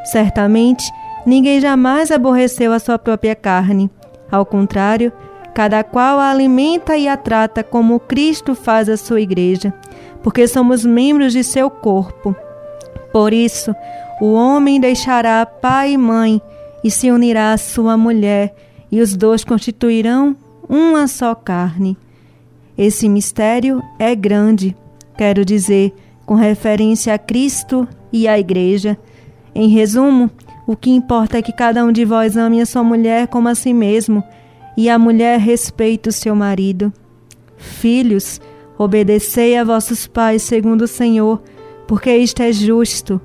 Certamente, 0.04 0.84
ninguém 1.26 1.62
jamais 1.62 2.12
aborreceu 2.12 2.74
a 2.74 2.80
sua 2.80 3.00
própria 3.00 3.34
carne. 3.34 3.90
Ao 4.30 4.46
contrário, 4.46 5.10
cada 5.54 5.86
qual 5.86 6.20
a 6.20 6.32
alimenta 6.32 6.98
e 6.98 7.08
a 7.08 7.16
trata 7.16 7.64
como 7.64 7.98
Cristo 7.98 8.56
faz 8.56 8.90
a 8.90 8.98
sua 8.98 9.22
igreja, 9.22 9.74
porque 10.22 10.48
somos 10.48 10.84
membros 10.84 11.32
de 11.32 11.46
seu 11.46 11.70
corpo. 11.70 12.36
Por 13.14 13.32
isso, 13.32 13.74
o 14.22 14.34
homem 14.34 14.80
deixará 14.80 15.46
pai 15.46 15.94
e 15.94 15.98
mãe 15.98 16.42
e 16.84 16.92
se 16.92 17.10
unirá 17.10 17.54
à 17.54 17.58
sua 17.58 17.98
mulher, 17.98 18.54
e 18.92 19.02
os 19.02 19.16
dois 19.16 19.44
constituirão 19.44 20.36
uma 20.70 21.08
só 21.08 21.34
carne. 21.34 21.98
Esse 22.78 23.08
mistério 23.08 23.82
é 23.98 24.14
grande, 24.14 24.76
quero 25.18 25.46
dizer, 25.46 25.94
com 26.26 26.36
referência 26.36 27.14
a 27.14 27.18
Cristo 27.18 27.88
e 28.12 28.28
à 28.28 28.38
Igreja. 28.38 28.98
Em 29.56 29.70
resumo, 29.70 30.30
o 30.66 30.76
que 30.76 30.90
importa 30.90 31.38
é 31.38 31.42
que 31.42 31.52
cada 31.52 31.84
um 31.84 31.92
de 31.92 32.06
vós 32.06 32.38
ame 32.38 32.62
a 32.62 32.66
sua 32.66 32.84
mulher 32.84 33.28
como 33.28 33.48
a 33.48 33.56
si 33.56 33.74
mesmo, 33.74 34.24
e 34.76 34.90
a 34.90 34.98
mulher 34.98 35.40
respeite 35.40 36.10
o 36.10 36.12
seu 36.12 36.36
marido. 36.36 36.92
Filhos, 37.58 38.42
obedecei 38.78 39.56
a 39.58 39.64
vossos 39.64 40.08
pais 40.08 40.42
segundo 40.42 40.84
o 40.84 40.88
Senhor, 40.88 41.42
porque 41.88 42.16
isto 42.16 42.42
é 42.42 42.52
justo. 42.52 43.22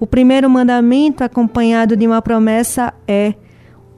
O 0.00 0.06
primeiro 0.06 0.48
mandamento, 0.48 1.22
acompanhado 1.22 1.94
de 1.94 2.06
uma 2.06 2.22
promessa, 2.22 2.94
é: 3.06 3.34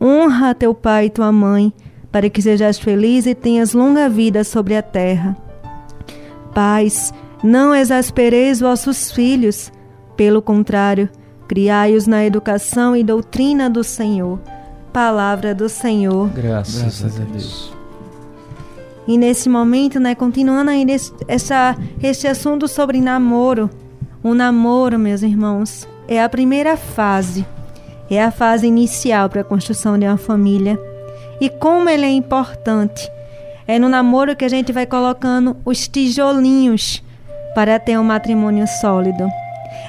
honra 0.00 0.52
teu 0.52 0.74
pai 0.74 1.06
e 1.06 1.10
tua 1.10 1.30
mãe, 1.30 1.72
para 2.10 2.28
que 2.28 2.42
sejas 2.42 2.76
feliz 2.76 3.24
e 3.24 3.36
tenhas 3.36 3.72
longa 3.72 4.08
vida 4.08 4.42
sobre 4.42 4.76
a 4.76 4.82
terra. 4.82 5.36
Pais, 6.52 7.14
não 7.42 7.72
exaspereis 7.72 8.58
vossos 8.58 9.12
filhos, 9.12 9.72
pelo 10.16 10.42
contrário, 10.42 11.08
criai-os 11.46 12.08
na 12.08 12.24
educação 12.24 12.96
e 12.96 13.04
doutrina 13.04 13.70
do 13.70 13.84
Senhor. 13.84 14.40
Palavra 14.92 15.54
do 15.54 15.68
Senhor. 15.68 16.28
Graças, 16.30 16.82
Graças 16.82 17.20
a 17.20 17.24
Deus. 17.24 17.72
E 19.06 19.16
nesse 19.16 19.48
momento, 19.48 19.98
né, 19.98 20.14
continuando 20.14 20.70
ainda 20.70 20.92
esse, 20.92 21.12
essa, 21.26 21.76
esse 22.02 22.26
assunto 22.26 22.68
sobre 22.68 23.00
namoro, 23.00 23.70
o 24.22 24.34
namoro, 24.34 24.98
meus 24.98 25.22
irmãos, 25.22 25.88
é 26.12 26.22
a 26.22 26.28
primeira 26.28 26.76
fase, 26.76 27.46
é 28.10 28.22
a 28.22 28.30
fase 28.30 28.66
inicial 28.66 29.28
para 29.28 29.40
a 29.40 29.44
construção 29.44 29.98
de 29.98 30.06
uma 30.06 30.18
família. 30.18 30.78
E 31.40 31.48
como 31.48 31.88
ele 31.88 32.04
é 32.04 32.10
importante, 32.10 33.10
é 33.66 33.78
no 33.78 33.88
namoro 33.88 34.36
que 34.36 34.44
a 34.44 34.48
gente 34.48 34.72
vai 34.72 34.86
colocando 34.86 35.56
os 35.64 35.88
tijolinhos 35.88 37.02
para 37.54 37.78
ter 37.78 37.98
um 37.98 38.04
matrimônio 38.04 38.66
sólido. 38.66 39.26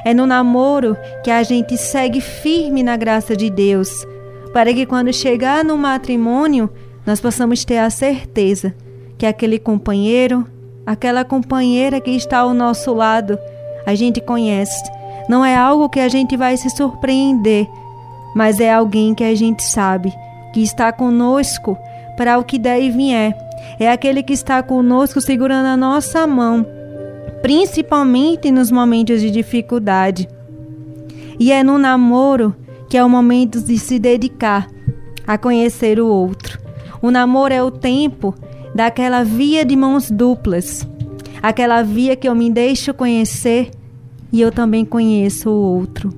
É 0.06 0.14
no 0.14 0.26
namoro 0.26 0.98
que 1.24 1.32
a 1.32 1.44
gente 1.44 1.78
segue 1.78 2.22
firme 2.22 2.84
na 2.84 2.96
graça 2.96 3.36
de 3.36 3.50
Deus, 3.50 4.06
para 4.54 4.74
que 4.74 4.86
quando 4.86 5.12
chegar 5.14 5.64
no 5.64 5.78
matrimônio, 5.78 6.70
nós 7.06 7.20
possamos 7.20 7.66
ter 7.66 7.80
a 7.80 7.90
certeza 7.90 8.74
que 9.18 9.26
aquele 9.26 9.60
companheiro, 9.60 10.48
aquela 10.86 11.24
companheira 11.24 12.00
que 12.00 12.12
está 12.12 12.40
ao 12.40 12.54
nosso 12.54 12.94
lado, 12.94 13.38
a 13.86 13.96
gente 13.96 14.22
conhece 14.22 14.84
não 15.28 15.44
é 15.44 15.56
algo 15.56 15.90
que 15.90 16.00
a 16.00 16.08
gente 16.08 16.36
vai 16.36 16.58
se 16.58 16.70
surpreender, 16.70 17.68
mas 18.36 18.60
é 18.60 18.74
alguém 18.74 19.14
que 19.14 19.24
a 19.24 19.36
gente 19.36 19.64
sabe 19.64 20.14
que 20.54 20.62
está 20.62 20.92
conosco 20.92 21.78
para 22.18 22.38
o 22.38 22.44
que 22.44 22.60
der 22.60 22.82
e 22.82 22.90
vier. 22.90 23.36
É 23.80 23.92
aquele 23.92 24.22
que 24.22 24.34
está 24.34 24.62
conosco 24.62 25.22
segurando 25.22 25.68
a 25.68 25.78
nossa 25.78 26.28
mão, 26.28 26.66
principalmente 27.42 28.52
nos 28.52 28.70
momentos 28.72 29.22
de 29.22 29.32
dificuldade. 29.32 30.28
E 31.40 31.52
é 31.52 31.64
no 31.64 31.78
namoro 31.78 32.56
que 32.90 32.98
é 32.98 33.04
o 33.04 33.10
momento 33.10 33.60
de 33.60 33.78
se 33.80 33.98
dedicar 33.98 34.68
a 35.26 35.38
conhecer 35.38 36.00
o 36.00 36.08
outro. 36.08 36.60
O 37.02 37.10
namoro 37.10 37.54
é 37.54 37.64
o 37.64 37.72
tempo 37.72 38.36
daquela 38.76 39.24
via 39.24 39.66
de 39.66 39.76
mãos 39.76 40.12
duplas, 40.12 40.88
aquela 41.42 41.82
via 41.82 42.16
que 42.16 42.28
eu 42.28 42.36
me 42.36 42.52
deixo 42.52 42.94
conhecer 42.94 43.72
e 44.34 44.42
eu 44.42 44.52
também 44.52 44.84
conheço 44.84 45.48
o 45.52 45.78
outro. 45.78 46.12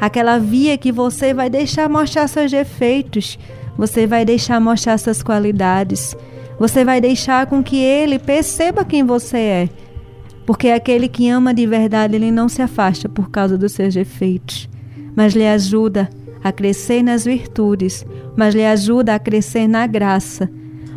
Aquela 0.00 0.38
via 0.38 0.78
que 0.78 0.92
você 0.92 1.34
vai 1.34 1.50
deixar 1.50 1.88
mostrar 1.88 2.28
seus 2.28 2.52
defeitos, 2.52 3.36
você 3.76 4.06
vai 4.06 4.24
deixar 4.24 4.60
mostrar 4.60 4.96
suas 4.98 5.20
qualidades, 5.20 6.16
você 6.60 6.84
vai 6.84 7.00
deixar 7.00 7.46
com 7.46 7.60
que 7.60 7.76
ele 7.76 8.20
perceba 8.20 8.84
quem 8.84 9.02
você 9.02 9.38
é. 9.38 9.68
Porque 10.46 10.68
aquele 10.68 11.08
que 11.08 11.28
ama 11.28 11.52
de 11.52 11.66
verdade, 11.66 12.14
ele 12.14 12.30
não 12.30 12.48
se 12.48 12.62
afasta 12.62 13.08
por 13.08 13.30
causa 13.30 13.58
dos 13.58 13.72
seus 13.72 13.94
defeitos, 13.94 14.68
mas 15.16 15.34
lhe 15.34 15.46
ajuda 15.46 16.08
a 16.42 16.52
crescer 16.52 17.02
nas 17.02 17.24
virtudes, 17.24 18.06
mas 18.36 18.54
lhe 18.54 18.64
ajuda 18.64 19.14
a 19.14 19.18
crescer 19.18 19.66
na 19.66 19.86
graça, 19.86 20.48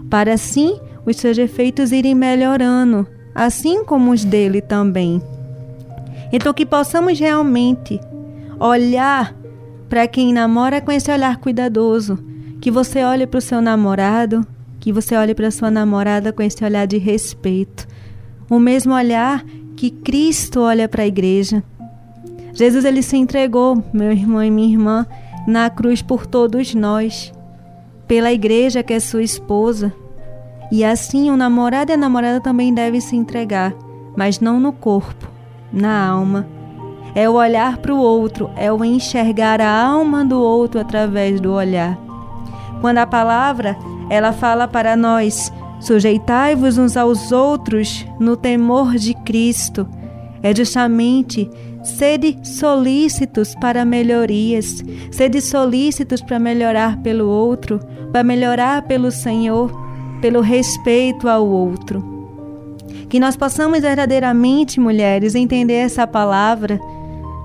para 0.10 0.34
assim 0.34 0.80
os 1.06 1.18
seus 1.18 1.36
defeitos 1.36 1.92
irem 1.92 2.16
melhorando, 2.16 3.08
assim 3.34 3.84
como 3.84 4.12
os 4.12 4.24
dele 4.24 4.62
também. 4.62 5.22
Então, 6.34 6.52
que 6.52 6.66
possamos 6.66 7.20
realmente 7.20 8.02
olhar 8.60 9.36
para 9.88 10.08
quem 10.08 10.34
namora 10.34 10.82
com 10.82 10.92
esse 10.92 11.12
olhar 11.12 11.38
cuidadoso. 11.38 12.18
Que 12.60 12.72
você 12.72 13.04
olhe 13.04 13.28
para 13.28 13.38
o 13.38 13.42
seu 13.42 13.62
namorado, 13.62 14.46
que 14.80 14.92
você 14.92 15.16
olhe 15.16 15.36
para 15.36 15.52
sua 15.52 15.70
namorada 15.70 16.34
com 16.34 16.42
esse 16.42 16.64
olhar 16.66 16.88
de 16.88 16.98
respeito. 16.98 17.88
O 18.50 18.58
mesmo 18.58 18.94
olhar 18.96 19.46
que 19.76 19.92
Cristo 19.92 20.62
olha 20.62 20.90
para 20.90 21.04
a 21.04 21.08
igreja. 21.08 21.64
Jesus 22.54 22.84
ele 22.84 23.04
se 23.04 23.16
entregou, 23.16 23.84
meu 23.94 24.12
irmão 24.12 24.44
e 24.44 24.50
minha 24.50 24.74
irmã, 24.74 25.06
na 25.48 25.70
cruz 25.70 26.02
por 26.02 26.26
todos 26.26 26.74
nós, 26.74 27.32
pela 28.08 28.32
igreja 28.32 28.82
que 28.82 28.94
é 28.94 29.00
sua 29.00 29.22
esposa. 29.22 29.94
E 30.72 30.84
assim 30.84 31.30
o 31.30 31.38
namorado 31.38 31.92
e 31.92 31.94
a 31.94 31.98
namorada 31.98 32.42
também 32.42 32.74
devem 32.74 33.02
se 33.02 33.16
entregar, 33.16 33.76
mas 34.16 34.40
não 34.40 34.60
no 34.60 34.72
corpo, 34.72 35.28
na 35.74 36.08
alma. 36.08 36.48
É 37.16 37.28
o 37.28 37.34
olhar 37.34 37.78
para 37.78 37.94
o 37.94 37.98
outro, 37.98 38.50
é 38.56 38.72
o 38.72 38.84
enxergar 38.84 39.60
a 39.60 39.86
alma 39.86 40.24
do 40.24 40.40
outro 40.40 40.80
através 40.80 41.42
do 41.42 41.52
olhar. 41.52 41.98
Quando 42.82 43.00
a 43.00 43.08
palavra, 43.08 43.78
ela 44.10 44.32
fala 44.32 44.68
para 44.68 44.96
nós: 44.96 45.52
sujeitai-vos 45.80 46.78
uns 46.78 46.96
aos 46.96 47.32
outros 47.32 48.06
no 48.20 48.38
temor 48.38 48.96
de 48.96 49.14
Cristo. 49.14 49.88
É 50.42 50.54
justamente 50.56 51.50
sede 51.84 52.38
solícitos 52.44 53.56
para 53.56 53.86
melhorias, 53.86 54.84
sede 55.12 55.42
solícitos 55.42 56.22
para 56.22 56.40
melhorar 56.40 56.98
pelo 57.02 57.28
outro, 57.28 57.80
para 58.12 58.24
melhorar 58.24 58.84
pelo 58.84 59.12
Senhor, 59.12 59.72
pelo 60.22 60.42
respeito 60.42 61.30
ao 61.30 61.48
outro. 61.48 62.13
Que 63.14 63.20
nós 63.20 63.38
possamos 63.38 63.80
verdadeiramente, 63.80 64.80
mulheres, 64.80 65.36
entender 65.36 65.76
essa 65.76 66.08
palavra. 66.08 66.80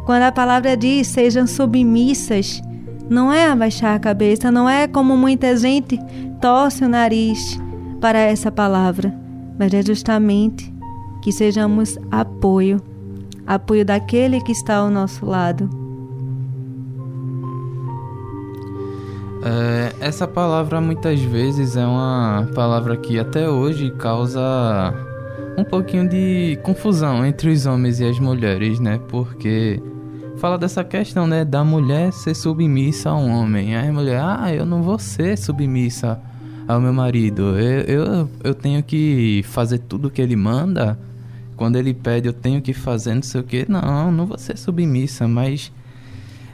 Quando 0.07 0.22
a 0.22 0.33
palavra 0.33 0.74
diz 0.74 1.09
sejam 1.09 1.46
submissas, 1.46 2.62
não 3.07 3.31
é 3.31 3.50
abaixar 3.50 3.94
a 3.94 3.98
cabeça, 3.98 4.50
não 4.50 4.66
é 4.66 4.88
como 4.88 5.14
muita 5.14 5.54
gente 5.59 6.00
torce 6.40 6.83
o 6.83 6.88
nariz 6.88 7.61
para 8.00 8.18
essa 8.18 8.50
palavra, 8.50 9.14
mas 9.59 9.74
é 9.74 9.83
justamente 9.83 10.72
que 11.20 11.31
sejamos 11.31 11.98
apoio, 12.11 12.81
apoio 13.46 13.85
daquele 13.85 14.40
que 14.40 14.52
está 14.52 14.76
ao 14.76 14.88
nosso 14.88 15.26
lado. 15.26 15.68
É, 19.44 19.92
essa 20.00 20.26
palavra 20.26 20.81
muitas 20.81 21.20
vezes 21.20 21.76
é 21.76 21.85
uma 21.85 22.48
palavra 22.54 22.96
que 22.96 23.18
até 23.18 23.50
hoje 23.50 23.90
causa 23.98 24.94
um 25.59 25.64
pouquinho 25.64 26.09
de 26.09 26.57
confusão 26.62 27.27
entre 27.27 27.51
os 27.51 27.66
homens 27.66 27.99
e 27.99 28.05
as 28.05 28.21
mulheres, 28.21 28.78
né? 28.78 29.01
Porque 29.09 29.82
fala 30.37 30.57
dessa 30.57 30.85
questão, 30.85 31.26
né, 31.26 31.45
da 31.45 31.64
mulher 31.64 32.12
ser 32.12 32.35
submissa 32.35 33.11
a 33.11 33.16
um 33.16 33.28
homem. 33.28 33.76
Aí 33.76 33.89
a 33.89 33.93
mulher, 33.93 34.20
ah, 34.22 34.55
eu 34.55 34.64
não 34.64 34.82
vou 34.85 35.01
ser 35.01 35.37
submissa 35.37 36.20
ao 36.68 36.80
meu 36.80 36.93
marido. 36.93 37.59
Eu, 37.59 37.80
eu, 37.80 38.30
eu 38.45 38.55
tenho 38.55 38.80
que 38.85 39.43
fazer 39.49 39.78
tudo 39.78 40.09
que 40.09 40.22
ele 40.22 40.37
manda. 40.37 40.97
Quando 41.57 41.74
ele 41.74 41.93
pede, 41.93 42.28
eu 42.28 42.32
tenho 42.32 42.62
que 42.62 42.72
fazer 42.72 43.16
não 43.16 43.22
sei 43.22 43.41
o 43.41 43.45
que. 43.45 43.66
Não, 43.68 44.12
não 44.12 44.26
vou 44.26 44.39
ser 44.39 44.57
submissa, 44.57 45.26
mas 45.26 45.72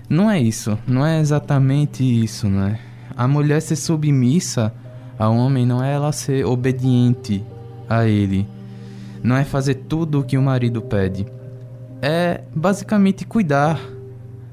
não 0.09 0.31
é 0.31 0.41
isso, 0.41 0.79
não 0.87 1.05
é 1.05 1.21
exatamente 1.21 2.03
isso, 2.03 2.49
né? 2.49 2.79
A 3.15 3.29
mulher 3.29 3.61
ser 3.61 3.77
submissa 3.77 4.73
ao 5.19 5.37
homem 5.37 5.67
não 5.67 5.85
é 5.85 5.93
ela 5.93 6.11
ser 6.11 6.47
obediente 6.47 7.45
a 7.89 8.07
ele, 8.07 8.47
não 9.25 9.37
é 9.37 9.43
fazer 9.43 9.75
tudo 9.75 10.21
o 10.21 10.23
que 10.23 10.37
o 10.37 10.43
marido 10.43 10.83
pede, 10.83 11.27
é 12.03 12.43
basicamente 12.55 13.25
cuidar, 13.25 13.81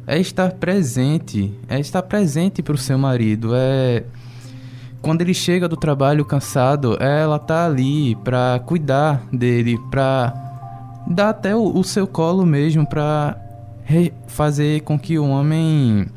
é 0.07 0.17
estar 0.17 0.53
presente, 0.53 1.53
é 1.67 1.79
estar 1.79 2.01
presente 2.01 2.63
para 2.63 2.73
o 2.73 2.77
seu 2.77 2.97
marido, 2.97 3.51
é 3.53 4.03
quando 5.01 5.21
ele 5.21 5.33
chega 5.33 5.67
do 5.67 5.75
trabalho 5.75 6.23
cansado, 6.23 6.95
ela 7.01 7.37
tá 7.37 7.65
ali 7.65 8.15
para 8.15 8.61
cuidar 8.65 9.21
dele, 9.33 9.77
para 9.89 10.33
dar 11.07 11.29
até 11.29 11.55
o, 11.55 11.77
o 11.77 11.83
seu 11.83 12.07
colo 12.07 12.45
mesmo 12.45 12.87
para 12.87 13.37
fazer 14.27 14.81
com 14.81 14.97
que 14.97 15.19
o 15.19 15.27
homem 15.27 16.07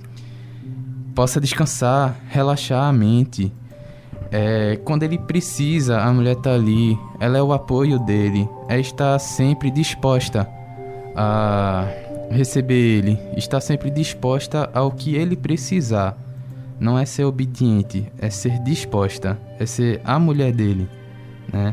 possa 1.14 1.40
descansar, 1.40 2.16
relaxar 2.28 2.84
a 2.84 2.92
mente. 2.92 3.52
É, 4.36 4.80
quando 4.82 5.04
ele 5.04 5.16
precisa, 5.16 6.00
a 6.00 6.12
mulher 6.12 6.34
tá 6.34 6.52
ali, 6.52 6.98
ela 7.20 7.38
é 7.38 7.42
o 7.42 7.52
apoio 7.52 8.00
dele, 8.00 8.48
é 8.68 8.80
estar 8.80 9.16
sempre 9.20 9.70
disposta 9.70 10.48
a 11.14 11.86
receber 12.32 12.74
ele, 12.74 13.18
está 13.36 13.60
sempre 13.60 13.92
disposta 13.92 14.68
ao 14.74 14.90
que 14.90 15.14
ele 15.14 15.36
precisar. 15.36 16.18
Não 16.80 16.98
é 16.98 17.04
ser 17.04 17.22
obediente, 17.22 18.10
é 18.18 18.28
ser 18.28 18.58
disposta, 18.58 19.38
é 19.56 19.66
ser 19.66 20.00
a 20.04 20.18
mulher 20.18 20.52
dele, 20.52 20.88
né? 21.52 21.72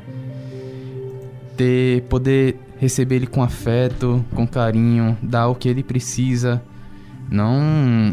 Ter 1.58 2.04
poder 2.04 2.60
receber 2.78 3.16
ele 3.16 3.28
com 3.28 3.42
afeto, 3.42 4.24
com 4.36 4.46
carinho, 4.46 5.18
dar 5.20 5.48
o 5.48 5.56
que 5.56 5.68
ele 5.68 5.82
precisa, 5.82 6.62
não 7.32 7.60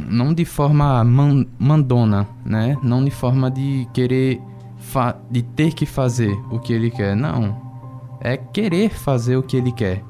não 0.09 0.33
de 0.33 0.45
forma 0.45 1.03
man, 1.03 1.45
mandona, 1.59 2.27
né? 2.45 2.77
Não 2.83 3.05
de 3.05 3.11
forma 3.11 3.51
de 3.51 3.87
querer 3.93 4.41
de 5.31 5.43
ter 5.43 5.75
que 5.75 5.85
fazer 5.85 6.33
o 6.51 6.59
que 6.59 6.73
ele 6.73 6.91
quer, 6.91 7.17
não. 7.17 7.61
É 8.21 8.37
querer 8.37 8.91
fazer 8.91 9.37
o 9.37 9.43
que 9.43 9.57
ele 9.57 9.73
quer. 9.73 10.03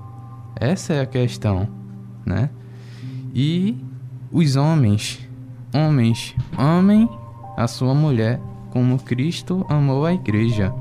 Essa 0.55 0.93
é 0.93 1.01
a 1.01 1.07
questão, 1.07 1.69
né? 2.25 2.51
E 3.35 3.77
os 4.31 4.57
homens, 4.57 5.27
homens, 5.75 6.35
amem 6.57 7.09
a 7.57 7.67
sua 7.67 7.95
mulher 7.95 8.41
como 8.71 8.99
Cristo 8.99 9.65
amou 9.69 10.05
a 10.05 10.13
igreja. 10.13 10.73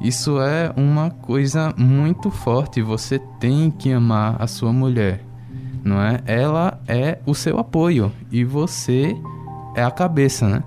Isso 0.00 0.40
é 0.40 0.72
uma 0.76 1.10
coisa 1.10 1.72
muito 1.76 2.30
forte. 2.30 2.82
Você 2.82 3.18
tem 3.38 3.70
que 3.70 3.92
amar 3.92 4.36
a 4.40 4.46
sua 4.46 4.72
mulher, 4.72 5.24
não 5.84 6.00
é? 6.00 6.20
Ela 6.26 6.80
é 6.88 7.18
o 7.26 7.34
seu 7.34 7.58
apoio 7.58 8.10
e 8.32 8.42
você 8.42 9.14
é 9.76 9.84
a 9.84 9.90
cabeça, 9.90 10.48
né? 10.48 10.62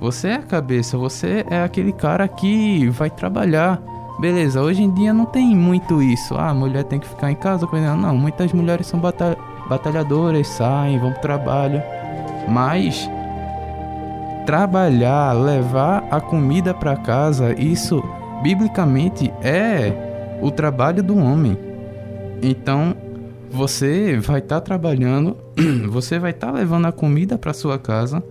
Você 0.00 0.28
é 0.28 0.34
a 0.34 0.42
cabeça, 0.42 0.96
você 0.96 1.44
é 1.48 1.62
aquele 1.62 1.92
cara 1.92 2.26
que 2.26 2.88
vai 2.88 3.10
trabalhar. 3.10 3.80
Beleza, 4.18 4.60
hoje 4.60 4.82
em 4.82 4.92
dia 4.92 5.12
não 5.12 5.26
tem 5.26 5.54
muito 5.54 6.02
isso. 6.02 6.34
Ah, 6.34 6.48
a 6.48 6.54
mulher 6.54 6.84
tem 6.84 6.98
que 6.98 7.06
ficar 7.06 7.30
em 7.30 7.36
casa. 7.36 7.68
Não, 7.70 8.16
muitas 8.16 8.52
mulheres 8.52 8.86
são 8.86 9.00
batalhadoras, 9.68 10.48
saem, 10.48 10.98
vão 10.98 11.12
pro 11.12 11.20
trabalho. 11.20 11.82
Mas 12.48 13.08
trabalhar, 14.44 15.32
levar 15.32 16.04
a 16.10 16.20
comida 16.20 16.74
para 16.74 16.96
casa, 16.96 17.54
isso 17.58 18.02
biblicamente 18.42 19.32
é 19.40 19.92
o 20.42 20.50
trabalho 20.50 21.02
do 21.02 21.16
homem. 21.16 21.56
Então, 22.42 22.96
você 23.52 24.16
vai 24.16 24.38
estar 24.38 24.56
tá 24.56 24.60
trabalhando, 24.60 25.36
você 25.88 26.18
vai 26.18 26.30
estar 26.30 26.48
tá 26.48 26.52
levando 26.52 26.86
a 26.86 26.92
comida 26.92 27.36
para 27.36 27.52
sua 27.52 27.78
casa, 27.78 28.22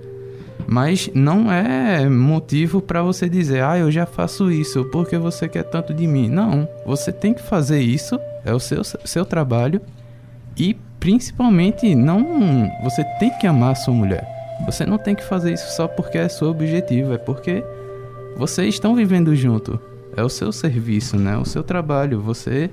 mas 0.68 1.10
não 1.14 1.52
é 1.52 2.10
motivo 2.10 2.82
para 2.82 3.02
você 3.02 3.30
dizer: 3.30 3.64
"Ah, 3.64 3.78
eu 3.78 3.92
já 3.92 4.06
faço 4.06 4.52
isso, 4.52 4.86
porque 4.86 5.18
você 5.18 5.48
quer 5.48 5.64
tanto 5.64 5.94
de 5.94 6.08
mim". 6.08 6.30
Não, 6.30 6.68
você 6.86 7.12
tem 7.12 7.34
que 7.34 7.42
fazer 7.42 7.82
isso, 7.82 8.20
é 8.46 8.54
o 8.54 8.60
seu 8.60 8.84
seu 8.84 9.26
trabalho 9.26 9.82
e 10.58 10.76
principalmente 11.00 11.96
não, 11.96 12.70
você 12.84 13.04
tem 13.20 13.30
que 13.38 13.48
amar 13.48 13.72
a 13.72 13.76
sua 13.76 13.94
mulher. 13.94 14.28
Você 14.66 14.86
não 14.86 14.98
tem 14.98 15.16
que 15.16 15.24
fazer 15.24 15.54
isso 15.54 15.76
só 15.76 15.88
porque 15.88 16.18
é 16.18 16.30
seu 16.30 16.50
objetivo, 16.50 17.14
é 17.14 17.18
porque 17.18 17.64
vocês 18.38 18.76
estão 18.76 18.96
vivendo 18.96 19.36
junto 19.36 19.80
é 20.16 20.24
o 20.24 20.30
seu 20.30 20.52
serviço, 20.52 21.18
né? 21.18 21.38
O 21.38 21.46
seu 21.46 21.64
trabalho. 21.64 22.20
Você 22.22 22.70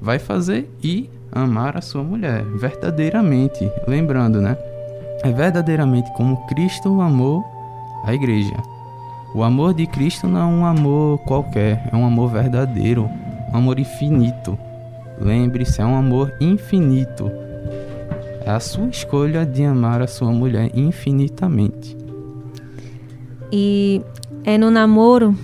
vai 0.00 0.18
fazer 0.18 0.68
e 0.82 1.08
amar 1.32 1.76
a 1.76 1.80
sua 1.80 2.02
mulher 2.02 2.44
verdadeiramente. 2.44 3.70
Lembrando, 3.86 4.40
né? 4.40 4.56
É 5.22 5.30
verdadeiramente 5.30 6.12
como 6.14 6.46
Cristo 6.46 7.00
amou 7.00 7.44
a 8.04 8.14
igreja. 8.14 8.56
O 9.34 9.42
amor 9.42 9.74
de 9.74 9.86
Cristo 9.86 10.26
não 10.26 10.40
é 10.40 10.44
um 10.44 10.64
amor 10.64 11.18
qualquer, 11.18 11.88
é 11.92 11.96
um 11.96 12.06
amor 12.06 12.30
verdadeiro, 12.30 13.10
um 13.52 13.56
amor 13.56 13.78
infinito. 13.78 14.58
Lembre-se, 15.20 15.80
é 15.80 15.84
um 15.84 15.96
amor 15.96 16.32
infinito. 16.40 17.30
É 18.44 18.50
a 18.50 18.60
sua 18.60 18.88
escolha 18.88 19.44
de 19.44 19.64
amar 19.64 20.00
a 20.00 20.06
sua 20.06 20.30
mulher 20.30 20.70
infinitamente. 20.74 21.96
E 23.52 24.00
é 24.44 24.56
no 24.56 24.70
namoro 24.70 25.36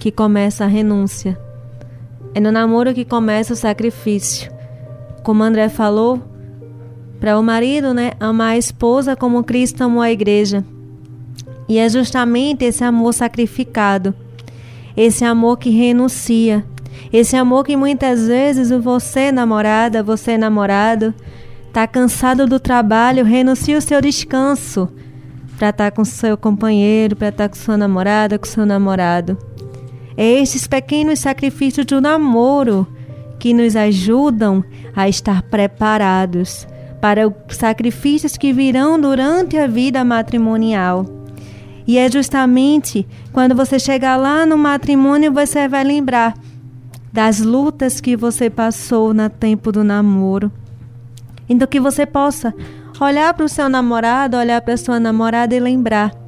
que 0.00 0.10
começa 0.10 0.64
a 0.64 0.68
renúncia. 0.68 1.38
É 2.34 2.40
no 2.40 2.50
namoro 2.50 2.94
que 2.94 3.04
começa 3.04 3.52
o 3.52 3.56
sacrifício. 3.56 4.50
Como 5.22 5.42
André 5.42 5.68
falou, 5.68 6.20
para 7.20 7.38
o 7.38 7.42
marido, 7.42 7.94
né, 7.94 8.12
amar 8.18 8.52
a 8.52 8.58
esposa 8.58 9.14
como 9.14 9.44
Cristo 9.44 9.84
amou 9.84 10.02
a 10.02 10.10
igreja. 10.10 10.64
E 11.68 11.78
é 11.78 11.88
justamente 11.88 12.64
esse 12.64 12.82
amor 12.82 13.12
sacrificado, 13.14 14.14
esse 14.96 15.24
amor 15.24 15.58
que 15.58 15.70
renuncia, 15.70 16.64
esse 17.12 17.36
amor 17.36 17.64
que 17.64 17.76
muitas 17.76 18.26
vezes 18.26 18.70
você, 18.70 19.30
namorada, 19.30 20.02
você, 20.02 20.36
namorado, 20.36 21.14
está 21.68 21.86
cansado 21.86 22.46
do 22.46 22.58
trabalho, 22.58 23.24
renuncia 23.24 23.78
o 23.78 23.80
seu 23.80 24.00
descanso 24.00 24.88
para 25.56 25.68
estar 25.68 25.90
tá 25.90 25.96
com 25.96 26.04
seu 26.04 26.36
companheiro, 26.36 27.14
para 27.14 27.28
estar 27.28 27.44
tá 27.44 27.48
com 27.48 27.54
sua 27.54 27.76
namorada, 27.76 28.38
com 28.38 28.46
seu 28.46 28.66
namorado. 28.66 29.38
É 30.16 30.40
estes 30.40 30.66
pequenos 30.66 31.20
sacrifícios 31.20 31.86
do 31.86 32.00
namoro 32.00 32.86
que 33.38 33.52
nos 33.52 33.74
ajudam 33.74 34.64
a 34.94 35.08
estar 35.08 35.42
preparados 35.42 36.66
para 37.00 37.26
os 37.26 37.56
sacrifícios 37.56 38.36
que 38.36 38.52
virão 38.52 39.00
durante 39.00 39.56
a 39.56 39.66
vida 39.66 40.04
matrimonial. 40.04 41.04
E 41.86 41.98
é 41.98 42.08
justamente 42.10 43.06
quando 43.32 43.54
você 43.54 43.78
chegar 43.78 44.16
lá 44.16 44.46
no 44.46 44.56
matrimônio, 44.56 45.32
você 45.32 45.66
vai 45.66 45.82
lembrar 45.82 46.34
das 47.12 47.40
lutas 47.40 48.00
que 48.00 48.16
você 48.16 48.48
passou 48.48 49.12
no 49.12 49.28
tempo 49.28 49.72
do 49.72 49.82
namoro. 49.82 50.50
Então 51.48 51.66
que 51.66 51.80
você 51.80 52.06
possa 52.06 52.54
olhar 53.00 53.34
para 53.34 53.44
o 53.44 53.48
seu 53.48 53.68
namorado, 53.68 54.36
olhar 54.36 54.60
para 54.60 54.76
sua 54.76 55.00
namorada 55.00 55.54
e 55.54 55.60
lembrar 55.60 56.21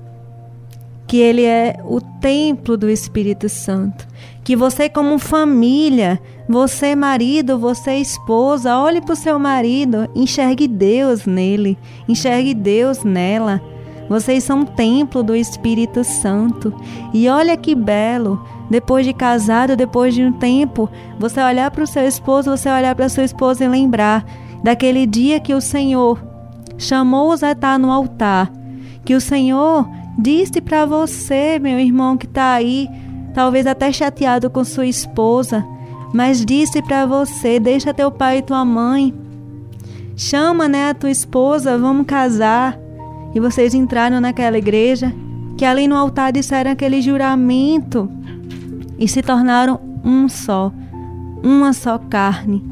que 1.14 1.20
ele 1.20 1.44
é 1.44 1.76
o 1.84 2.00
templo 2.00 2.76
do 2.76 2.90
Espírito 2.90 3.48
Santo. 3.48 4.04
Que 4.42 4.56
você, 4.56 4.88
como 4.88 5.16
família, 5.16 6.20
você, 6.48 6.96
marido, 6.96 7.56
você, 7.56 7.98
esposa, 7.98 8.76
olhe 8.76 9.00
para 9.00 9.12
o 9.12 9.16
seu 9.16 9.38
marido, 9.38 10.08
enxergue 10.12 10.66
Deus 10.66 11.24
nele, 11.24 11.78
enxergue 12.08 12.52
Deus 12.52 13.04
nela. 13.04 13.62
Vocês 14.08 14.42
são 14.42 14.62
um 14.62 14.64
templo 14.64 15.22
do 15.22 15.36
Espírito 15.36 16.02
Santo. 16.02 16.74
E 17.12 17.28
olha 17.28 17.56
que 17.56 17.76
belo, 17.76 18.44
depois 18.68 19.06
de 19.06 19.12
casado, 19.12 19.76
depois 19.76 20.16
de 20.16 20.24
um 20.24 20.32
tempo, 20.32 20.90
você 21.16 21.40
olhar 21.40 21.70
para 21.70 21.84
o 21.84 21.86
seu 21.86 22.08
esposo, 22.08 22.50
você 22.50 22.68
olhar 22.68 22.96
para 22.96 23.06
a 23.06 23.08
sua 23.08 23.22
esposa 23.22 23.64
e 23.64 23.68
lembrar 23.68 24.26
daquele 24.64 25.06
dia 25.06 25.38
que 25.38 25.54
o 25.54 25.60
Senhor 25.60 26.20
chamou-os 26.76 27.44
a 27.44 27.52
estar 27.52 27.78
no 27.78 27.92
altar, 27.92 28.50
que 29.04 29.14
o 29.14 29.20
Senhor 29.20 29.86
Disse 30.18 30.60
para 30.60 30.86
você, 30.86 31.58
meu 31.58 31.78
irmão 31.78 32.16
que 32.16 32.26
está 32.26 32.52
aí, 32.52 32.88
talvez 33.34 33.66
até 33.66 33.92
chateado 33.92 34.48
com 34.48 34.64
sua 34.64 34.86
esposa, 34.86 35.66
mas 36.12 36.44
disse 36.44 36.80
para 36.80 37.04
você: 37.04 37.58
deixa 37.58 37.92
teu 37.92 38.10
pai 38.10 38.38
e 38.38 38.42
tua 38.42 38.64
mãe, 38.64 39.12
chama 40.16 40.68
né, 40.68 40.90
a 40.90 40.94
tua 40.94 41.10
esposa, 41.10 41.76
vamos 41.76 42.06
casar. 42.06 42.78
E 43.34 43.40
vocês 43.40 43.74
entraram 43.74 44.20
naquela 44.20 44.56
igreja, 44.56 45.12
que 45.56 45.64
ali 45.64 45.88
no 45.88 45.96
altar 45.96 46.32
disseram 46.32 46.70
aquele 46.70 47.02
juramento 47.02 48.08
e 48.96 49.08
se 49.08 49.20
tornaram 49.22 49.80
um 50.04 50.28
só, 50.28 50.72
uma 51.42 51.72
só 51.72 51.98
carne, 51.98 52.64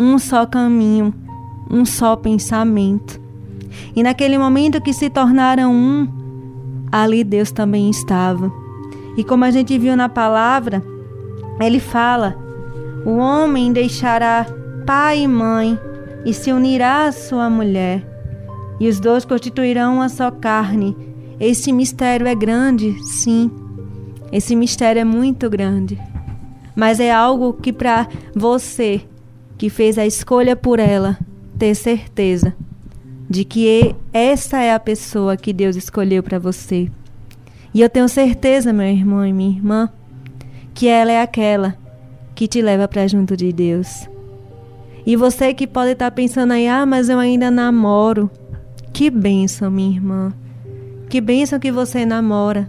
um 0.00 0.18
só 0.18 0.46
caminho, 0.46 1.12
um 1.70 1.84
só 1.84 2.16
pensamento. 2.16 3.20
E 3.94 4.02
naquele 4.02 4.38
momento 4.38 4.80
que 4.80 4.94
se 4.94 5.10
tornaram 5.10 5.70
um, 5.70 6.08
ali 6.90 7.24
Deus 7.24 7.50
também 7.50 7.90
estava. 7.90 8.52
E 9.16 9.24
como 9.24 9.44
a 9.44 9.50
gente 9.50 9.76
viu 9.78 9.96
na 9.96 10.08
palavra, 10.08 10.82
ele 11.60 11.80
fala: 11.80 12.36
o 13.04 13.16
homem 13.16 13.72
deixará 13.72 14.46
pai 14.84 15.22
e 15.22 15.28
mãe 15.28 15.78
e 16.24 16.32
se 16.32 16.52
unirá 16.52 17.06
à 17.06 17.12
sua 17.12 17.48
mulher, 17.48 18.04
e 18.78 18.88
os 18.88 19.00
dois 19.00 19.24
constituirão 19.24 19.96
uma 19.96 20.08
só 20.08 20.30
carne. 20.30 20.96
Este 21.38 21.72
mistério 21.72 22.26
é 22.26 22.34
grande, 22.34 22.96
sim. 23.04 23.50
Esse 24.32 24.56
mistério 24.56 25.00
é 25.00 25.04
muito 25.04 25.48
grande. 25.50 25.98
Mas 26.74 27.00
é 27.00 27.12
algo 27.12 27.52
que 27.54 27.72
para 27.72 28.08
você 28.34 29.02
que 29.56 29.70
fez 29.70 29.98
a 29.98 30.06
escolha 30.06 30.54
por 30.56 30.78
ela 30.78 31.18
ter 31.58 31.74
certeza 31.74 32.54
de 33.28 33.44
que 33.44 33.94
essa 34.12 34.58
é 34.58 34.72
a 34.72 34.80
pessoa 34.80 35.36
que 35.36 35.52
Deus 35.52 35.76
escolheu 35.76 36.22
para 36.22 36.38
você. 36.38 36.90
E 37.74 37.80
eu 37.80 37.90
tenho 37.90 38.08
certeza, 38.08 38.72
meu 38.72 38.86
irmão 38.86 39.26
e 39.26 39.32
minha 39.32 39.50
irmã, 39.50 39.90
que 40.72 40.88
ela 40.88 41.12
é 41.12 41.20
aquela 41.20 41.76
que 42.34 42.46
te 42.46 42.62
leva 42.62 42.86
para 42.86 43.06
junto 43.06 43.36
de 43.36 43.52
Deus. 43.52 44.08
E 45.04 45.16
você 45.16 45.54
que 45.54 45.66
pode 45.66 45.92
estar 45.92 46.10
tá 46.10 46.14
pensando 46.14 46.52
aí, 46.52 46.66
ah, 46.66 46.86
mas 46.86 47.08
eu 47.08 47.18
ainda 47.18 47.50
namoro. 47.50 48.30
Que 48.92 49.10
bênção, 49.10 49.70
minha 49.70 49.90
irmã. 49.90 50.32
Que 51.08 51.20
bênção 51.20 51.58
que 51.58 51.70
você 51.70 52.04
namora. 52.04 52.68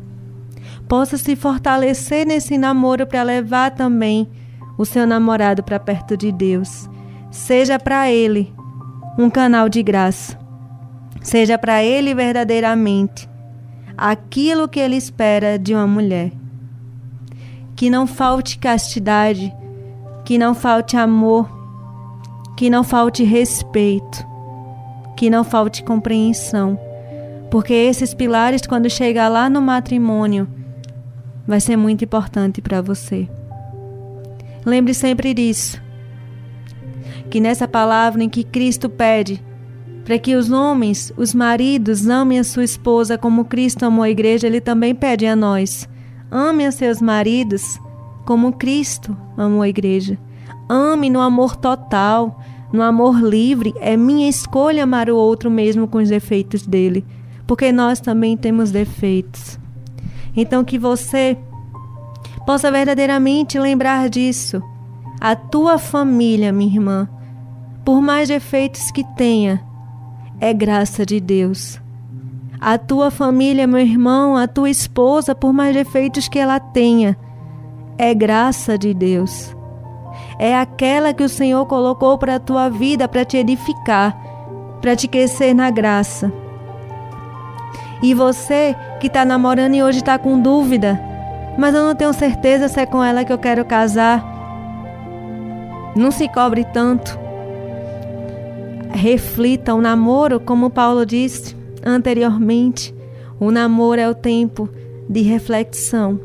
Possa 0.88 1.18
se 1.18 1.36
fortalecer 1.36 2.26
nesse 2.26 2.58
namoro 2.58 3.08
para 3.08 3.24
levar 3.24 3.72
também 3.72 4.28
o 4.78 4.86
seu 4.86 5.08
namorado 5.08 5.64
para 5.64 5.80
perto 5.80 6.16
de 6.16 6.32
Deus. 6.32 6.90
Seja 7.32 7.80
para 7.80 8.12
ele 8.12 8.54
um 9.18 9.30
canal 9.30 9.68
de 9.68 9.82
graça. 9.82 10.47
Seja 11.28 11.58
para 11.58 11.84
ele 11.84 12.16
verdadeiramente 12.16 13.30
aquilo 13.98 14.66
que 14.66 14.80
ele 14.80 14.96
espera 14.96 15.60
de 15.60 15.74
uma 15.74 15.86
mulher. 15.86 16.32
Que 17.76 17.90
não 17.90 18.08
falte 18.08 18.58
castidade, 18.58 19.54
que 20.24 20.38
não 20.38 20.56
falte 20.56 20.96
amor, 20.96 21.50
que 22.56 22.70
não 22.70 22.82
falte 22.82 23.26
respeito, 23.26 24.26
que 25.18 25.30
não 25.30 25.44
falte 25.44 25.84
compreensão. 25.84 26.80
Porque 27.52 27.74
esses 27.74 28.14
pilares, 28.14 28.62
quando 28.66 28.90
chegar 28.90 29.28
lá 29.28 29.50
no 29.50 29.62
matrimônio, 29.62 30.48
vai 31.46 31.60
ser 31.60 31.76
muito 31.76 32.06
importante 32.06 32.62
para 32.62 32.82
você. 32.82 33.28
Lembre 34.66 34.94
sempre 34.94 35.34
disso 35.34 35.82
que 37.30 37.42
nessa 37.42 37.68
palavra 37.68 38.24
em 38.24 38.30
que 38.30 38.46
Cristo 38.46 38.90
pede 38.90 39.46
para 40.08 40.18
que 40.18 40.38
os 40.38 40.50
homens, 40.50 41.12
os 41.18 41.34
maridos, 41.34 42.08
amem 42.08 42.40
a 42.40 42.44
sua 42.46 42.64
esposa 42.64 43.18
como 43.18 43.44
Cristo 43.44 43.84
amou 43.84 44.04
a 44.04 44.10
igreja, 44.10 44.48
ele 44.48 44.62
também 44.62 44.96
pede 44.96 45.26
a 45.26 45.36
nós: 45.36 45.86
ame 46.32 46.66
a 46.66 46.72
seus 46.72 47.02
maridos 47.02 47.78
como 48.26 48.54
Cristo 48.54 49.18
amou 49.36 49.62
a 49.62 49.68
igreja. 49.68 50.18
Ame 50.70 51.10
no 51.10 51.20
amor 51.20 51.58
total, 51.58 52.42
no 52.72 52.82
amor 52.82 53.20
livre. 53.20 53.74
É 53.82 53.98
minha 53.98 54.30
escolha 54.30 54.86
amar 54.86 55.10
o 55.10 55.18
outro 55.18 55.52
mesmo 55.52 55.90
com 55.90 55.98
os 55.98 56.08
defeitos 56.08 56.66
dele, 56.66 57.06
porque 57.46 57.74
nós 57.74 58.00
também 58.00 58.38
temos 58.38 58.72
defeitos. 58.72 59.60
Então 60.34 60.64
que 60.64 60.80
você 60.80 61.38
possa 62.46 62.72
verdadeiramente 62.72 63.60
lembrar 63.60 64.08
disso. 64.10 64.64
A 65.20 65.36
tua 65.36 65.78
família, 65.78 66.54
minha 66.54 66.74
irmã, 66.74 67.10
por 67.84 68.02
mais 68.02 68.30
defeitos 68.30 68.90
que 68.90 69.04
tenha, 69.18 69.67
é 70.40 70.54
graça 70.54 71.06
de 71.06 71.20
Deus. 71.20 71.80
A 72.60 72.78
tua 72.78 73.12
família, 73.12 73.68
meu 73.68 73.80
irmão, 73.80 74.36
a 74.36 74.48
tua 74.48 74.70
esposa, 74.70 75.36
por 75.36 75.54
mais 75.54 75.76
defeitos 75.76 76.28
que 76.28 76.40
ela 76.40 76.60
tenha, 76.60 77.18
é 77.98 78.14
graça 78.14 78.78
de 78.78 78.94
Deus. 78.94 79.56
É 80.40 80.56
aquela 80.56 81.14
que 81.14 81.24
o 81.24 81.30
Senhor 81.30 81.66
colocou 81.66 82.18
para 82.18 82.36
a 82.36 82.40
tua 82.40 82.70
vida 82.70 83.08
para 83.08 83.26
te 83.26 83.38
edificar, 83.38 84.16
para 84.82 84.96
te 84.96 85.08
crescer 85.08 85.54
na 85.54 85.70
graça. 85.70 86.32
E 88.02 88.14
você 88.14 88.76
que 89.00 89.08
está 89.08 89.26
namorando 89.26 89.74
e 89.74 89.84
hoje 89.84 90.00
está 90.00 90.20
com 90.20 90.40
dúvida, 90.40 91.00
mas 91.58 91.74
eu 91.74 91.84
não 91.84 91.96
tenho 91.96 92.14
certeza 92.14 92.68
se 92.68 92.80
é 92.80 92.86
com 92.86 93.04
ela 93.04 93.26
que 93.26 93.34
eu 93.34 93.38
quero 93.40 93.66
casar. 93.66 94.24
Não 95.96 96.12
se 96.12 96.28
cobre 96.28 96.64
tanto 96.64 97.27
reflita 98.92 99.74
o 99.74 99.82
namoro, 99.82 100.40
como 100.40 100.70
Paulo 100.70 101.06
disse 101.06 101.56
anteriormente. 101.86 102.94
O 103.40 103.52
namoro 103.52 104.02
é 104.02 104.10
o 104.10 104.16
tempo 104.16 104.70
de 105.10 105.22
reflexão. 105.22 106.20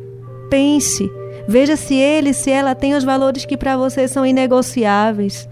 Pense, 0.50 1.10
veja 1.48 1.76
se 1.76 1.94
ele, 1.94 2.32
se 2.32 2.50
ela 2.50 2.74
tem 2.74 2.94
os 2.94 3.04
valores 3.04 3.44
que 3.44 3.56
para 3.56 3.76
você 3.76 4.08
são 4.08 4.24
inegociáveis, 4.26 5.48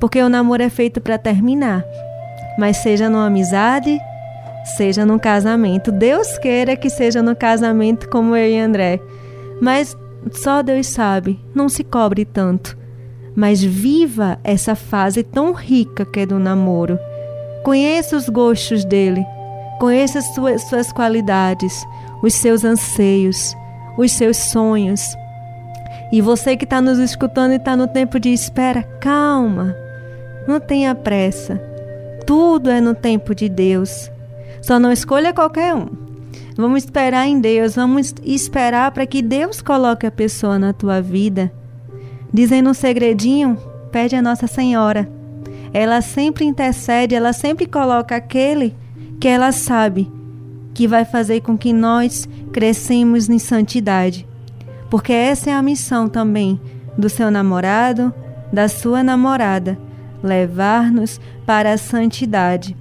porque 0.00 0.20
o 0.20 0.28
namoro 0.28 0.62
é 0.62 0.68
feito 0.68 1.00
para 1.00 1.18
terminar. 1.18 1.84
Mas 2.58 2.78
seja 2.78 3.08
numa 3.08 3.26
amizade, 3.26 3.98
seja 4.76 5.06
num 5.06 5.18
casamento. 5.18 5.90
Deus 5.90 6.38
queira 6.38 6.76
que 6.76 6.90
seja 6.90 7.22
no 7.22 7.36
casamento 7.36 8.08
como 8.08 8.36
eu 8.36 8.48
e 8.48 8.58
André. 8.58 9.00
Mas 9.60 9.96
só 10.32 10.62
Deus 10.62 10.86
sabe, 10.86 11.40
não 11.54 11.68
se 11.68 11.82
cobre 11.84 12.24
tanto 12.24 12.81
mas 13.34 13.62
viva 13.62 14.38
essa 14.44 14.74
fase 14.74 15.22
tão 15.22 15.52
rica 15.52 16.04
que 16.04 16.20
é 16.20 16.26
do 16.26 16.38
namoro. 16.38 16.98
Conheça 17.64 18.16
os 18.16 18.28
gostos 18.28 18.84
dele, 18.84 19.24
conheça 19.78 20.18
as 20.18 20.34
suas, 20.34 20.62
suas 20.68 20.92
qualidades, 20.92 21.86
os 22.22 22.34
seus 22.34 22.64
anseios, 22.64 23.54
os 23.96 24.12
seus 24.12 24.36
sonhos. 24.36 25.16
E 26.12 26.20
você 26.20 26.56
que 26.56 26.64
está 26.64 26.80
nos 26.80 26.98
escutando 26.98 27.52
e 27.52 27.56
está 27.56 27.76
no 27.76 27.86
tempo 27.86 28.20
de 28.20 28.30
espera, 28.30 28.82
calma, 29.00 29.74
não 30.46 30.60
tenha 30.60 30.94
pressa. 30.94 31.60
Tudo 32.26 32.68
é 32.68 32.80
no 32.80 32.94
tempo 32.94 33.34
de 33.34 33.48
Deus. 33.48 34.10
Só 34.60 34.78
não 34.78 34.92
escolha 34.92 35.32
qualquer 35.32 35.74
um. 35.74 35.88
Vamos 36.56 36.84
esperar 36.84 37.26
em 37.26 37.40
Deus, 37.40 37.76
vamos 37.76 38.14
esperar 38.22 38.90
para 38.90 39.06
que 39.06 39.22
Deus 39.22 39.62
coloque 39.62 40.06
a 40.06 40.10
pessoa 40.10 40.58
na 40.58 40.72
tua 40.72 41.00
vida 41.00 41.50
Dizendo 42.32 42.70
um 42.70 42.74
segredinho, 42.74 43.58
pede 43.90 44.16
a 44.16 44.22
Nossa 44.22 44.46
Senhora. 44.46 45.08
Ela 45.72 46.00
sempre 46.00 46.44
intercede, 46.44 47.14
ela 47.14 47.32
sempre 47.32 47.66
coloca 47.66 48.16
aquele 48.16 48.74
que 49.20 49.28
ela 49.28 49.52
sabe 49.52 50.10
que 50.72 50.88
vai 50.88 51.04
fazer 51.04 51.42
com 51.42 51.56
que 51.56 51.72
nós 51.72 52.28
crescemos 52.52 53.28
em 53.28 53.38
santidade. 53.38 54.26
Porque 54.88 55.12
essa 55.12 55.50
é 55.50 55.52
a 55.52 55.62
missão 55.62 56.08
também 56.08 56.58
do 56.96 57.08
seu 57.08 57.30
namorado, 57.30 58.12
da 58.52 58.68
sua 58.68 59.02
namorada, 59.02 59.78
levar-nos 60.22 61.20
para 61.44 61.72
a 61.72 61.78
santidade. 61.78 62.76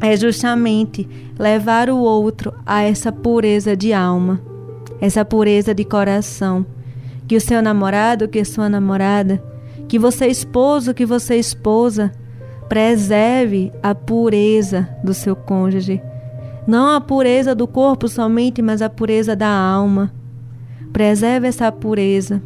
É 0.00 0.16
justamente 0.16 1.08
levar 1.38 1.90
o 1.90 1.98
outro 1.98 2.54
a 2.64 2.82
essa 2.82 3.10
pureza 3.10 3.76
de 3.76 3.92
alma, 3.92 4.40
essa 5.00 5.24
pureza 5.24 5.74
de 5.74 5.84
coração 5.84 6.64
que 7.28 7.36
o 7.36 7.40
seu 7.40 7.60
namorado, 7.60 8.26
que 8.26 8.42
sua 8.42 8.70
namorada, 8.70 9.42
que 9.86 9.98
você 9.98 10.26
esposo, 10.26 10.94
que 10.94 11.04
você 11.04 11.36
esposa, 11.36 12.10
preserve 12.70 13.70
a 13.82 13.94
pureza 13.94 14.88
do 15.04 15.12
seu 15.12 15.36
cônjuge. 15.36 16.00
Não 16.66 16.94
a 16.94 17.00
pureza 17.00 17.54
do 17.54 17.68
corpo 17.68 18.08
somente, 18.08 18.62
mas 18.62 18.80
a 18.80 18.88
pureza 18.88 19.36
da 19.36 19.48
alma. 19.48 20.10
Preserve 20.90 21.46
essa 21.46 21.70
pureza. 21.70 22.42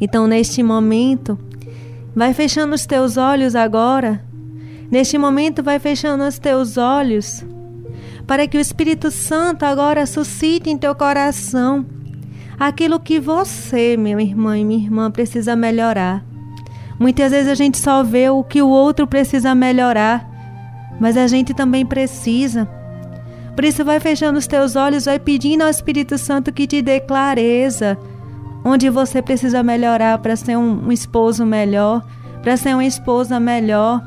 Então, 0.00 0.28
neste 0.28 0.62
momento, 0.62 1.36
vai 2.14 2.32
fechando 2.32 2.74
os 2.74 2.86
teus 2.86 3.16
olhos 3.16 3.56
agora. 3.56 4.24
Neste 4.88 5.18
momento, 5.18 5.62
vai 5.64 5.80
fechando 5.80 6.24
os 6.24 6.38
teus 6.38 6.76
olhos, 6.76 7.44
para 8.24 8.46
que 8.46 8.56
o 8.56 8.60
Espírito 8.60 9.10
Santo 9.10 9.64
agora 9.64 10.06
suscite 10.06 10.70
em 10.70 10.78
teu 10.78 10.94
coração 10.94 11.84
aquilo 12.58 13.00
que 13.00 13.20
você, 13.20 13.96
meu 13.96 14.20
irmão 14.20 14.54
e 14.54 14.64
minha 14.64 14.84
irmã, 14.84 15.10
precisa 15.10 15.56
melhorar. 15.56 16.24
Muitas 16.98 17.32
vezes 17.32 17.50
a 17.50 17.54
gente 17.54 17.78
só 17.78 18.02
vê 18.02 18.30
o 18.30 18.44
que 18.44 18.62
o 18.62 18.68
outro 18.68 19.06
precisa 19.06 19.54
melhorar, 19.54 20.28
mas 21.00 21.16
a 21.16 21.26
gente 21.26 21.52
também 21.52 21.84
precisa. 21.84 22.68
Por 23.54 23.64
isso, 23.64 23.84
vai 23.84 24.00
fechando 24.00 24.38
os 24.38 24.46
teus 24.46 24.76
olhos, 24.76 25.04
vai 25.04 25.18
pedindo 25.18 25.62
ao 25.62 25.68
Espírito 25.68 26.18
Santo 26.18 26.52
que 26.52 26.66
te 26.66 26.82
dê 26.82 27.00
clareza 27.00 27.98
onde 28.64 28.88
você 28.88 29.20
precisa 29.20 29.62
melhorar 29.62 30.18
para 30.18 30.34
ser 30.34 30.56
um, 30.56 30.86
um 30.86 30.92
esposo 30.92 31.44
melhor, 31.44 32.02
para 32.42 32.56
ser 32.56 32.74
uma 32.74 32.84
esposa 32.84 33.38
melhor. 33.38 34.02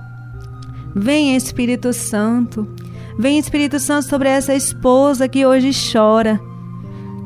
Vem 0.96 1.36
Espírito 1.36 1.94
Santo, 1.94 2.68
vem 3.20 3.38
Espírito 3.38 3.80
Santo 3.80 4.08
sobre 4.08 4.30
essa 4.30 4.56
esposa 4.56 5.28
que 5.28 5.46
hoje 5.46 5.70
chora 5.94 6.42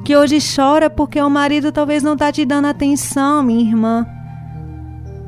que 0.04 0.16
hoje 0.16 0.40
chora 0.56 0.90
porque 0.90 1.22
o 1.22 1.30
marido 1.30 1.72
talvez 1.72 2.04
não 2.04 2.14
está 2.14 2.32
te 2.32 2.46
dando 2.46 2.66
atenção, 2.66 3.44
minha 3.44 3.62
irmã. 3.62 4.06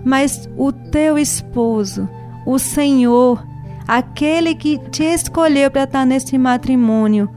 Mas 0.03 0.49
o 0.57 0.71
teu 0.71 1.17
esposo, 1.17 2.09
o 2.45 2.59
Senhor, 2.59 3.45
aquele 3.87 4.55
que 4.55 4.77
te 4.89 5.03
escolheu 5.03 5.69
para 5.71 5.83
estar 5.83 5.99
tá 5.99 6.05
nesse 6.05 6.37
matrimônio, 6.37 7.29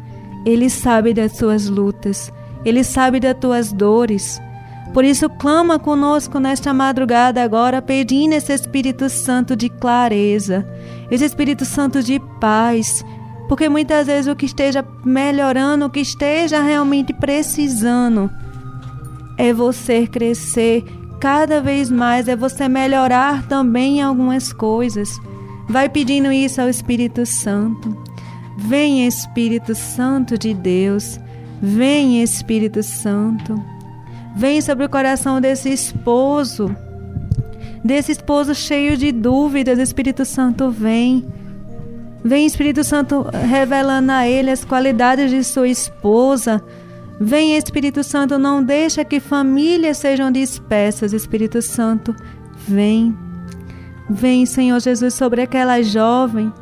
ele 0.44 0.70
sabe 0.70 1.12
das 1.12 1.32
tuas 1.32 1.68
lutas, 1.68 2.32
ele 2.64 2.82
sabe 2.82 3.20
das 3.20 3.36
tuas 3.38 3.72
dores. 3.72 4.40
Por 4.92 5.04
isso, 5.04 5.28
clama 5.28 5.78
conosco 5.78 6.38
nesta 6.38 6.72
madrugada 6.72 7.42
agora, 7.42 7.82
pedindo 7.82 8.32
esse 8.32 8.52
Espírito 8.52 9.10
Santo 9.10 9.54
de 9.54 9.68
clareza, 9.68 10.66
esse 11.10 11.24
Espírito 11.24 11.64
Santo 11.64 12.02
de 12.02 12.18
paz, 12.40 13.04
porque 13.48 13.68
muitas 13.68 14.06
vezes 14.06 14.30
o 14.30 14.36
que 14.36 14.46
esteja 14.46 14.84
melhorando, 15.04 15.86
o 15.86 15.90
que 15.90 16.00
esteja 16.00 16.60
realmente 16.60 17.12
precisando, 17.12 18.30
é 19.36 19.52
você 19.52 20.06
crescer 20.06 20.84
cada 21.20 21.60
vez 21.60 21.90
mais, 21.90 22.28
é 22.28 22.36
você 22.36 22.68
melhorar 22.68 23.46
também 23.46 23.98
em 23.98 24.02
algumas 24.02 24.52
coisas. 24.52 25.20
Vai 25.68 25.88
pedindo 25.88 26.30
isso 26.32 26.60
ao 26.60 26.68
Espírito 26.68 27.26
Santo. 27.26 27.96
Vem 28.56 29.06
Espírito 29.06 29.74
Santo 29.74 30.38
de 30.38 30.54
Deus, 30.54 31.20
vem 31.60 32.22
Espírito 32.22 32.82
Santo. 32.82 33.62
Vem 34.34 34.60
sobre 34.60 34.84
o 34.84 34.88
coração 34.88 35.40
desse 35.40 35.70
esposo, 35.70 36.74
desse 37.82 38.12
esposo 38.12 38.54
cheio 38.54 38.96
de 38.96 39.12
dúvidas, 39.12 39.78
Espírito 39.78 40.24
Santo 40.24 40.70
vem. 40.70 41.24
Vem 42.24 42.46
Espírito 42.46 42.82
Santo 42.82 43.26
revelando 43.48 44.10
a 44.12 44.26
ele 44.26 44.50
as 44.50 44.64
qualidades 44.64 45.30
de 45.30 45.44
sua 45.44 45.68
esposa. 45.68 46.62
Vem 47.20 47.56
Espírito 47.56 48.02
Santo, 48.04 48.38
não 48.38 48.62
deixa 48.62 49.04
que 49.04 49.20
famílias 49.20 49.98
sejam 49.98 50.30
dispersas, 50.30 51.12
Espírito 51.12 51.62
Santo. 51.62 52.14
Vem. 52.68 53.16
Vem, 54.08 54.44
Senhor 54.44 54.80
Jesus, 54.80 55.14
sobre 55.14 55.42
aquela 55.42 55.82
jovem. 55.82 56.52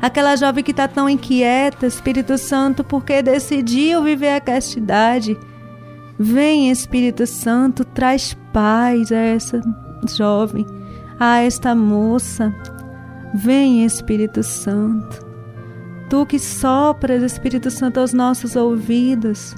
Aquela 0.00 0.36
jovem 0.36 0.64
que 0.64 0.70
está 0.70 0.88
tão 0.88 1.08
inquieta, 1.08 1.86
Espírito 1.86 2.38
Santo, 2.38 2.82
porque 2.82 3.22
decidiu 3.22 4.02
viver 4.02 4.34
a 4.34 4.40
castidade. 4.40 5.36
Vem, 6.18 6.70
Espírito 6.70 7.26
Santo, 7.26 7.84
traz 7.84 8.36
paz 8.52 9.10
a 9.10 9.16
essa 9.16 9.60
jovem, 10.16 10.66
a 11.18 11.38
esta 11.40 11.74
moça. 11.74 12.54
Vem, 13.34 13.84
Espírito 13.84 14.42
Santo. 14.42 15.26
Tu 16.08 16.26
que 16.26 16.38
sopras, 16.38 17.22
Espírito 17.22 17.70
Santo, 17.70 18.00
aos 18.00 18.12
nossos 18.12 18.56
ouvidos. 18.56 19.54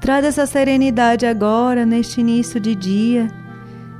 Traz 0.00 0.24
essa 0.24 0.46
serenidade 0.46 1.26
agora, 1.26 1.84
neste 1.84 2.20
início 2.20 2.60
de 2.60 2.74
dia 2.74 3.44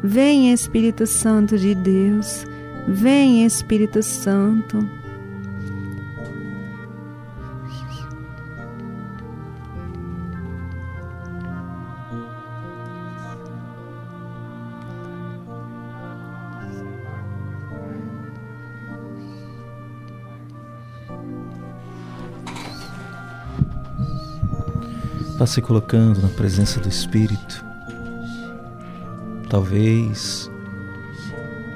Vem 0.07 0.53
Espírito 0.53 1.07
Santo 1.07 1.57
de 1.57 1.75
Deus, 1.75 2.45
vem 2.87 3.47
Espírito 3.47 4.03
Santo. 4.03 4.87
Vá 25.37 25.47
se 25.47 25.61
colocando 25.61 26.23
na 26.23 26.29
presença 26.29 26.79
do 26.79 26.89
Espírito. 26.89 27.65
Talvez 29.49 30.51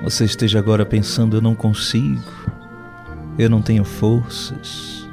você 0.03 0.25
esteja 0.25 0.59
agora 0.59 0.87
pensando: 0.87 1.37
eu 1.37 1.41
não 1.41 1.55
consigo, 1.55 2.33
eu 3.39 3.51
não 3.51 3.61
tenho 3.61 3.85
forças. 3.85 5.09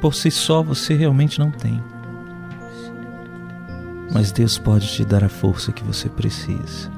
Por 0.00 0.14
si 0.14 0.30
só 0.30 0.62
você 0.62 0.94
realmente 0.94 1.38
não 1.38 1.50
tem. 1.50 1.82
Mas 4.12 4.32
Deus 4.32 4.58
pode 4.58 4.88
te 4.88 5.04
dar 5.04 5.22
a 5.22 5.28
força 5.28 5.72
que 5.72 5.84
você 5.84 6.08
precisa. 6.08 6.90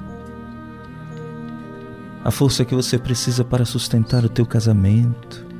A 2.24 2.30
força 2.30 2.64
que 2.64 2.74
você 2.74 2.98
precisa 2.98 3.44
para 3.44 3.64
sustentar 3.64 4.24
o 4.24 4.28
teu 4.28 4.46
casamento. 4.46 5.51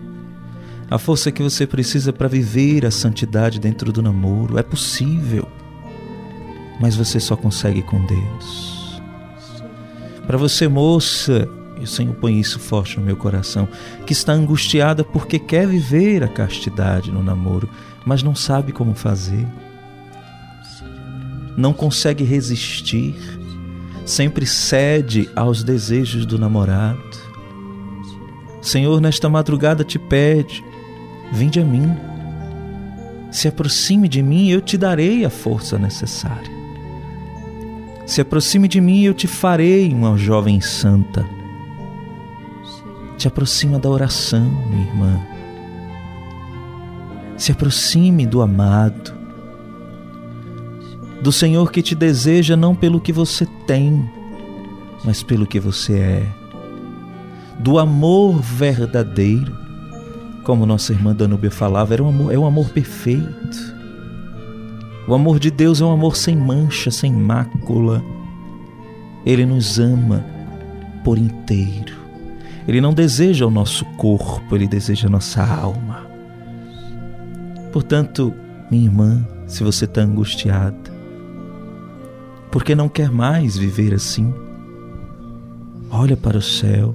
A 0.93 0.99
força 0.99 1.33
que 1.33 1.43
você 1.43 1.67
precisa 1.67 2.13
para 2.13 2.29
viver 2.29 2.85
a 2.85 2.91
santidade 2.91 3.59
dentro 3.59 3.91
do 3.91 4.03
namoro. 4.03 4.59
É 4.59 4.63
possível. 4.63 5.49
Mas 6.79 6.95
você 6.95 7.19
só 7.19 7.35
consegue 7.35 7.81
com 7.81 8.05
Deus. 8.05 9.01
Para 10.27 10.37
você, 10.37 10.69
moça, 10.69 11.49
o 11.81 11.87
Senhor 11.87 12.15
põe 12.17 12.39
isso 12.39 12.59
forte 12.61 13.01
no 13.01 13.07
meu 13.07 13.17
coração, 13.17 13.67
que 14.07 14.13
está 14.13 14.35
angustiada 14.35 15.03
porque 15.03 15.39
quer 15.39 15.67
viver 15.67 16.23
a 16.23 16.29
castidade 16.29 17.11
no 17.11 17.23
namoro, 17.23 17.71
mas 18.05 18.23
não 18.23 18.35
sabe 18.35 18.71
como 18.71 18.95
fazer. 18.95 19.47
Não 21.57 21.73
consegue 21.73 22.23
resistir, 22.23 23.15
sempre 24.05 24.45
cede 24.45 25.27
aos 25.35 25.65
desejos 25.65 26.27
do 26.27 26.39
namorado. 26.39 27.01
Senhor, 28.61 29.01
nesta 29.01 29.31
madrugada 29.31 29.85
te 29.85 29.99
pede: 29.99 30.63
vinde 31.33 31.59
a 31.59 31.65
mim. 31.65 31.97
Se 33.31 33.49
aproxime 33.49 34.09
de 34.09 34.23
mim, 34.23 34.49
eu 34.49 34.61
te 34.61 34.77
darei 34.77 35.25
a 35.25 35.31
força 35.31 35.79
necessária. 35.79 36.53
Se 38.07 38.21
aproxime 38.21 38.69
de 38.69 38.81
mim, 38.81 39.03
eu 39.03 39.15
te 39.15 39.27
farei 39.27 39.93
uma 39.93 40.17
jovem 40.19 40.61
santa. 40.61 41.27
Te 43.17 43.27
aproxima 43.27 43.79
da 43.79 43.89
oração, 43.89 44.45
minha 44.69 44.87
irmã. 44.87 45.21
Se 47.39 47.53
aproxime 47.53 48.27
do 48.27 48.43
amado, 48.43 49.15
do 51.23 51.33
Senhor 51.33 51.71
que 51.71 51.83
te 51.83 51.95
deseja 51.95 52.57
não 52.57 52.75
pelo 52.75 53.01
que 53.01 53.13
você 53.13 53.47
tem, 53.67 54.11
mas 55.05 55.23
pelo 55.23 55.47
que 55.47 55.59
você 55.59 55.99
é, 55.99 56.27
do 57.59 57.79
amor 57.79 58.41
verdadeiro, 58.41 59.62
como 60.45 60.67
nossa 60.67 60.93
irmã 60.93 61.15
Danúbia 61.15 61.51
falava, 61.51 61.95
era 61.95 62.03
um 62.03 62.09
amor, 62.09 62.33
é 62.33 62.39
um 62.39 62.47
amor 62.47 62.69
perfeito 62.71 63.73
o 65.07 65.15
amor 65.15 65.41
de 65.41 65.51
Deus 65.51 65.81
é 65.81 65.85
um 65.85 65.91
amor 65.91 66.17
sem 66.17 66.37
mancha, 66.37 66.91
sem 66.91 67.13
mácula. 67.13 68.03
Ele 69.27 69.45
nos 69.45 69.79
ama 69.79 70.25
por 71.05 71.19
inteiro. 71.19 71.95
Ele 72.69 72.81
não 72.81 72.95
deseja 72.95 73.45
o 73.45 73.51
nosso 73.51 73.85
corpo, 73.97 74.55
ele 74.55 74.69
deseja 74.69 75.09
a 75.09 75.11
nossa 75.11 75.45
alma. 75.45 76.07
Portanto, 77.73 78.33
minha 78.71 78.85
irmã, 78.85 79.27
se 79.47 79.65
você 79.65 79.87
está 79.87 80.03
angustiada, 80.03 80.93
porque 82.51 82.75
não 82.75 82.89
quer 82.89 83.11
mais 83.11 83.57
viver 83.57 83.93
assim, 83.95 84.33
olha 85.91 86.17
para 86.17 86.39
o 86.39 86.43
céu, 86.43 86.95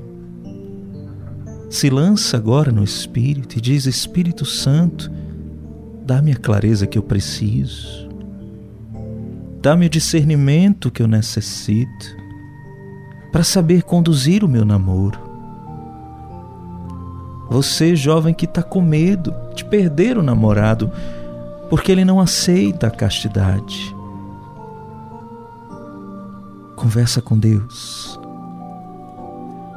se 1.69 1.89
lança 1.89 2.37
agora 2.37 2.71
no 2.71 2.83
Espírito 2.83 3.57
e 3.57 3.61
diz: 3.61 3.85
Espírito 3.85 4.45
Santo, 4.45 5.11
Dá-me 6.07 6.31
a 6.31 6.37
clareza 6.37 6.87
que 6.87 6.97
eu 6.97 7.03
preciso. 7.03 8.07
Dá-me 9.61 9.87
o 9.87 9.89
discernimento 9.89 10.89
que 10.89 11.03
eu 11.03 11.07
necessito 11.07 12.15
para 13.29 13.43
saber 13.43 13.83
conduzir 13.83 14.41
o 14.41 14.47
meu 14.47 14.63
namoro. 14.63 15.19
Você, 17.49 17.93
jovem 17.93 18.33
que 18.33 18.45
está 18.45 18.63
com 18.63 18.79
medo 18.79 19.35
de 19.53 19.65
perder 19.65 20.17
o 20.17 20.23
namorado 20.23 20.89
porque 21.69 21.91
ele 21.91 22.05
não 22.05 22.21
aceita 22.21 22.87
a 22.87 22.91
castidade. 22.91 23.93
Conversa 26.77 27.21
com 27.21 27.37
Deus. 27.37 28.17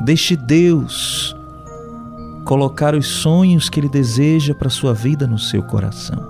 Deixe 0.04 0.36
Deus 0.36 1.34
colocar 2.44 2.94
os 2.94 3.06
sonhos 3.06 3.68
que 3.68 3.80
Ele 3.80 3.88
deseja 3.88 4.54
para 4.54 4.70
sua 4.70 4.92
vida 4.92 5.26
no 5.26 5.38
seu 5.38 5.62
coração. 5.62 6.28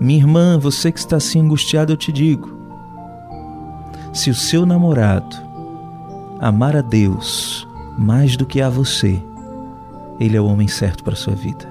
Minha 0.00 0.20
irmã, 0.20 0.58
você 0.58 0.90
que 0.90 0.98
está 0.98 1.16
assim 1.16 1.40
angustiada, 1.40 1.92
eu 1.92 1.96
te 1.96 2.10
digo: 2.10 2.50
se 4.12 4.30
o 4.30 4.34
seu 4.34 4.64
namorado 4.64 5.36
amar 6.40 6.74
a 6.74 6.80
Deus 6.80 7.68
mais 7.98 8.36
do 8.36 8.46
que 8.46 8.62
a 8.62 8.70
você, 8.70 9.22
ele 10.18 10.36
é 10.36 10.40
o 10.40 10.46
homem 10.46 10.68
certo 10.68 11.04
para 11.04 11.14
sua 11.14 11.34
vida. 11.34 11.68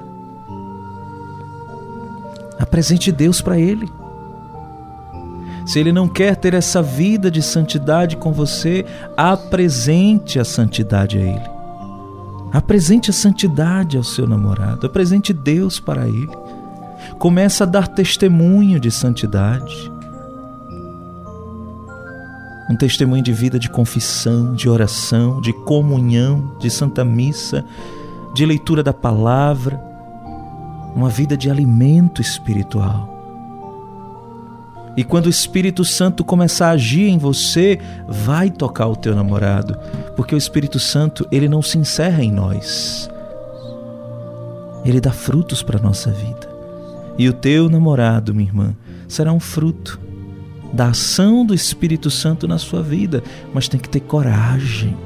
Apresente 2.60 3.12
Deus 3.12 3.42
para 3.42 3.58
ele. 3.58 3.90
Se 5.66 5.80
ele 5.80 5.92
não 5.92 6.08
quer 6.08 6.36
ter 6.36 6.54
essa 6.54 6.82
vida 6.82 7.32
de 7.32 7.42
santidade 7.42 8.18
com 8.18 8.32
você, 8.32 8.86
apresente 9.16 10.40
a 10.40 10.46
santidade 10.46 11.18
a 11.18 11.22
ele. 11.22 11.59
Apresente 12.52 13.10
a 13.10 13.14
santidade 13.14 13.96
ao 13.96 14.04
seu 14.04 14.28
namorado, 14.28 14.88
apresente 14.88 15.32
Deus 15.32 15.80
para 15.80 16.08
ele. 16.08 16.36
Começa 17.20 17.64
a 17.64 17.68
dar 17.68 17.88
testemunho 17.88 18.80
de 18.80 18.90
santidade. 18.90 19.92
Um 22.70 22.76
testemunho 22.76 23.24
de 23.24 23.34
vida 23.34 23.60
de 23.60 23.70
confissão, 23.70 24.54
de 24.54 24.70
oração, 24.70 25.42
de 25.42 25.54
comunhão, 25.54 26.56
de 26.60 26.70
santa 26.70 27.04
missa, 27.04 27.66
de 28.34 28.46
leitura 28.46 28.84
da 28.84 28.94
palavra, 28.94 29.80
uma 30.96 31.10
vida 31.10 31.36
de 31.36 31.50
alimento 31.50 32.22
espiritual. 32.22 33.19
E 35.00 35.04
quando 35.06 35.28
o 35.28 35.30
Espírito 35.30 35.86
Santo 35.86 36.26
começar 36.26 36.68
a 36.68 36.72
agir 36.72 37.08
em 37.08 37.18
você, 37.18 37.80
vai 38.06 38.50
tocar 38.50 38.86
o 38.88 38.98
teu 38.98 39.16
namorado, 39.16 39.80
porque 40.14 40.36
o 40.36 40.38
Espírito 40.38 40.78
Santo, 40.78 41.26
ele 41.32 41.48
não 41.48 41.62
se 41.62 41.78
encerra 41.78 42.22
em 42.22 42.30
nós. 42.30 43.10
Ele 44.84 45.00
dá 45.00 45.14
frutos 45.14 45.64
para 45.64 45.80
nossa 45.80 46.12
vida. 46.12 46.50
E 47.18 47.30
o 47.30 47.34
teu 47.34 47.70
namorado, 47.70 48.36
minha 48.36 48.50
irmã, 48.50 48.76
será 49.08 49.32
um 49.32 49.40
fruto 49.40 49.98
da 50.74 50.88
ação 50.88 51.46
do 51.46 51.54
Espírito 51.54 52.12
Santo 52.12 52.46
na 52.46 52.58
sua 52.58 52.84
vida, 52.84 53.24
mas 53.54 53.70
tem 53.70 53.80
que 53.80 53.88
ter 53.88 54.02
coragem. 54.02 54.98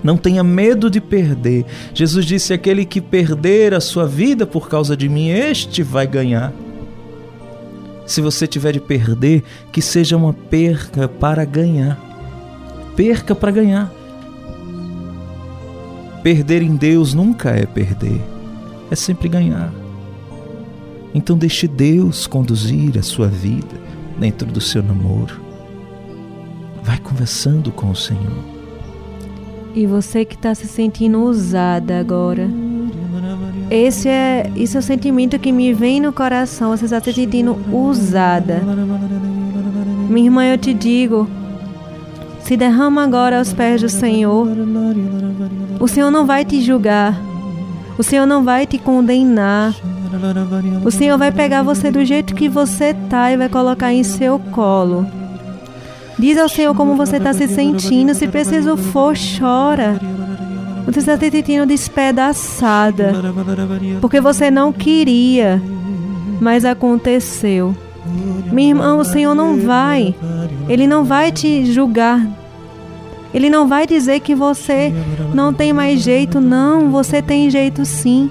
Não 0.00 0.16
tenha 0.16 0.44
medo 0.44 0.88
de 0.88 1.00
perder. 1.00 1.66
Jesus 1.92 2.24
disse: 2.24 2.52
aquele 2.52 2.84
que 2.84 3.00
perder 3.00 3.74
a 3.74 3.80
sua 3.80 4.06
vida 4.06 4.46
por 4.46 4.68
causa 4.68 4.96
de 4.96 5.08
mim, 5.08 5.30
este 5.30 5.82
vai 5.82 6.06
ganhar. 6.06 6.52
Se 8.06 8.20
você 8.20 8.46
tiver 8.46 8.72
de 8.72 8.80
perder, 8.80 9.42
que 9.72 9.80
seja 9.80 10.16
uma 10.16 10.32
perca 10.32 11.08
para 11.08 11.44
ganhar. 11.44 11.98
Perca 12.94 13.34
para 13.34 13.50
ganhar. 13.50 13.92
Perder 16.22 16.62
em 16.62 16.74
Deus 16.74 17.12
nunca 17.12 17.50
é 17.50 17.66
perder, 17.66 18.18
é 18.90 18.94
sempre 18.96 19.28
ganhar. 19.28 19.70
Então 21.14 21.36
deixe 21.36 21.68
Deus 21.68 22.26
conduzir 22.26 22.98
a 22.98 23.02
sua 23.02 23.28
vida 23.28 23.76
dentro 24.18 24.50
do 24.50 24.60
seu 24.60 24.82
namoro. 24.82 25.38
Vai 26.82 26.98
conversando 26.98 27.70
com 27.70 27.90
o 27.90 27.96
Senhor. 27.96 28.42
E 29.74 29.86
você 29.86 30.24
que 30.24 30.34
está 30.34 30.54
se 30.54 30.66
sentindo 30.66 31.20
usada 31.20 31.98
agora, 31.98 32.48
esse 33.70 34.08
é, 34.08 34.50
esse 34.56 34.76
é 34.76 34.80
o 34.80 34.82
sentimento 34.82 35.38
que 35.38 35.52
me 35.52 35.72
vem 35.72 36.00
no 36.00 36.12
coração. 36.12 36.76
Você 36.76 36.84
está 36.84 37.00
se 37.00 37.12
sentindo 37.12 37.56
usada. 37.72 38.62
Minha 40.08 40.26
irmã, 40.26 40.44
eu 40.44 40.58
te 40.58 40.74
digo, 40.74 41.28
se 42.42 42.56
derrama 42.56 43.02
agora 43.02 43.38
aos 43.38 43.52
pés 43.52 43.80
do 43.80 43.88
Senhor. 43.88 44.46
O 45.80 45.88
Senhor 45.88 46.10
não 46.10 46.26
vai 46.26 46.44
te 46.44 46.60
julgar. 46.60 47.18
O 47.96 48.02
Senhor 48.02 48.26
não 48.26 48.44
vai 48.44 48.66
te 48.66 48.78
condenar. 48.78 49.74
O 50.84 50.90
Senhor 50.90 51.16
vai 51.16 51.32
pegar 51.32 51.62
você 51.62 51.90
do 51.90 52.04
jeito 52.04 52.34
que 52.34 52.48
você 52.48 52.94
tá 53.08 53.32
e 53.32 53.36
vai 53.36 53.48
colocar 53.48 53.92
em 53.92 54.02
seu 54.02 54.38
colo. 54.38 55.06
Diz 56.18 56.38
ao 56.38 56.48
Senhor 56.48 56.74
como 56.74 56.96
você 56.96 57.16
está 57.16 57.32
se 57.32 57.48
sentindo. 57.48 58.14
Se 58.14 58.28
preciso 58.28 58.76
for, 58.76 59.14
chora. 59.16 59.98
Você 60.86 61.00
está 61.00 61.16
se 61.18 61.30
sentindo 61.30 61.66
despedaçada. 61.66 63.12
Porque 64.00 64.20
você 64.20 64.50
não 64.50 64.72
queria, 64.72 65.62
mas 66.40 66.64
aconteceu. 66.64 67.74
Minha 68.52 68.70
irmã, 68.70 68.96
o 68.96 69.04
Senhor 69.04 69.34
não 69.34 69.58
vai. 69.60 70.14
Ele 70.68 70.86
não 70.86 71.04
vai 71.04 71.32
te 71.32 71.64
julgar. 71.72 72.24
Ele 73.32 73.50
não 73.50 73.66
vai 73.66 73.86
dizer 73.86 74.20
que 74.20 74.34
você 74.34 74.92
não 75.32 75.52
tem 75.52 75.72
mais 75.72 76.00
jeito. 76.00 76.40
Não, 76.40 76.90
você 76.90 77.20
tem 77.20 77.50
jeito 77.50 77.84
sim. 77.84 78.30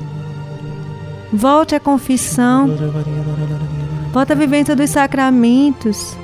Volte 1.31 1.75
à 1.75 1.79
confissão. 1.79 2.69
Volte 4.13 4.31
à 4.31 4.35
vivência 4.35 4.75
dos 4.75 4.91
sacramentos. 4.91 6.15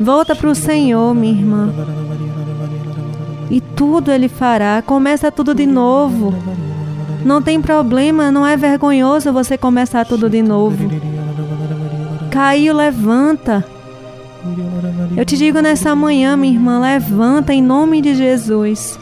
Volta 0.00 0.34
para 0.34 0.50
o 0.50 0.54
Senhor, 0.54 1.14
minha 1.14 1.32
irmã. 1.32 1.72
E 3.50 3.60
tudo 3.60 4.10
Ele 4.10 4.28
fará. 4.28 4.82
Começa 4.82 5.30
tudo 5.30 5.54
de 5.54 5.66
novo. 5.66 6.34
Não 7.24 7.40
tem 7.40 7.60
problema, 7.60 8.30
não 8.30 8.46
é 8.46 8.56
vergonhoso 8.56 9.32
você 9.32 9.56
começar 9.56 10.04
tudo 10.04 10.28
de 10.28 10.42
novo. 10.42 10.90
Caiu, 12.30 12.74
levanta. 12.74 13.64
Eu 15.16 15.24
te 15.24 15.36
digo 15.36 15.60
nessa 15.60 15.94
manhã, 15.94 16.36
minha 16.36 16.52
irmã, 16.52 16.80
levanta 16.80 17.54
em 17.54 17.62
nome 17.62 18.02
de 18.02 18.14
Jesus. 18.14 18.98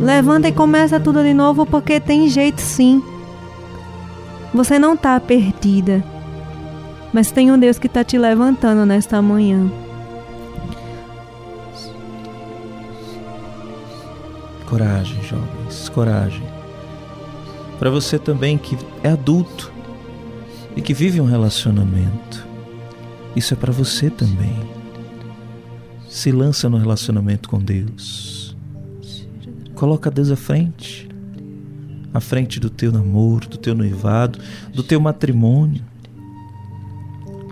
Levanta 0.00 0.48
e 0.48 0.52
começa 0.52 1.00
tudo 1.00 1.22
de 1.22 1.32
novo 1.32 1.64
porque 1.64 1.98
tem 2.00 2.28
jeito 2.28 2.60
sim. 2.60 3.02
Você 4.52 4.78
não 4.78 4.94
está 4.94 5.18
perdida. 5.18 6.04
Mas 7.12 7.30
tem 7.30 7.50
um 7.50 7.58
Deus 7.58 7.78
que 7.78 7.86
está 7.86 8.04
te 8.04 8.18
levantando 8.18 8.84
nesta 8.84 9.22
manhã. 9.22 9.70
Coragem, 14.66 15.22
jovens, 15.22 15.88
coragem. 15.88 16.42
Para 17.78 17.90
você 17.90 18.18
também 18.18 18.58
que 18.58 18.76
é 19.02 19.10
adulto 19.10 19.72
e 20.74 20.82
que 20.82 20.92
vive 20.92 21.20
um 21.20 21.26
relacionamento, 21.26 22.46
isso 23.34 23.54
é 23.54 23.56
para 23.56 23.72
você 23.72 24.10
também. 24.10 24.56
Se 26.08 26.32
lança 26.32 26.68
no 26.68 26.78
relacionamento 26.78 27.48
com 27.48 27.58
Deus. 27.58 28.56
Coloca 29.74 30.10
Deus 30.10 30.30
à 30.30 30.36
frente, 30.36 31.06
à 32.14 32.20
frente 32.20 32.58
do 32.58 32.70
teu 32.70 32.90
namoro, 32.90 33.46
do 33.48 33.58
teu 33.58 33.74
noivado, 33.74 34.38
do 34.72 34.82
teu 34.82 34.98
matrimônio, 34.98 35.84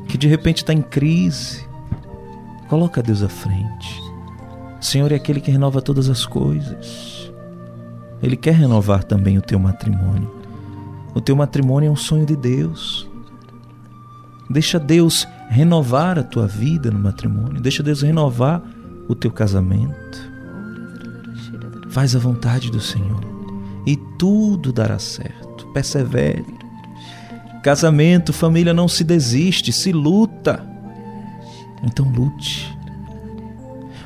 que 0.08 0.16
de 0.16 0.26
repente 0.26 0.58
está 0.58 0.72
em 0.72 0.80
crise. 0.80 1.64
Coloca 2.68 3.02
Deus 3.02 3.22
à 3.22 3.28
frente. 3.28 4.03
Senhor 4.84 5.10
é 5.12 5.14
aquele 5.14 5.40
que 5.40 5.50
renova 5.50 5.80
todas 5.80 6.10
as 6.10 6.26
coisas. 6.26 7.32
Ele 8.22 8.36
quer 8.36 8.54
renovar 8.54 9.02
também 9.02 9.38
o 9.38 9.42
teu 9.42 9.58
matrimônio. 9.58 10.30
O 11.14 11.22
teu 11.22 11.34
matrimônio 11.34 11.88
é 11.88 11.90
um 11.90 11.96
sonho 11.96 12.26
de 12.26 12.36
Deus. 12.36 13.08
Deixa 14.50 14.78
Deus 14.78 15.26
renovar 15.48 16.18
a 16.18 16.22
tua 16.22 16.46
vida 16.46 16.90
no 16.90 16.98
matrimônio. 16.98 17.62
Deixa 17.62 17.82
Deus 17.82 18.02
renovar 18.02 18.62
o 19.08 19.14
teu 19.14 19.30
casamento. 19.30 20.30
Faz 21.88 22.14
a 22.14 22.18
vontade 22.18 22.70
do 22.70 22.80
Senhor 22.80 23.24
e 23.86 23.96
tudo 24.18 24.70
dará 24.70 24.98
certo. 24.98 25.66
Persevere. 25.68 26.58
Casamento, 27.62 28.34
família 28.34 28.74
não 28.74 28.86
se 28.86 29.02
desiste, 29.02 29.72
se 29.72 29.92
luta. 29.92 30.62
Então 31.82 32.06
lute. 32.06 32.83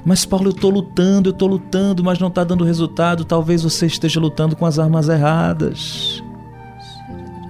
Mas 0.04 0.24
Paulo, 0.24 0.46
eu 0.46 0.52
estou 0.52 0.70
lutando, 0.70 1.28
eu 1.28 1.32
estou 1.32 1.48
lutando, 1.48 2.02
mas 2.02 2.18
não 2.18 2.28
está 2.28 2.44
dando 2.44 2.64
resultado. 2.64 3.24
Talvez 3.24 3.62
você 3.62 3.86
esteja 3.86 4.20
lutando 4.20 4.56
com 4.56 4.66
as 4.66 4.78
armas 4.78 5.08
erradas. 5.08 6.22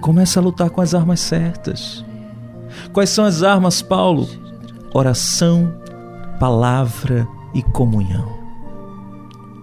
Comece 0.01 0.39
a 0.39 0.41
lutar 0.41 0.69
com 0.69 0.81
as 0.81 0.93
armas 0.93 1.19
certas. 1.19 2.03
Quais 2.91 3.09
são 3.09 3.25
as 3.25 3.43
armas, 3.43 3.81
Paulo? 3.81 4.27
Oração, 4.93 5.73
palavra 6.39 7.27
e 7.53 7.61
comunhão. 7.61 8.37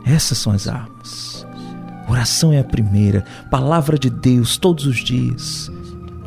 Essas 0.05 0.39
são 0.39 0.53
as 0.53 0.69
armas. 0.69 1.47
Oração 2.09 2.53
é 2.53 2.61
a 2.61 2.65
primeira, 2.65 3.25
palavra 3.51 3.99
de 3.99 4.09
Deus 4.09 4.57
todos 4.57 4.87
os 4.87 4.99
dias. 4.99 5.71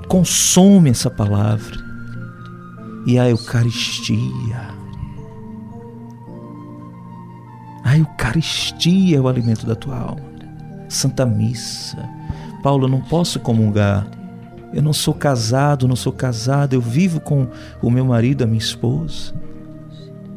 Consome 0.08 0.90
essa 0.90 1.10
palavra. 1.10 1.78
E 3.06 3.18
a 3.18 3.30
Eucaristia 3.30 4.79
A 7.84 7.98
Eucaristia 7.98 9.18
é 9.18 9.22
o 9.22 9.28
alimento 9.28 9.66
da 9.66 9.76
tua 9.76 9.98
alma. 9.98 10.30
Santa 10.88 11.26
Missa. 11.26 11.98
Paulo, 12.62 12.86
eu 12.86 12.90
não 12.90 13.02
posso 13.02 13.40
comungar. 13.40 14.08
Eu 14.74 14.82
não 14.82 14.94
sou 14.94 15.14
casado, 15.14 15.88
não 15.88 15.96
sou 15.96 16.14
casada, 16.14 16.76
eu 16.76 16.82
vivo 16.82 17.20
com 17.20 17.48
o 17.82 17.90
meu 17.90 18.06
marido, 18.06 18.44
a 18.44 18.48
minha 18.48 18.60
esposa. 18.60 19.34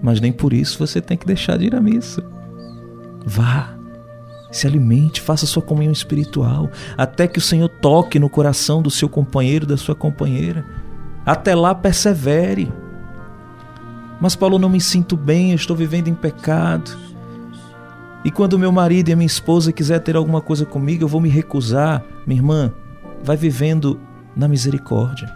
Mas 0.03 0.21
nem 0.21 0.33
por 0.33 0.53
isso 0.53 0.79
você 0.79 1.01
tem 1.01 1.17
que 1.17 1.27
deixar 1.27 1.59
de 1.59 1.67
ir 1.67 1.75
à 1.75 1.81
missa. 1.81 2.25
Vá, 3.25 3.75
se 4.51 4.67
alimente, 4.67 5.21
faça 5.21 5.47
sua 5.47 5.63
comunhão 5.63 5.93
espiritual, 5.93 6.71
até 6.97 7.27
que 7.29 7.39
o 7.39 7.43
Senhor 7.43 7.69
toque 7.69 8.19
no 8.19 8.29
coração 8.29 8.83
do 8.83 8.91
seu 8.91 9.09
companheiro, 9.09 9.67
da 9.67 9.77
sua 9.77 9.95
companheira. 9.95 10.65
Até 11.25 11.55
lá, 11.55 11.75
persevere. 11.75 12.73
Mas, 14.21 14.35
Paulo, 14.35 14.59
não 14.59 14.69
me 14.69 14.81
sinto 14.81 15.17
bem, 15.17 15.51
eu 15.51 15.57
estou 15.57 15.77
vivendo 15.77 16.09
em 16.09 16.15
pecado. 16.15 16.91
E 18.25 18.31
quando 18.31 18.59
meu 18.59 18.71
marido 18.71 19.09
e 19.09 19.17
minha 19.17 19.27
esposa 19.27 19.73
quiser 19.73 19.99
ter 20.01 20.15
alguma 20.15 20.41
coisa 20.41 20.65
comigo, 20.65 21.03
eu 21.03 21.09
vou 21.09 21.21
me 21.21 21.29
recusar. 21.29 22.05
Minha 22.25 22.39
irmã, 22.39 22.73
vai 23.23 23.37
vivendo 23.37 24.01
na 24.37 24.47
misericórdia. 24.47 25.29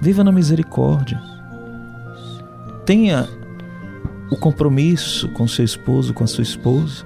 Viva 0.00 0.22
na 0.22 0.30
misericórdia. 0.30 1.20
Tenha 2.86 3.28
o 4.30 4.36
compromisso 4.36 5.28
com 5.30 5.48
seu 5.48 5.64
esposo, 5.64 6.14
com 6.14 6.22
a 6.22 6.28
sua 6.28 6.42
esposa. 6.42 7.04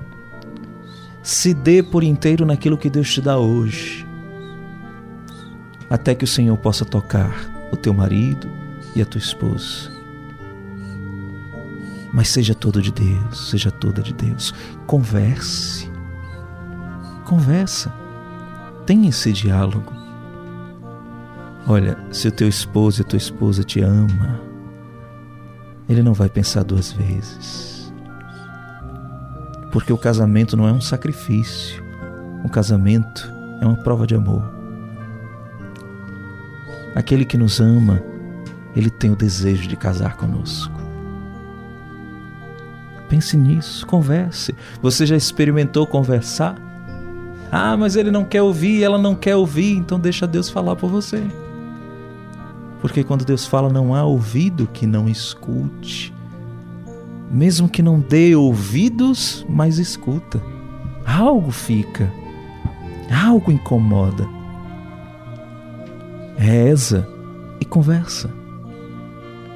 Se 1.22 1.54
dê 1.54 1.82
por 1.82 2.02
inteiro 2.02 2.44
naquilo 2.44 2.76
que 2.76 2.90
Deus 2.90 3.12
te 3.12 3.20
dá 3.20 3.38
hoje. 3.38 4.06
Até 5.88 6.14
que 6.14 6.24
o 6.24 6.28
Senhor 6.28 6.56
possa 6.58 6.84
tocar 6.84 7.68
o 7.72 7.76
teu 7.76 7.94
marido 7.94 8.46
e 8.94 9.00
a 9.00 9.06
tua 9.06 9.18
esposa 9.18 9.97
mas 12.12 12.28
seja 12.28 12.54
todo 12.54 12.80
de 12.80 12.92
Deus, 12.92 13.50
seja 13.50 13.70
toda 13.70 14.02
de 14.02 14.12
Deus. 14.12 14.54
Converse. 14.86 15.90
Conversa. 17.24 17.92
Tenha 18.86 19.08
esse 19.08 19.32
diálogo. 19.32 19.92
Olha, 21.66 21.98
se 22.10 22.28
o 22.28 22.32
teu 22.32 22.48
esposo 22.48 23.00
e 23.00 23.02
a 23.02 23.04
tua 23.04 23.18
esposa 23.18 23.62
te 23.62 23.80
ama, 23.82 24.40
ele 25.88 26.02
não 26.02 26.14
vai 26.14 26.28
pensar 26.28 26.62
duas 26.62 26.90
vezes. 26.92 27.92
Porque 29.70 29.92
o 29.92 29.98
casamento 29.98 30.56
não 30.56 30.66
é 30.66 30.72
um 30.72 30.80
sacrifício. 30.80 31.82
O 32.44 32.48
casamento 32.48 33.30
é 33.60 33.66
uma 33.66 33.76
prova 33.76 34.06
de 34.06 34.14
amor. 34.14 34.42
Aquele 36.94 37.24
que 37.24 37.36
nos 37.36 37.60
ama, 37.60 38.02
ele 38.74 38.88
tem 38.90 39.10
o 39.10 39.16
desejo 39.16 39.68
de 39.68 39.76
casar 39.76 40.16
conosco. 40.16 40.77
Pense 43.08 43.36
nisso, 43.36 43.86
converse. 43.86 44.54
Você 44.82 45.06
já 45.06 45.16
experimentou 45.16 45.86
conversar? 45.86 46.56
Ah, 47.50 47.76
mas 47.76 47.96
ele 47.96 48.10
não 48.10 48.24
quer 48.24 48.42
ouvir, 48.42 48.82
ela 48.82 48.98
não 48.98 49.14
quer 49.14 49.34
ouvir, 49.34 49.76
então 49.76 49.98
deixa 49.98 50.26
Deus 50.26 50.50
falar 50.50 50.76
por 50.76 50.90
você. 50.90 51.22
Porque 52.80 53.02
quando 53.02 53.24
Deus 53.24 53.46
fala, 53.46 53.70
não 53.70 53.94
há 53.94 54.04
ouvido 54.04 54.68
que 54.72 54.86
não 54.86 55.08
escute. 55.08 56.12
Mesmo 57.30 57.68
que 57.68 57.82
não 57.82 57.98
dê 57.98 58.36
ouvidos, 58.36 59.44
mas 59.48 59.78
escuta. 59.78 60.40
Algo 61.04 61.50
fica. 61.50 62.12
Algo 63.24 63.50
incomoda. 63.50 64.28
Reza 66.36 67.08
e 67.60 67.64
conversa. 67.64 68.30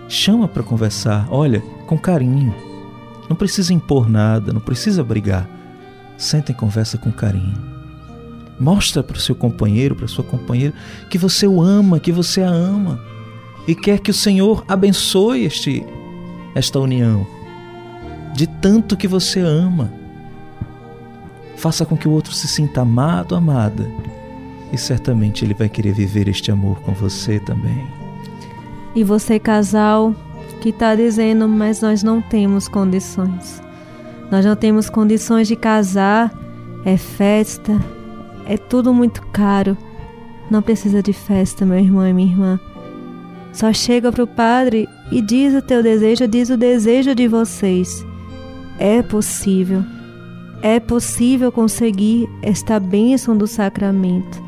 Chama 0.08 0.48
para 0.48 0.62
conversar, 0.62 1.26
olha, 1.30 1.60
com 1.86 1.96
carinho. 1.96 2.71
Não 3.28 3.36
precisa 3.36 3.72
impor 3.72 4.08
nada, 4.08 4.52
não 4.52 4.60
precisa 4.60 5.02
brigar. 5.02 5.48
Senta 6.16 6.52
e 6.52 6.54
conversa 6.54 6.98
com 6.98 7.10
carinho. 7.10 7.56
Mostra 8.60 9.02
para 9.02 9.16
o 9.16 9.20
seu 9.20 9.34
companheiro, 9.34 9.94
para 9.94 10.06
sua 10.06 10.24
companheira, 10.24 10.74
que 11.10 11.18
você 11.18 11.46
o 11.46 11.60
ama, 11.60 11.98
que 11.98 12.12
você 12.12 12.42
a 12.42 12.48
ama 12.48 13.00
e 13.66 13.74
quer 13.74 14.00
que 14.00 14.10
o 14.10 14.14
Senhor 14.14 14.64
abençoe 14.66 15.44
este, 15.44 15.84
esta 16.54 16.78
união, 16.78 17.26
de 18.34 18.46
tanto 18.46 18.96
que 18.96 19.06
você 19.06 19.40
ama. 19.40 19.92
Faça 21.56 21.86
com 21.86 21.96
que 21.96 22.08
o 22.08 22.10
outro 22.10 22.32
se 22.32 22.48
sinta 22.48 22.80
amado, 22.80 23.36
amada, 23.36 23.88
e 24.72 24.78
certamente 24.78 25.44
ele 25.44 25.54
vai 25.54 25.68
querer 25.68 25.92
viver 25.92 26.28
este 26.28 26.50
amor 26.50 26.80
com 26.80 26.92
você 26.92 27.38
também. 27.38 27.86
E 28.94 29.04
você, 29.04 29.38
casal, 29.38 30.14
que 30.62 30.68
está 30.68 30.94
dizendo, 30.94 31.48
mas 31.48 31.80
nós 31.80 32.04
não 32.04 32.22
temos 32.22 32.68
condições. 32.68 33.60
Nós 34.30 34.46
não 34.46 34.54
temos 34.54 34.88
condições 34.88 35.48
de 35.48 35.56
casar, 35.56 36.32
é 36.84 36.96
festa, 36.96 37.72
é 38.46 38.56
tudo 38.56 38.94
muito 38.94 39.26
caro. 39.32 39.76
Não 40.48 40.62
precisa 40.62 41.02
de 41.02 41.12
festa, 41.12 41.66
meu 41.66 41.80
irmão 41.80 42.06
e 42.06 42.12
minha 42.12 42.30
irmã. 42.30 42.60
Só 43.52 43.72
chega 43.72 44.12
para 44.12 44.22
o 44.22 44.26
Padre 44.26 44.88
e 45.10 45.20
diz 45.20 45.52
o 45.52 45.60
teu 45.60 45.82
desejo, 45.82 46.28
diz 46.28 46.48
o 46.48 46.56
desejo 46.56 47.12
de 47.12 47.26
vocês. 47.26 48.06
É 48.78 49.02
possível. 49.02 49.82
É 50.62 50.78
possível 50.78 51.50
conseguir 51.50 52.30
esta 52.40 52.78
bênção 52.78 53.36
do 53.36 53.48
sacramento. 53.48 54.40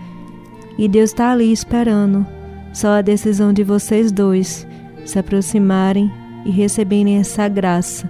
E 0.79 0.87
Deus 0.87 1.11
está 1.11 1.33
ali 1.33 1.53
esperando. 1.53 2.25
Só 2.73 2.99
a 2.99 3.03
decisão 3.03 3.53
de 3.53 3.65
vocês 3.65 4.13
dois 4.13 4.65
se 5.05 5.19
aproximarem 5.19 6.11
e 6.45 6.51
receberem 6.51 7.17
essa 7.17 7.49
graça. 7.49 8.09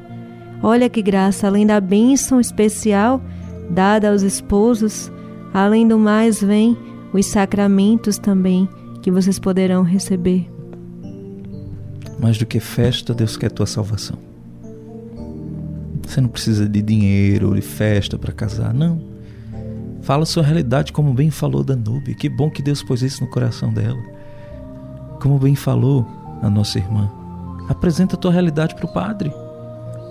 Olha 0.63 0.89
que 0.89 1.03
graça, 1.03 1.47
além 1.47 1.67
da 1.67 1.81
bênção 1.81 2.41
especial 2.41 3.21
dada 3.71 4.11
aos 4.11 4.23
esposos, 4.23 5.11
além 5.53 5.87
do 5.87 5.99
mais, 5.99 6.43
vem 6.43 6.77
os 7.13 7.27
sacramentos 7.27 8.19
também 8.19 8.69
que 9.03 9.11
vocês 9.11 9.39
poderão 9.39 9.83
receber. 9.83 10.51
Mais 12.19 12.39
do 12.39 12.47
que 12.47 12.61
festa, 12.61 13.15
Deus 13.15 13.37
quer 13.37 13.51
tua 13.51 13.67
salvação. 13.67 14.19
Você 16.03 16.21
não 16.21 16.29
precisa 16.29 16.69
de 16.69 16.81
dinheiro 16.81 17.49
ou 17.49 17.55
de 17.55 17.61
festa 17.61 18.19
para 18.19 18.33
casar, 18.33 18.73
não. 18.73 19.01
Fala 20.03 20.27
sua 20.27 20.43
realidade, 20.43 20.93
como 20.93 21.15
bem 21.15 21.31
falou 21.31 21.65
Danube. 21.65 22.15
Que 22.15 22.29
bom 22.29 22.51
que 22.51 22.63
Deus 22.63 22.83
pôs 22.83 23.03
isso 23.03 23.25
no 23.25 23.31
coração 23.31 23.73
dela. 23.73 24.03
Como 25.21 25.39
bem 25.39 25.55
falou 25.55 26.07
a 26.45 26.51
nossa 26.51 26.79
irmã. 26.79 27.11
Apresenta 27.69 28.17
a 28.17 28.19
tua 28.19 28.31
realidade 28.31 28.75
para 28.75 28.85
o 28.85 28.93
padre. 28.93 29.33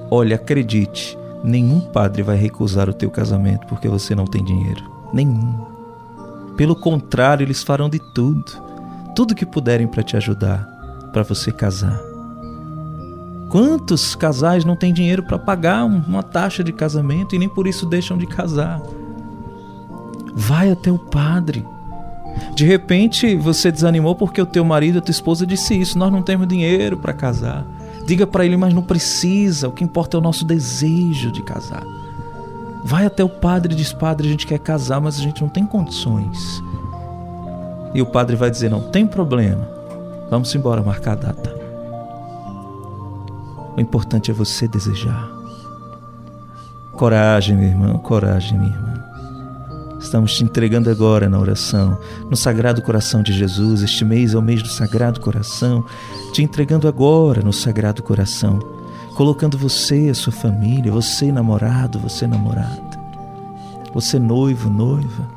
Olha, 0.10 0.36
acredite, 0.36 1.18
nenhum 1.44 1.80
padre 1.80 2.24
vai 2.24 2.36
recusar 2.36 2.90
o 2.90 2.94
teu 2.94 3.12
casamento 3.12 3.68
porque 3.68 3.88
você 3.88 4.16
não 4.16 4.26
tem 4.26 4.44
dinheiro. 4.44 4.84
Nenhum. 5.14 5.54
Pelo 6.58 6.76
contrário, 6.76 7.44
eles 7.44 7.64
farão 7.64 7.90
de 7.90 8.00
tudo, 8.14 8.44
tudo 9.16 9.36
que 9.36 9.46
puderem 9.46 9.88
para 9.88 10.04
te 10.04 10.18
ajudar 10.18 10.68
para 11.12 11.24
você 11.24 11.52
casar. 11.52 12.00
Quantos 13.50 14.16
casais 14.16 14.66
não 14.66 14.76
têm 14.76 14.92
dinheiro 14.92 15.22
para 15.22 15.38
pagar 15.38 15.86
uma 15.86 16.24
taxa 16.24 16.64
de 16.64 16.74
casamento 16.74 17.36
e 17.36 17.40
nem 17.40 17.48
por 17.48 17.68
isso 17.68 17.86
deixam 17.86 18.18
de 18.18 18.26
casar? 18.26 18.82
Vai 20.34 20.72
até 20.72 20.92
o 20.92 20.98
padre. 20.98 21.64
De 22.54 22.66
repente 22.66 23.36
você 23.36 23.72
desanimou 23.72 24.16
porque 24.16 24.42
o 24.42 24.46
teu 24.46 24.64
marido, 24.64 25.00
a 25.00 25.02
tua 25.02 25.12
esposa 25.12 25.46
disse 25.46 25.80
isso: 25.80 25.98
nós 25.98 26.12
não 26.12 26.22
temos 26.22 26.48
dinheiro 26.48 26.98
para 26.98 27.14
casar. 27.14 27.66
Diga 28.06 28.28
para 28.28 28.46
ele, 28.46 28.58
mas 28.58 28.74
não 28.74 28.82
precisa. 28.82 29.68
O 29.68 29.72
que 29.72 29.84
importa 29.84 30.18
é 30.18 30.20
o 30.20 30.22
nosso 30.22 30.46
desejo 30.46 31.32
de 31.32 31.42
casar. 31.42 31.84
Vai 32.84 33.06
até 33.06 33.24
o 33.24 33.30
padre 33.30 33.74
e 33.74 33.78
diz: 33.78 33.94
Padre, 33.94 34.28
a 34.28 34.32
gente 34.32 34.46
quer 34.46 34.60
casar, 34.60 35.00
mas 35.00 35.18
a 35.18 35.22
gente 35.22 35.42
não 35.42 35.50
tem 35.50 35.66
condições. 35.66 36.62
E 37.94 38.02
o 38.02 38.06
padre 38.06 38.36
vai 38.36 38.52
dizer: 38.52 38.70
Não 38.70 38.82
tem 38.82 39.08
problema. 39.08 39.68
Vamos 40.30 40.54
embora 40.54 40.82
marcar 40.82 41.14
a 41.14 41.16
data. 41.16 41.56
O 43.76 43.80
importante 43.80 44.30
é 44.30 44.34
você 44.34 44.68
desejar. 44.68 45.32
Coragem, 46.92 47.56
meu 47.56 47.70
irmão, 47.70 47.98
coragem, 47.98 48.58
minha 48.58 48.72
irmã. 48.72 49.03
Estamos 50.04 50.36
te 50.36 50.43
entregando 50.43 50.91
agora 50.91 51.28
na 51.28 51.39
oração, 51.39 51.97
no 52.30 52.36
Sagrado 52.36 52.82
Coração 52.82 53.24
de 53.24 53.34
Jesus. 53.34 53.82
Este 53.82 54.06
mês 54.06 54.34
é 54.36 54.38
o 54.38 54.41
mês 54.41 54.62
do 54.62 54.70
Sagrado 54.70 55.20
Coração. 55.20 55.84
Te 56.32 56.43
entregando 56.43 56.88
agora 56.88 57.41
no 57.41 57.51
Sagrado 57.51 58.04
Coração, 58.04 58.60
colocando 59.16 59.58
você, 59.58 60.10
a 60.10 60.14
sua 60.14 60.34
família, 60.34 60.91
você 60.91 61.32
namorado, 61.32 61.97
você 61.97 62.28
namorada, 62.28 62.99
você 63.93 64.20
noivo, 64.20 64.70
noiva. 64.70 65.28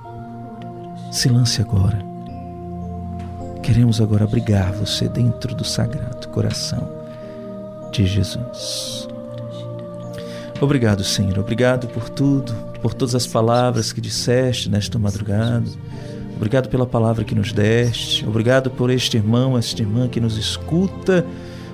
Se 1.10 1.30
lance 1.30 1.62
agora 1.62 2.06
Queremos 3.66 4.00
agora 4.00 4.22
abrigar 4.22 4.72
você 4.74 5.08
dentro 5.08 5.52
do 5.52 5.64
sagrado 5.64 6.28
coração 6.28 6.88
de 7.90 8.06
Jesus. 8.06 9.08
Obrigado, 10.60 11.02
Senhor. 11.02 11.36
Obrigado 11.36 11.88
por 11.88 12.08
tudo, 12.08 12.54
por 12.86 12.94
todas 12.94 13.16
as 13.16 13.26
palavras 13.26 13.92
que 13.92 14.00
disseste 14.00 14.70
nesta 14.70 14.96
madrugada. 14.96 15.64
Obrigado 16.36 16.68
pela 16.68 16.86
palavra 16.86 17.24
que 17.24 17.34
nos 17.34 17.52
deste. 17.52 18.24
Obrigado 18.24 18.70
por 18.70 18.90
este 18.90 19.16
irmão, 19.16 19.58
esta 19.58 19.82
irmã 19.82 20.06
que 20.06 20.20
nos 20.20 20.38
escuta. 20.38 21.26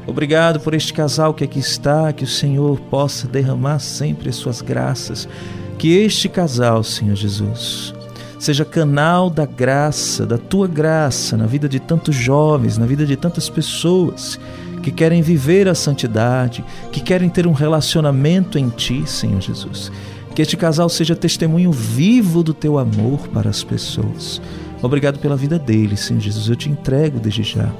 Obrigado 0.06 0.58
por 0.58 0.72
este 0.72 0.90
casal 0.90 1.34
que 1.34 1.44
aqui 1.44 1.58
está. 1.58 2.14
Que 2.14 2.24
o 2.24 2.26
Senhor 2.26 2.80
possa 2.88 3.28
derramar 3.28 3.78
sempre 3.78 4.30
as 4.30 4.36
suas 4.36 4.62
graças. 4.62 5.28
Que 5.76 5.98
este 5.98 6.30
casal, 6.30 6.82
Senhor 6.82 7.14
Jesus, 7.14 7.92
seja 8.38 8.64
canal 8.64 9.28
da 9.28 9.44
graça, 9.44 10.24
da 10.24 10.38
tua 10.38 10.66
graça 10.66 11.36
na 11.36 11.44
vida 11.44 11.68
de 11.68 11.78
tantos 11.78 12.14
jovens, 12.14 12.78
na 12.78 12.86
vida 12.86 13.04
de 13.04 13.18
tantas 13.18 13.50
pessoas 13.50 14.40
que 14.82 14.90
querem 14.90 15.20
viver 15.20 15.68
a 15.68 15.74
santidade, 15.74 16.64
que 16.90 17.02
querem 17.02 17.28
ter 17.28 17.46
um 17.46 17.52
relacionamento 17.52 18.58
em 18.58 18.70
ti, 18.70 19.06
Senhor 19.06 19.42
Jesus. 19.42 19.92
Que 20.34 20.42
este 20.42 20.56
casal 20.56 20.88
seja 20.88 21.14
testemunho 21.14 21.70
vivo 21.70 22.42
do 22.42 22.54
teu 22.54 22.78
amor 22.78 23.28
para 23.28 23.50
as 23.50 23.62
pessoas. 23.62 24.40
Obrigado 24.82 25.18
pela 25.18 25.36
vida 25.36 25.58
deles, 25.58 26.00
Senhor 26.00 26.20
Jesus. 26.20 26.48
Eu 26.48 26.56
te 26.56 26.68
entrego 26.68 27.20
desde 27.20 27.42
já. 27.42 27.70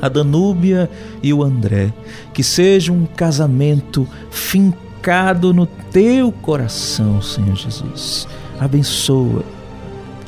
A 0.00 0.08
Danúbia 0.08 0.90
e 1.22 1.32
o 1.32 1.42
André, 1.42 1.92
que 2.34 2.42
seja 2.42 2.92
um 2.92 3.06
casamento 3.06 4.06
fincado 4.30 5.54
no 5.54 5.66
teu 5.66 6.32
coração, 6.32 7.22
Senhor 7.22 7.56
Jesus. 7.56 8.26
Abençoa 8.58 9.42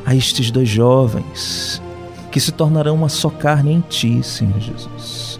a 0.05 0.15
estes 0.15 0.49
dois 0.49 0.69
jovens 0.69 1.81
que 2.31 2.39
se 2.39 2.51
tornarão 2.51 2.95
uma 2.95 3.09
só 3.09 3.29
carne 3.29 3.73
em 3.73 3.81
ti, 3.81 4.21
Senhor 4.23 4.59
Jesus. 4.59 5.39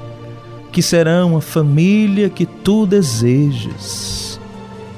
Que 0.71 0.81
serão 0.81 1.37
a 1.37 1.41
família 1.41 2.29
que 2.29 2.45
tu 2.45 2.85
desejas. 2.85 4.28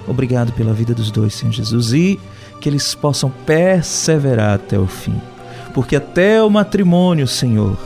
Obrigado 0.07 0.51
pela 0.53 0.73
vida 0.73 0.93
dos 0.93 1.11
dois, 1.11 1.33
Senhor 1.33 1.51
Jesus, 1.51 1.93
e 1.93 2.19
que 2.59 2.67
eles 2.67 2.95
possam 2.95 3.29
perseverar 3.45 4.55
até 4.55 4.77
o 4.77 4.87
fim. 4.87 5.19
Porque 5.73 5.95
até 5.95 6.41
o 6.43 6.49
matrimônio, 6.49 7.27
Senhor, 7.27 7.77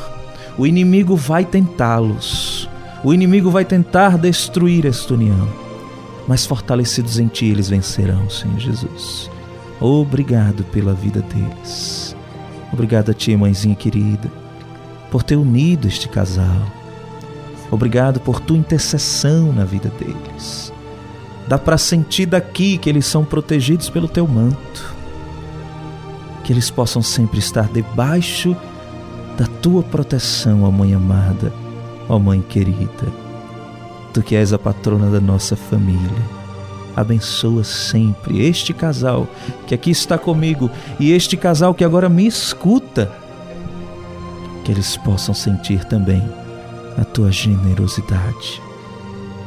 o 0.58 0.66
inimigo 0.66 1.16
vai 1.16 1.46
tentá-los. 1.46 2.70
O 3.04 3.14
inimigo 3.14 3.52
vai 3.52 3.64
tentar 3.64 4.18
destruir 4.18 4.86
esta 4.86 5.14
união. 5.14 5.48
Mas 6.28 6.46
fortalecidos 6.46 7.20
em 7.20 7.28
ti, 7.28 7.46
eles 7.46 7.70
vencerão, 7.70 8.30
Senhor 8.30 8.60
Jesus. 8.60 9.30
Obrigado 9.80 10.64
pela 10.66 10.94
vida 10.94 11.22
deles. 11.22 12.16
Obrigado 12.74 13.12
a 13.12 13.14
ti, 13.14 13.36
mãezinha 13.36 13.76
querida. 13.76 14.30
por 15.12 15.24
ter 15.24 15.36
unido 15.36 15.88
este 15.88 16.10
casal. 16.10 16.62
Obrigado 17.72 18.20
por 18.20 18.40
tua 18.40 18.58
intercessão 18.58 19.54
na 19.54 19.64
vida 19.64 19.90
deles. 20.00 20.74
Dá 21.48 21.60
para 21.60 21.78
sentir 21.78 22.26
daqui 22.26 22.78
que 22.78 22.90
eles 22.90 23.06
são 23.06 23.24
protegidos 23.24 23.90
pelo 23.90 24.08
teu 24.08 24.28
manto. 24.28 24.96
Que 26.44 26.52
eles 26.52 26.72
possam 26.72 27.02
sempre 27.02 27.40
estar 27.40 27.68
debaixo 27.68 28.56
da 29.38 29.46
tua 29.46 29.84
proteção, 29.84 30.64
ó 30.64 30.72
Mãe 30.72 30.94
amada, 30.94 31.54
ó 32.10 32.18
Mãe 32.18 32.42
querida. 32.42 33.08
Tu 34.14 34.24
que 34.24 34.36
és 34.36 34.54
a 34.54 34.60
patrona 34.60 35.12
da 35.12 35.20
nossa 35.20 35.56
família. 35.56 36.36
Abençoa 36.96 37.64
sempre 37.64 38.46
este 38.48 38.74
casal 38.74 39.28
que 39.68 39.76
aqui 39.76 39.92
está 39.92 40.18
comigo 40.18 40.72
e 40.98 41.12
este 41.12 41.36
casal 41.36 41.74
que 41.74 41.84
agora 41.84 42.08
me 42.08 42.26
escuta. 42.26 43.12
Que 44.64 44.72
eles 44.72 44.96
possam 44.98 45.36
sentir 45.36 45.84
também 45.86 46.24
a 46.98 47.04
tua 47.04 47.32
generosidade 47.32 48.62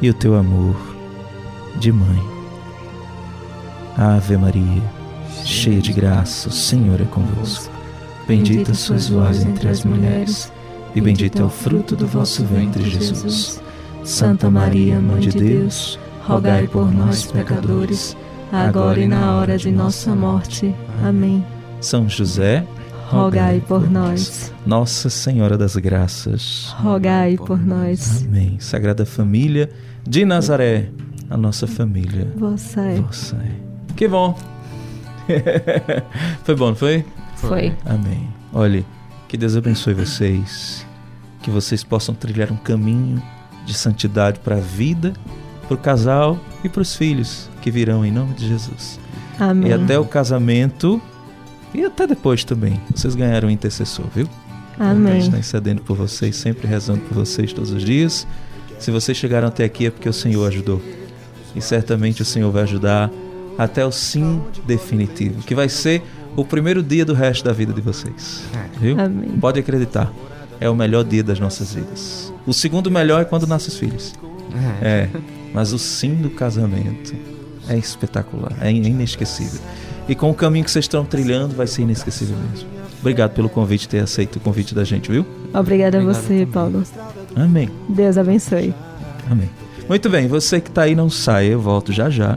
e 0.03 0.11
o 0.11 0.14
teu 0.14 0.36
amor 0.36 0.97
de 1.77 1.93
mãe. 1.93 2.23
Ave 3.97 4.37
Maria, 4.37 4.83
cheia 5.45 5.81
de 5.81 5.93
graça, 5.93 6.49
o 6.49 6.53
Senhor 6.53 7.01
é 7.01 7.05
convosco. 7.05 7.73
Bendita 8.29 8.75
sois 8.75 9.09
vós 9.09 9.45
entre 9.45 9.69
as 9.69 9.85
mulheres, 9.85 10.53
e 10.95 11.01
bendito 11.01 11.41
é 11.41 11.45
o 11.45 11.49
fruto 11.49 11.97
do 11.97 12.07
vosso 12.07 12.45
ventre, 12.45 12.89
Jesus. 12.89 13.61
Santa 14.05 14.51
Maria, 14.51 15.01
Mãe 15.01 15.21
de 15.21 15.31
Deus, 15.31 15.99
rogai 16.23 16.66
por 16.66 16.93
nós, 16.93 17.25
pecadores, 17.25 18.16
agora 18.53 19.01
e 19.01 19.09
na 19.09 19.37
hora 19.37 19.59
de 19.59 19.71
nossa 19.71 20.14
morte. 20.14 20.75
Amém. 21.03 21.45
São 21.81 22.09
José, 22.09 22.64
rogai 23.09 23.62
por 23.66 23.91
nós. 23.91 24.53
Nossa 24.66 25.09
Senhora 25.11 25.57
das 25.57 25.77
Graças, 25.77 26.75
rogai 26.79 27.37
por 27.37 27.59
nós. 27.64 28.25
Amém. 28.27 28.59
Sagrada 28.61 29.07
Família 29.07 29.71
de 30.07 30.25
Nazaré, 30.25 30.91
a 31.31 31.37
nossa 31.37 31.66
família. 31.66 32.33
Você 32.37 32.81
é. 32.81 33.01
Você 33.01 33.37
é. 33.37 33.51
Que 33.97 34.09
bom. 34.09 34.39
foi 36.45 36.55
bom, 36.55 36.68
não 36.68 36.76
foi? 36.76 37.05
Foi. 37.37 37.74
Amém. 37.85 38.29
Olhe, 38.53 38.85
que 39.29 39.37
Deus 39.37 39.57
abençoe 39.57 39.95
vocês, 39.95 40.87
que 41.43 41.51
vocês 41.51 41.85
possam 41.85 42.14
trilhar 42.14 42.51
um 42.51 42.57
caminho 42.57 43.22
de 43.66 43.74
santidade 43.74 44.41
para 44.41 44.57
a 44.57 44.61
vida, 44.61 45.12
para 45.66 45.74
o 45.74 45.79
casal 45.79 46.39
e 46.64 46.68
para 46.68 46.81
os 46.81 46.97
filhos 46.97 47.49
que 47.61 47.70
virão 47.70 48.05
em 48.05 48.11
nome 48.11 48.35
de 48.35 48.49
Jesus. 48.49 48.99
Amém. 49.39 49.70
E 49.70 49.72
até 49.74 49.99
o 49.99 50.05
casamento 50.05 51.01
e 51.74 51.85
até 51.85 52.07
depois 52.07 52.45
também. 52.45 52.81
Vocês 52.95 53.14
ganharam 53.14 53.49
um 53.49 53.51
intercessor, 53.51 54.07
viu? 54.14 54.29
Amém. 54.79 55.12
A 55.12 55.14
gente 55.14 55.24
está 55.24 55.39
intercedendo 55.39 55.83
por 55.83 55.97
vocês, 55.97 56.37
sempre 56.37 56.66
rezando 56.66 57.01
por 57.03 57.14
vocês 57.14 57.53
todos 57.53 57.70
os 57.70 57.85
dias. 57.85 58.26
Se 58.79 58.91
vocês 58.91 59.18
chegaram 59.18 59.49
até 59.49 59.64
aqui 59.64 59.87
é 59.87 59.91
porque 59.91 60.09
o 60.09 60.12
Senhor 60.12 60.47
ajudou. 60.47 60.81
E 61.55 61.61
certamente 61.61 62.22
o 62.22 62.24
Senhor 62.24 62.51
vai 62.51 62.62
ajudar 62.62 63.11
até 63.57 63.84
o 63.84 63.90
sim 63.90 64.40
definitivo, 64.66 65.42
que 65.42 65.55
vai 65.55 65.68
ser 65.68 66.03
o 66.36 66.44
primeiro 66.44 66.82
dia 66.82 67.05
do 67.05 67.14
resto 67.14 67.44
da 67.44 67.53
vida 67.53 67.72
de 67.72 67.80
vocês. 67.80 68.44
Viu? 68.80 68.99
Amém. 68.99 69.30
Pode 69.40 69.59
acreditar. 69.59 70.12
É 70.61 70.68
o 70.68 70.74
melhor 70.74 71.05
dia 71.05 71.22
das 71.22 71.40
nossas 71.40 71.74
vidas. 71.74 72.32
O 72.46 72.53
segundo 72.53 72.90
melhor 72.90 73.22
é 73.22 73.24
quando 73.24 73.46
nascem 73.46 73.68
os 73.68 73.78
filhos. 73.78 74.14
É. 74.80 75.09
Mas 75.53 75.72
o 75.72 75.78
sim 75.78 76.14
do 76.14 76.30
casamento 76.30 77.14
é 77.68 77.76
espetacular, 77.76 78.53
é 78.61 78.72
inesquecível. 78.72 79.61
E 80.09 80.14
com 80.14 80.30
o 80.30 80.34
caminho 80.34 80.64
que 80.64 80.70
vocês 80.70 80.84
estão 80.84 81.05
trilhando, 81.05 81.55
vai 81.55 81.66
ser 81.66 81.82
inesquecível 81.82 82.36
mesmo. 82.51 82.68
Obrigado 83.01 83.32
pelo 83.32 83.49
convite, 83.49 83.88
ter 83.88 84.01
aceito 84.01 84.36
o 84.36 84.40
convite 84.40 84.74
da 84.74 84.84
gente, 84.84 85.11
viu? 85.11 85.24
Obrigada 85.55 85.99
a 85.99 86.05
você, 86.05 86.46
Paulo. 86.46 86.82
Amém. 87.36 87.68
Deus 87.88 88.16
abençoe. 88.16 88.74
Amém. 89.30 89.51
Muito 89.89 90.11
bem, 90.11 90.28
você 90.28 90.61
que 90.61 90.68
está 90.68 90.82
aí 90.82 90.95
não 90.95 91.09
saia, 91.09 91.53
eu 91.53 91.61
volto 91.61 91.93
já 91.95 92.11
já, 92.11 92.36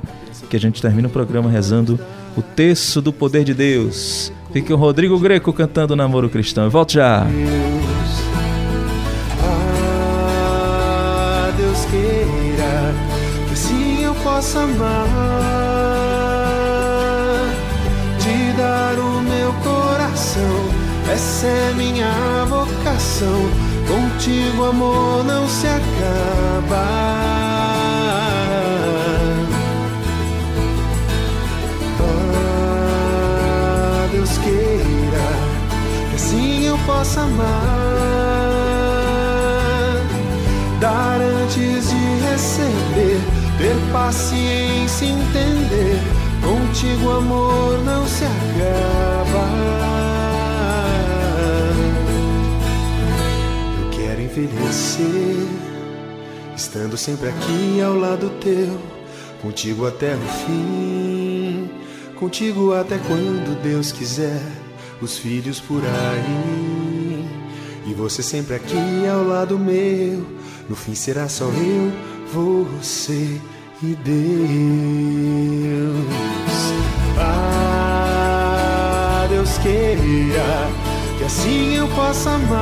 que 0.49 0.55
a 0.55 0.59
gente 0.59 0.81
termina 0.81 1.09
o 1.09 1.11
programa 1.11 1.49
rezando 1.49 1.99
o 2.37 2.41
texto 2.41 3.01
do 3.01 3.11
poder 3.11 3.43
de 3.43 3.53
Deus. 3.53 4.31
Fique 4.53 4.71
o 4.71 4.77
Rodrigo 4.77 5.19
Greco 5.19 5.51
cantando 5.51 5.93
Namoro 5.95 6.29
Cristão. 6.29 6.63
Eu 6.63 6.71
volto 6.71 6.93
já. 6.93 7.25
Deus, 7.25 7.41
ah, 9.43 11.51
Deus 11.57 11.85
queira 11.85 12.93
que 13.47 13.53
assim 13.53 14.03
eu 14.03 14.13
possa 14.15 14.61
amar, 14.61 15.07
te 18.17 18.53
dar 18.57 18.97
o 18.97 19.21
meu 19.21 19.51
coração. 19.61 20.69
Essa 21.11 21.47
é 21.47 21.73
minha 21.75 22.45
vocação. 22.45 23.49
Contigo, 23.87 24.63
amor, 24.65 25.23
não 25.25 25.47
se 25.49 25.67
acaba. 25.67 27.40
Assim 36.31 36.65
eu 36.65 36.77
possa 36.85 37.21
amar, 37.21 37.47
dar 40.79 41.19
antes 41.19 41.89
de 41.89 42.29
receber, 42.29 43.19
ter 43.57 43.75
paciência 43.91 45.05
entender. 45.05 45.99
Contigo, 46.41 47.11
amor, 47.11 47.77
não 47.83 48.07
se 48.07 48.23
acaba. 48.23 49.47
Eu 53.79 53.89
quero 53.91 54.21
envelhecer, 54.21 55.47
estando 56.55 56.97
sempre 56.97 57.29
aqui 57.29 57.81
ao 57.81 57.95
lado 57.95 58.29
teu, 58.41 58.79
contigo 59.41 59.85
até 59.85 60.15
o 60.15 60.45
fim, 60.45 61.69
contigo 62.15 62.73
até 62.73 62.97
quando 62.97 63.61
Deus 63.61 63.91
quiser, 63.91 64.41
os 65.01 65.17
filhos 65.17 65.59
por 65.59 65.81
aí, 65.83 67.27
e 67.87 67.93
você 67.93 68.21
sempre 68.21 68.55
aqui 68.55 69.07
ao 69.11 69.23
lado 69.23 69.57
meu, 69.57 70.25
no 70.69 70.75
fim 70.75 70.93
será 70.93 71.27
só 71.27 71.45
eu, 71.45 71.91
você 72.31 73.41
e 73.81 73.95
Deus. 73.95 74.15
Ah, 77.17 77.91
Deus 79.29 79.57
queira 79.57 80.69
que 81.17 81.23
assim 81.23 81.75
eu 81.75 81.87
possa 81.89 82.29
amar, 82.31 82.61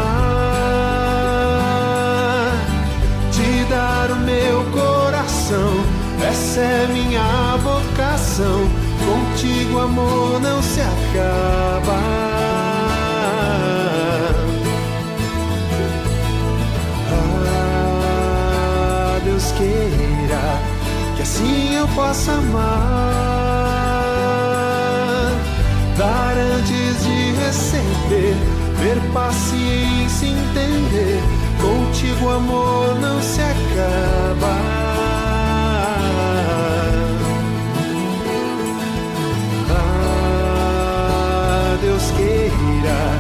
te 3.31 3.65
dar 3.69 4.11
o 4.11 4.15
meu 4.17 4.63
coração. 4.71 5.99
Essa 6.21 6.59
é 6.59 6.87
minha 6.87 7.55
vocação. 7.57 8.69
Contigo, 9.05 9.79
amor, 9.79 10.41
não 10.41 10.61
se 10.61 10.81
acaba. 10.81 12.28
Que 21.15 21.21
assim 21.23 21.75
eu 21.75 21.88
possa 21.89 22.32
amar, 22.32 23.13
dar 25.97 26.34
antes 26.55 27.03
de 27.03 27.34
receber, 27.43 28.36
ter 28.80 28.99
paciência 29.11 30.27
entender. 30.27 31.19
Contigo, 31.59 32.30
amor, 32.30 32.95
não 33.01 33.21
se 33.21 33.41
acaba. 33.41 34.55
Ah, 39.71 41.77
Deus 41.82 42.11
queira 42.11 43.19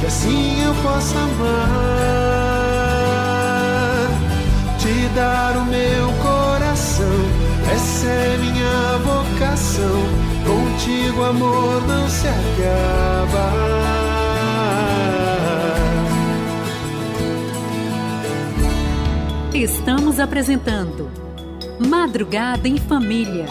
que 0.00 0.06
assim 0.06 0.62
eu 0.64 0.74
possa 0.82 1.18
amar, 1.18 1.58
te 4.78 5.08
dar 5.14 5.47
vocação. 9.38 10.02
Contigo, 10.44 11.22
amor, 11.22 11.86
não 11.86 12.08
se 12.08 12.26
acaba. 12.26 13.52
Estamos 19.54 20.18
apresentando 20.20 21.10
Madrugada 21.78 22.68
em 22.68 22.76
Família. 22.76 23.46